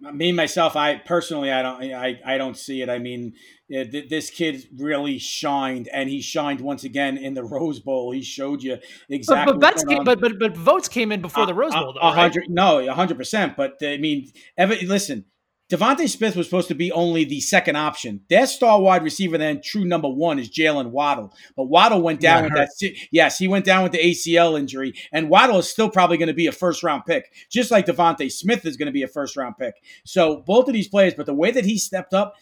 Me 0.00 0.32
myself, 0.32 0.76
I 0.76 0.96
personally, 0.96 1.52
I 1.52 1.61
don't, 1.61 1.82
I, 1.92 2.18
I 2.24 2.38
don't 2.38 2.56
see 2.56 2.80
it. 2.80 2.88
I 2.88 2.98
mean, 2.98 3.34
this 3.68 4.30
kid 4.30 4.64
really 4.78 5.18
shined, 5.18 5.88
and 5.92 6.08
he 6.08 6.22
shined 6.22 6.62
once 6.62 6.84
again 6.84 7.18
in 7.18 7.34
the 7.34 7.44
Rose 7.44 7.80
Bowl. 7.80 8.11
He 8.11 8.22
showed 8.22 8.62
you 8.62 8.78
exactly. 9.11 9.58
But 9.58 9.61
but, 9.61 9.86
came, 9.86 10.04
but, 10.04 10.20
but 10.20 10.38
but 10.38 10.56
votes 10.56 10.88
came 10.88 11.12
in 11.12 11.20
before 11.20 11.42
uh, 11.42 11.46
the 11.46 11.54
Rose 11.54 11.74
Bowl, 11.74 11.92
though. 11.92 12.08
hundred, 12.08 12.40
right? 12.40 12.50
no, 12.50 12.90
hundred 12.94 13.18
percent. 13.18 13.58
But 13.58 13.76
I 13.82 13.98
mean, 13.98 14.32
ever, 14.56 14.74
listen, 14.86 15.26
DeVonta 15.70 16.08
Smith 16.08 16.34
was 16.34 16.46
supposed 16.46 16.66
to 16.66 16.74
be 16.74 16.90
only 16.90 17.22
the 17.22 17.40
second 17.40 17.76
option. 17.76 18.22
Their 18.28 18.48
star 18.48 18.80
wide 18.80 19.04
receiver, 19.04 19.38
then 19.38 19.62
true 19.62 19.84
number 19.84 20.08
one, 20.08 20.40
is 20.40 20.50
Jaylen 20.50 20.90
Waddle. 20.90 21.32
But 21.56 21.64
Waddle 21.64 22.02
went 22.02 22.20
down 22.20 22.42
yeah, 22.42 22.50
with 22.60 22.70
that. 22.80 22.96
Yes, 23.12 23.38
he 23.38 23.46
went 23.46 23.64
down 23.64 23.84
with 23.84 23.92
the 23.92 23.98
ACL 23.98 24.58
injury, 24.58 24.94
and 25.12 25.30
Waddle 25.30 25.60
is 25.60 25.70
still 25.70 25.88
probably 25.88 26.16
going 26.16 26.26
to 26.26 26.34
be 26.34 26.48
a 26.48 26.52
first 26.52 26.82
round 26.82 27.04
pick, 27.06 27.32
just 27.50 27.70
like 27.70 27.86
DeVonta 27.86 28.32
Smith 28.32 28.66
is 28.66 28.76
going 28.76 28.86
to 28.86 28.92
be 28.92 29.04
a 29.04 29.08
first 29.08 29.36
round 29.36 29.56
pick. 29.58 29.74
So 30.04 30.42
both 30.44 30.66
of 30.66 30.74
these 30.74 30.88
players, 30.88 31.14
but 31.14 31.26
the 31.26 31.34
way 31.34 31.52
that 31.52 31.64
he 31.64 31.78
stepped 31.78 32.14
up, 32.14 32.34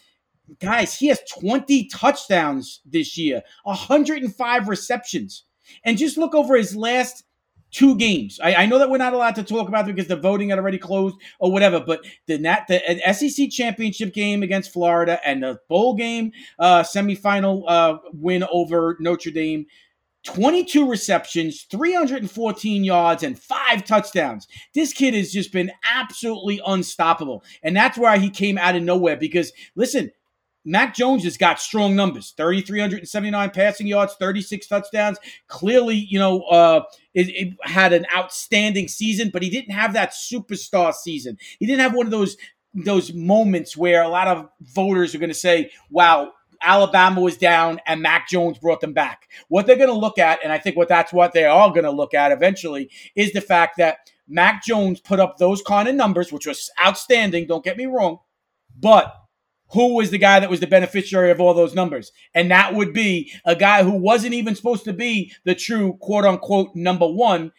guys, 0.58 0.94
he 0.94 1.08
has 1.08 1.20
20 1.38 1.88
touchdowns 1.88 2.80
this 2.86 3.18
year, 3.18 3.42
105 3.64 4.68
receptions. 4.68 5.44
And 5.84 5.98
just 5.98 6.16
look 6.16 6.34
over 6.34 6.56
his 6.56 6.74
last 6.74 7.24
two 7.70 7.96
games. 7.96 8.40
I, 8.42 8.54
I, 8.54 8.66
know 8.66 8.78
that 8.78 8.90
we're 8.90 8.98
not 8.98 9.12
allowed 9.12 9.34
to 9.36 9.42
talk 9.42 9.68
about 9.68 9.88
it 9.88 9.94
because 9.94 10.08
the 10.08 10.16
voting 10.16 10.50
had 10.50 10.58
already 10.58 10.78
closed 10.78 11.16
or 11.38 11.52
whatever, 11.52 11.80
but 11.80 12.04
the 12.26 12.38
Nat, 12.38 12.66
the 12.68 12.80
SEC 13.12 13.50
championship 13.50 14.14
game 14.14 14.42
against 14.42 14.72
Florida 14.72 15.20
and 15.24 15.42
the 15.42 15.58
bowl 15.68 15.94
game 15.94 16.32
uh, 16.58 16.82
semifinal 16.82 17.64
uh, 17.68 17.98
win 18.12 18.44
over 18.50 18.96
Notre 19.00 19.30
Dame. 19.30 19.66
22 20.24 20.90
receptions, 20.90 21.62
314 21.70 22.84
yards, 22.84 23.22
and 23.22 23.38
five 23.38 23.84
touchdowns. 23.84 24.46
This 24.74 24.92
kid 24.92 25.14
has 25.14 25.32
just 25.32 25.52
been 25.52 25.70
absolutely 25.90 26.60
unstoppable. 26.66 27.44
And 27.62 27.74
that's 27.74 27.96
why 27.96 28.18
he 28.18 28.28
came 28.28 28.58
out 28.58 28.76
of 28.76 28.82
nowhere 28.82 29.16
because, 29.16 29.52
listen, 29.74 30.10
Mac 30.64 30.94
Jones 30.94 31.24
has 31.24 31.36
got 31.36 31.60
strong 31.60 31.96
numbers 31.96 32.34
3,379 32.36 33.50
passing 33.50 33.86
yards, 33.86 34.14
36 34.18 34.66
touchdowns. 34.66 35.18
Clearly, 35.46 35.96
you 35.96 36.18
know, 36.18 36.42
uh, 36.42 36.82
it, 37.14 37.28
it, 37.28 37.54
had 37.62 37.92
an 37.92 38.06
outstanding 38.14 38.88
season, 38.88 39.30
but 39.32 39.42
he 39.42 39.50
didn't 39.50 39.72
have 39.72 39.94
that 39.94 40.12
superstar 40.12 40.92
season. 40.92 41.38
He 41.58 41.66
didn't 41.66 41.80
have 41.80 41.94
one 41.94 42.06
of 42.06 42.12
those 42.12 42.36
those 42.74 43.14
moments 43.14 43.76
where 43.76 44.02
a 44.02 44.08
lot 44.08 44.28
of 44.28 44.48
voters 44.60 45.14
are 45.14 45.18
going 45.18 45.30
to 45.30 45.34
say, 45.34 45.70
wow, 45.90 46.32
Alabama 46.62 47.20
was 47.20 47.36
down 47.36 47.80
and 47.86 48.02
Mac 48.02 48.28
Jones 48.28 48.58
brought 48.58 48.80
them 48.80 48.92
back. 48.92 49.28
What 49.48 49.66
they're 49.66 49.76
going 49.76 49.88
to 49.88 49.94
look 49.94 50.18
at, 50.18 50.40
and 50.42 50.52
I 50.52 50.58
think 50.58 50.76
what 50.76 50.88
that's 50.88 51.12
what 51.12 51.32
they 51.32 51.44
are 51.44 51.70
going 51.70 51.84
to 51.84 51.90
look 51.90 52.14
at 52.14 52.32
eventually, 52.32 52.90
is 53.14 53.32
the 53.32 53.40
fact 53.40 53.78
that 53.78 53.98
Mac 54.28 54.62
Jones 54.62 55.00
put 55.00 55.20
up 55.20 55.38
those 55.38 55.62
kind 55.62 55.88
of 55.88 55.94
numbers, 55.94 56.32
which 56.32 56.46
was 56.46 56.70
outstanding, 56.84 57.46
don't 57.46 57.64
get 57.64 57.76
me 57.76 57.86
wrong, 57.86 58.18
but 58.78 59.14
who 59.70 59.94
was 59.94 60.10
the 60.10 60.18
guy 60.18 60.40
that 60.40 60.50
was 60.50 60.60
the 60.60 60.66
beneficiary 60.66 61.30
of 61.30 61.40
all 61.40 61.54
those 61.54 61.74
numbers? 61.74 62.12
And 62.34 62.50
that 62.50 62.74
would 62.74 62.92
be 62.92 63.32
a 63.44 63.54
guy 63.54 63.82
who 63.82 63.92
wasn't 63.92 64.34
even 64.34 64.54
supposed 64.54 64.84
to 64.84 64.92
be 64.92 65.32
the 65.44 65.54
true 65.54 65.96
quote 66.00 66.24
unquote 66.24 66.74
number 66.74 67.06
one 67.06 67.52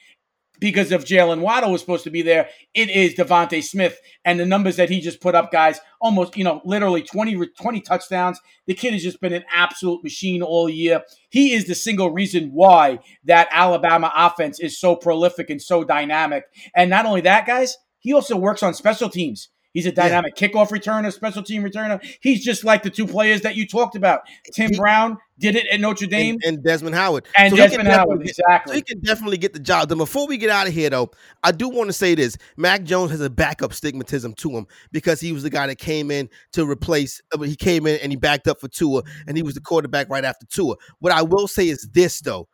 because 0.60 0.92
of 0.92 1.06
Jaylen 1.06 1.42
Waddle 1.42 1.72
was 1.72 1.82
supposed 1.82 2.04
to 2.04 2.10
be 2.10 2.22
there. 2.22 2.50
It 2.74 2.90
is 2.90 3.16
DeVonta 3.16 3.64
Smith. 3.64 4.00
And 4.26 4.40
the 4.40 4.46
numbers 4.46 4.76
that 4.76 4.90
he 4.90 5.00
just 5.00 5.22
put 5.22 5.36
up, 5.36 5.52
guys, 5.52 5.80
almost, 6.02 6.36
you 6.38 6.44
know, 6.44 6.62
literally 6.66 7.02
20, 7.02 7.48
20 7.48 7.82
touchdowns. 7.82 8.40
The 8.68 8.74
kid 8.74 8.94
has 8.94 9.04
just 9.04 9.22
been 9.22 9.34
an 9.34 9.46
absolute 9.54 10.04
machine 10.04 10.42
all 10.42 10.70
year. 10.70 11.04
He 11.30 11.54
is 11.54 11.66
the 11.66 11.76
single 11.76 12.12
reason 12.12 12.52
why 12.52 13.00
that 13.24 13.48
Alabama 13.52 14.12
offense 14.16 14.60
is 14.60 14.80
so 14.80 14.96
prolific 14.96 15.50
and 15.50 15.62
so 15.62 15.84
dynamic. 15.84 16.46
And 16.76 16.90
not 16.90 17.06
only 17.06 17.22
that, 17.22 17.48
guys, 17.48 17.78
he 18.00 18.14
also 18.14 18.36
works 18.38 18.64
on 18.64 18.74
special 18.74 19.10
teams. 19.10 19.50
He's 19.80 19.86
a 19.86 19.94
dynamic 19.94 20.34
yeah. 20.36 20.50
kickoff 20.50 20.72
returner, 20.72 21.14
special 21.14 21.42
team 21.42 21.64
returner. 21.64 22.04
He's 22.20 22.44
just 22.44 22.66
like 22.66 22.84
the 22.84 22.90
two 22.90 23.08
players 23.08 23.40
that 23.44 23.56
you 23.56 23.66
talked 23.66 23.96
about. 23.96 24.24
Tim 24.52 24.72
he, 24.72 24.78
Brown 24.78 25.18
did 25.38 25.56
it 25.56 25.68
at 25.68 25.80
Notre 25.80 26.06
Dame, 26.06 26.36
and, 26.44 26.56
and 26.56 26.64
Desmond 26.66 26.96
Howard, 26.96 27.26
and 27.38 27.52
so 27.52 27.56
Desmond 27.56 27.88
Howard, 27.88 28.20
get, 28.20 28.32
exactly. 28.32 28.72
So 28.72 28.76
he 28.76 28.82
can 28.82 29.00
definitely 29.00 29.38
get 29.38 29.54
the 29.54 29.60
job 29.60 29.88
done. 29.88 29.98
Before 29.98 30.28
we 30.28 30.36
get 30.36 30.50
out 30.50 30.68
of 30.68 30.74
here, 30.74 30.90
though, 30.90 31.12
I 31.46 31.54
do 31.54 31.70
want 31.70 31.88
to 31.88 31.94
say 31.94 32.14
this: 32.14 32.36
Mac 32.58 32.84
Jones 32.84 33.12
has 33.12 33.22
a 33.22 33.30
backup 33.30 33.72
stigmatism 33.72 34.36
to 34.36 34.50
him 34.50 34.68
because 34.92 35.22
he 35.22 35.32
was 35.32 35.44
the 35.44 35.50
guy 35.50 35.66
that 35.68 35.78
came 35.78 36.12
in 36.12 36.30
to 36.52 36.70
replace. 36.70 37.22
Uh, 37.34 37.40
he 37.44 37.56
came 37.56 37.88
in 37.88 38.02
and 38.02 38.12
he 38.12 38.18
backed 38.18 38.50
up 38.50 38.60
for 38.60 38.68
Tua, 38.68 39.02
and 39.28 39.38
he 39.38 39.44
was 39.44 39.54
the 39.54 39.62
quarterback 39.62 40.10
right 40.10 40.26
after 40.26 40.46
Tua. 40.48 40.76
What 41.00 41.14
I 41.14 41.22
will 41.22 41.48
say 41.48 41.70
is 41.70 41.88
this, 41.94 42.20
though, 42.20 42.50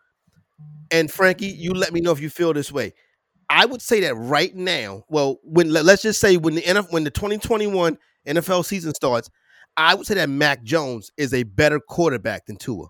and 0.91 1.09
Frankie, 1.09 1.47
you 1.47 1.73
let 1.73 1.91
me 1.91 2.01
know 2.01 2.11
if 2.11 2.21
you 2.21 2.29
feel 2.29 2.53
this 2.53 2.71
way. 2.71 2.93
I 3.49 3.65
would 3.65 3.81
say 3.81 4.01
that 4.01 4.15
right 4.15 4.55
now, 4.55 5.03
well, 5.09 5.37
when 5.43 5.71
let's 5.71 6.01
just 6.01 6.19
say 6.19 6.37
when 6.37 6.55
the 6.55 6.61
NFL, 6.61 6.91
when 6.91 7.03
the 7.03 7.11
2021 7.11 7.97
NFL 8.27 8.65
season 8.65 8.93
starts, 8.93 9.29
I 9.77 9.95
would 9.95 10.07
say 10.07 10.15
that 10.15 10.29
Mac 10.29 10.63
Jones 10.63 11.11
is 11.17 11.33
a 11.33 11.43
better 11.43 11.79
quarterback 11.79 12.45
than 12.45 12.57
Tua. 12.57 12.87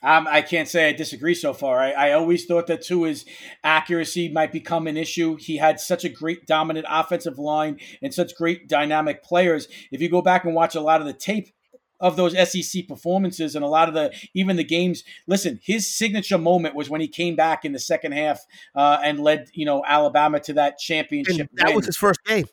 Um, 0.00 0.28
I 0.30 0.42
can't 0.42 0.68
say 0.68 0.88
I 0.88 0.92
disagree 0.92 1.34
so 1.34 1.52
far. 1.52 1.80
I, 1.80 1.90
I 1.90 2.12
always 2.12 2.46
thought 2.46 2.68
that 2.68 2.86
his 2.86 3.24
accuracy 3.64 4.28
might 4.28 4.52
become 4.52 4.86
an 4.86 4.96
issue. 4.96 5.36
He 5.36 5.56
had 5.56 5.80
such 5.80 6.04
a 6.04 6.08
great 6.08 6.46
dominant 6.46 6.86
offensive 6.88 7.36
line 7.36 7.80
and 8.00 8.14
such 8.14 8.36
great 8.36 8.68
dynamic 8.68 9.24
players. 9.24 9.66
If 9.90 10.00
you 10.00 10.08
go 10.08 10.22
back 10.22 10.44
and 10.44 10.54
watch 10.54 10.76
a 10.76 10.80
lot 10.80 11.00
of 11.00 11.08
the 11.08 11.12
tape 11.12 11.48
of 12.00 12.16
those 12.16 12.32
SEC 12.50 12.86
performances 12.86 13.54
and 13.56 13.64
a 13.64 13.68
lot 13.68 13.88
of 13.88 13.94
the 13.94 14.12
even 14.34 14.56
the 14.56 14.64
games. 14.64 15.04
Listen, 15.26 15.58
his 15.62 15.92
signature 15.92 16.38
moment 16.38 16.74
was 16.74 16.88
when 16.88 17.00
he 17.00 17.08
came 17.08 17.34
back 17.36 17.64
in 17.64 17.72
the 17.72 17.78
second 17.78 18.12
half 18.12 18.40
uh, 18.74 18.98
and 19.04 19.18
led 19.20 19.48
you 19.52 19.64
know 19.66 19.82
Alabama 19.86 20.40
to 20.40 20.52
that 20.54 20.78
championship. 20.78 21.48
And 21.50 21.58
that 21.58 21.66
win. 21.68 21.76
was 21.76 21.86
his 21.86 21.96
first 21.96 22.22
game. 22.24 22.46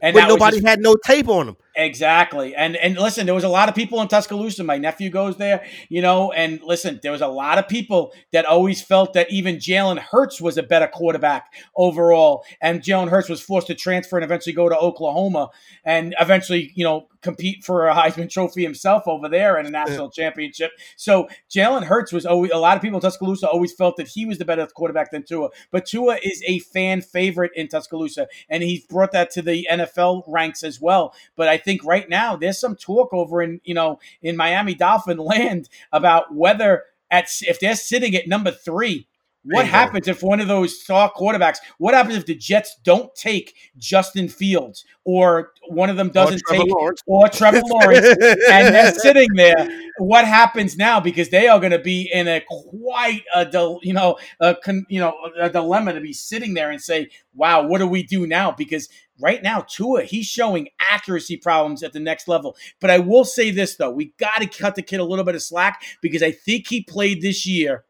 and 0.00 0.14
when 0.14 0.28
nobody 0.28 0.56
his- 0.56 0.64
had 0.64 0.80
no 0.80 0.96
tape 1.06 1.28
on 1.28 1.48
him. 1.48 1.56
Exactly. 1.74 2.54
And 2.54 2.76
and 2.76 2.96
listen, 2.98 3.24
there 3.24 3.34
was 3.34 3.44
a 3.44 3.48
lot 3.48 3.68
of 3.68 3.74
people 3.74 4.02
in 4.02 4.08
Tuscaloosa. 4.08 4.62
My 4.62 4.76
nephew 4.76 5.08
goes 5.08 5.36
there, 5.38 5.64
you 5.88 6.02
know, 6.02 6.30
and 6.32 6.60
listen, 6.62 7.00
there 7.02 7.12
was 7.12 7.22
a 7.22 7.28
lot 7.28 7.58
of 7.58 7.66
people 7.66 8.12
that 8.32 8.44
always 8.44 8.82
felt 8.82 9.14
that 9.14 9.30
even 9.30 9.56
Jalen 9.56 9.98
Hurts 9.98 10.40
was 10.40 10.58
a 10.58 10.62
better 10.62 10.86
quarterback 10.86 11.52
overall. 11.74 12.44
And 12.60 12.82
Jalen 12.82 13.08
Hurts 13.08 13.28
was 13.30 13.40
forced 13.40 13.68
to 13.68 13.74
transfer 13.74 14.16
and 14.16 14.24
eventually 14.24 14.52
go 14.52 14.68
to 14.68 14.76
Oklahoma 14.76 15.48
and 15.84 16.14
eventually, 16.20 16.72
you 16.74 16.84
know, 16.84 17.08
compete 17.22 17.64
for 17.64 17.88
a 17.88 17.94
Heisman 17.94 18.28
Trophy 18.28 18.62
himself 18.62 19.04
over 19.06 19.28
there 19.28 19.58
in 19.58 19.64
a 19.64 19.70
national 19.70 20.10
championship. 20.10 20.72
So 20.96 21.28
Jalen 21.50 21.84
Hurts 21.84 22.12
was 22.12 22.26
always 22.26 22.50
a 22.50 22.58
lot 22.58 22.76
of 22.76 22.82
people 22.82 22.98
in 22.98 23.02
Tuscaloosa 23.02 23.48
always 23.48 23.72
felt 23.72 23.96
that 23.96 24.08
he 24.08 24.26
was 24.26 24.38
the 24.38 24.44
better 24.44 24.66
quarterback 24.66 25.10
than 25.10 25.22
Tua. 25.22 25.50
But 25.70 25.86
Tua 25.86 26.18
is 26.22 26.42
a 26.46 26.58
fan 26.58 27.00
favorite 27.00 27.52
in 27.54 27.68
Tuscaloosa, 27.68 28.26
and 28.48 28.62
he's 28.62 28.84
brought 28.84 29.12
that 29.12 29.30
to 29.32 29.42
the 29.42 29.66
NFL 29.70 30.24
ranks 30.26 30.62
as 30.62 30.80
well. 30.80 31.14
But 31.36 31.48
I 31.48 31.58
think 31.64 31.84
right 31.84 32.08
now 32.08 32.36
there's 32.36 32.58
some 32.60 32.76
talk 32.76 33.12
over 33.12 33.42
in 33.42 33.60
you 33.64 33.74
know 33.74 33.98
in 34.20 34.36
Miami 34.36 34.74
Dolphin 34.74 35.18
land 35.32 35.68
about 35.92 36.34
whether 36.34 36.84
at 37.10 37.28
if 37.42 37.60
they're 37.60 37.76
sitting 37.76 38.14
at 38.14 38.28
number 38.28 38.50
three. 38.50 39.06
What 39.44 39.66
happens 39.66 40.06
if 40.06 40.22
one 40.22 40.40
of 40.40 40.46
those 40.46 40.80
star 40.80 41.12
quarterbacks? 41.12 41.58
What 41.78 41.94
happens 41.94 42.16
if 42.16 42.26
the 42.26 42.34
Jets 42.34 42.76
don't 42.84 43.12
take 43.14 43.54
Justin 43.76 44.28
Fields 44.28 44.84
or 45.04 45.52
one 45.68 45.90
of 45.90 45.96
them 45.96 46.10
doesn't 46.10 46.42
take 46.48 46.68
Lawrence. 46.68 47.02
or 47.06 47.28
Trevor 47.28 47.60
Lawrence 47.64 48.06
and 48.06 48.74
they're 48.74 48.94
sitting 48.98 49.28
there. 49.34 49.68
What 49.98 50.26
happens 50.26 50.76
now? 50.76 51.00
Because 51.00 51.30
they 51.30 51.48
are 51.48 51.58
going 51.58 51.72
to 51.72 51.78
be 51.78 52.08
in 52.12 52.28
a 52.28 52.42
quite 52.48 53.24
a 53.34 53.46
you 53.82 53.92
know 53.92 54.16
a 54.40 54.54
con- 54.54 54.86
you 54.88 55.00
know 55.00 55.14
a 55.40 55.50
dilemma 55.50 55.92
to 55.94 56.00
be 56.00 56.12
sitting 56.12 56.54
there 56.54 56.70
and 56.70 56.80
say, 56.80 57.10
"Wow, 57.34 57.66
what 57.66 57.78
do 57.78 57.86
we 57.86 58.02
do 58.02 58.26
now?" 58.26 58.52
Because 58.52 58.88
right 59.20 59.42
now, 59.42 59.64
Tua 59.68 60.04
he's 60.04 60.26
showing 60.26 60.68
accuracy 60.90 61.36
problems 61.36 61.82
at 61.82 61.92
the 61.92 62.00
next 62.00 62.28
level. 62.28 62.56
But 62.80 62.90
I 62.90 62.98
will 62.98 63.24
say 63.24 63.50
this 63.50 63.76
though, 63.76 63.90
we 63.90 64.14
got 64.18 64.38
to 64.38 64.46
cut 64.46 64.76
the 64.76 64.82
kid 64.82 65.00
a 65.00 65.04
little 65.04 65.24
bit 65.24 65.34
of 65.34 65.42
slack 65.42 65.82
because 66.00 66.22
I 66.22 66.30
think 66.30 66.68
he 66.68 66.82
played 66.82 67.20
this 67.22 67.46
year 67.46 67.84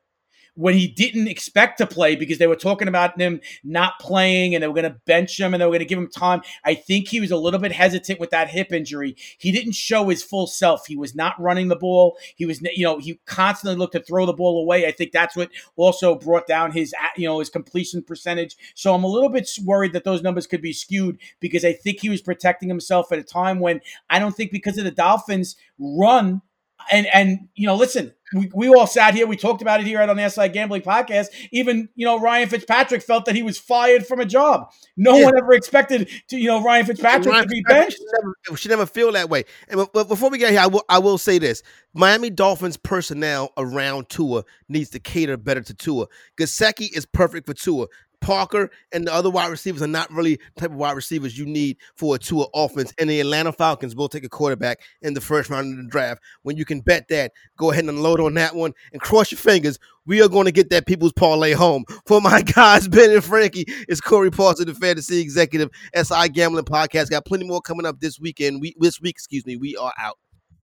when 0.54 0.74
he 0.74 0.86
didn't 0.86 1.28
expect 1.28 1.78
to 1.78 1.86
play 1.86 2.14
because 2.14 2.38
they 2.38 2.46
were 2.46 2.56
talking 2.56 2.88
about 2.88 3.18
him 3.18 3.40
not 3.64 3.98
playing 3.98 4.54
and 4.54 4.62
they 4.62 4.68
were 4.68 4.74
going 4.74 4.90
to 4.90 5.00
bench 5.06 5.38
him 5.40 5.54
and 5.54 5.60
they 5.60 5.64
were 5.64 5.70
going 5.70 5.80
to 5.80 5.86
give 5.86 5.98
him 5.98 6.08
time. 6.08 6.42
I 6.64 6.74
think 6.74 7.08
he 7.08 7.20
was 7.20 7.30
a 7.30 7.36
little 7.36 7.60
bit 7.60 7.72
hesitant 7.72 8.20
with 8.20 8.30
that 8.30 8.48
hip 8.48 8.72
injury. 8.72 9.16
He 9.38 9.50
didn't 9.52 9.74
show 9.74 10.08
his 10.08 10.22
full 10.22 10.46
self. 10.46 10.86
He 10.86 10.96
was 10.96 11.14
not 11.14 11.40
running 11.40 11.68
the 11.68 11.76
ball. 11.76 12.18
He 12.36 12.44
was, 12.44 12.60
you 12.60 12.84
know, 12.84 12.98
he 12.98 13.18
constantly 13.26 13.76
looked 13.76 13.94
to 13.94 14.00
throw 14.00 14.26
the 14.26 14.32
ball 14.32 14.62
away. 14.62 14.86
I 14.86 14.92
think 14.92 15.12
that's 15.12 15.36
what 15.36 15.50
also 15.76 16.14
brought 16.14 16.46
down 16.46 16.72
his, 16.72 16.94
you 17.16 17.26
know, 17.26 17.38
his 17.38 17.50
completion 17.50 18.02
percentage. 18.02 18.56
So 18.74 18.94
I'm 18.94 19.04
a 19.04 19.08
little 19.08 19.30
bit 19.30 19.48
worried 19.64 19.94
that 19.94 20.04
those 20.04 20.22
numbers 20.22 20.46
could 20.46 20.62
be 20.62 20.72
skewed 20.72 21.18
because 21.40 21.64
I 21.64 21.72
think 21.72 22.00
he 22.00 22.10
was 22.10 22.20
protecting 22.20 22.68
himself 22.68 23.10
at 23.12 23.18
a 23.18 23.22
time 23.22 23.60
when 23.60 23.80
I 24.10 24.18
don't 24.18 24.36
think 24.36 24.50
because 24.50 24.76
of 24.78 24.84
the 24.84 24.90
Dolphins 24.90 25.56
run 25.78 26.42
and 26.90 27.06
and 27.12 27.48
you 27.54 27.66
know, 27.66 27.76
listen, 27.76 28.12
we, 28.34 28.50
we 28.54 28.68
all 28.68 28.86
sat 28.86 29.14
here, 29.14 29.26
we 29.26 29.36
talked 29.36 29.60
about 29.62 29.80
it 29.80 29.86
here 29.86 30.00
on 30.00 30.16
the 30.16 30.28
SI 30.28 30.48
Gambling 30.48 30.82
Podcast. 30.82 31.26
Even 31.52 31.88
you 31.94 32.06
know, 32.06 32.18
Ryan 32.18 32.48
Fitzpatrick 32.48 33.02
felt 33.02 33.26
that 33.26 33.34
he 33.34 33.42
was 33.42 33.58
fired 33.58 34.06
from 34.06 34.20
a 34.20 34.24
job. 34.24 34.70
No 34.96 35.16
Yeah. 35.16 35.26
one 35.26 35.38
ever 35.38 35.52
expected 35.52 36.08
to 36.28 36.36
you 36.38 36.46
know 36.48 36.62
Ryan 36.62 36.86
Fitzpatrick 36.86 37.26
Ryan 37.26 37.44
to 37.44 37.48
be 37.48 37.62
benched. 37.68 37.98
should 37.98 38.06
never, 38.22 38.56
should 38.56 38.70
never 38.70 38.86
feel 38.86 39.12
that 39.12 39.28
way. 39.28 39.44
And 39.68 39.86
but 39.92 40.08
before 40.08 40.30
we 40.30 40.38
get 40.38 40.50
here, 40.50 40.60
I 40.60 40.66
will 40.66 40.84
I 40.88 40.98
will 40.98 41.18
say 41.18 41.38
this: 41.38 41.62
Miami 41.94 42.30
Dolphins 42.30 42.76
personnel 42.76 43.52
around 43.56 44.08
Tua 44.08 44.44
needs 44.68 44.90
to 44.90 44.98
cater 44.98 45.36
better 45.36 45.60
to 45.60 45.74
Tua. 45.74 46.06
Gesicki 46.38 46.88
is 46.96 47.04
perfect 47.06 47.46
for 47.46 47.54
Tua. 47.54 47.86
Parker 48.22 48.70
and 48.92 49.06
the 49.06 49.12
other 49.12 49.28
wide 49.28 49.50
receivers 49.50 49.82
are 49.82 49.86
not 49.86 50.10
really 50.10 50.38
type 50.56 50.70
of 50.70 50.76
wide 50.76 50.96
receivers 50.96 51.36
you 51.36 51.44
need 51.44 51.76
for 51.96 52.14
a 52.14 52.18
Tua 52.18 52.46
offense. 52.54 52.94
And 52.98 53.10
the 53.10 53.20
Atlanta 53.20 53.52
Falcons 53.52 53.94
will 53.94 54.08
take 54.08 54.24
a 54.24 54.28
quarterback 54.28 54.80
in 55.02 55.14
the 55.14 55.20
first 55.20 55.50
round 55.50 55.72
of 55.72 55.84
the 55.84 55.90
draft. 55.90 56.22
When 56.42 56.56
you 56.56 56.64
can 56.64 56.80
bet 56.80 57.08
that, 57.08 57.32
go 57.56 57.70
ahead 57.70 57.84
and 57.84 58.02
load 58.02 58.20
on 58.20 58.34
that 58.34 58.54
one 58.54 58.72
and 58.92 59.02
cross 59.02 59.30
your 59.30 59.38
fingers. 59.38 59.78
We 60.06 60.22
are 60.22 60.28
going 60.28 60.46
to 60.46 60.52
get 60.52 60.70
that 60.70 60.86
people's 60.86 61.12
parlay 61.12 61.52
home. 61.52 61.84
For 62.06 62.20
my 62.20 62.42
guys, 62.42 62.88
Ben 62.88 63.10
and 63.10 63.22
Frankie, 63.22 63.66
it's 63.88 64.00
Corey 64.00 64.30
Parson, 64.30 64.66
the 64.66 64.74
fantasy 64.74 65.20
executive, 65.20 65.70
SI 65.94 66.28
Gambling 66.30 66.64
Podcast. 66.64 67.10
Got 67.10 67.24
plenty 67.24 67.46
more 67.46 67.60
coming 67.60 67.86
up 67.86 68.00
this 68.00 68.18
weekend. 68.18 68.60
We 68.60 68.74
this 68.78 69.00
week, 69.00 69.16
excuse 69.16 69.46
me. 69.46 69.56
We 69.56 69.76
are 69.76 69.92
out. 69.98 70.18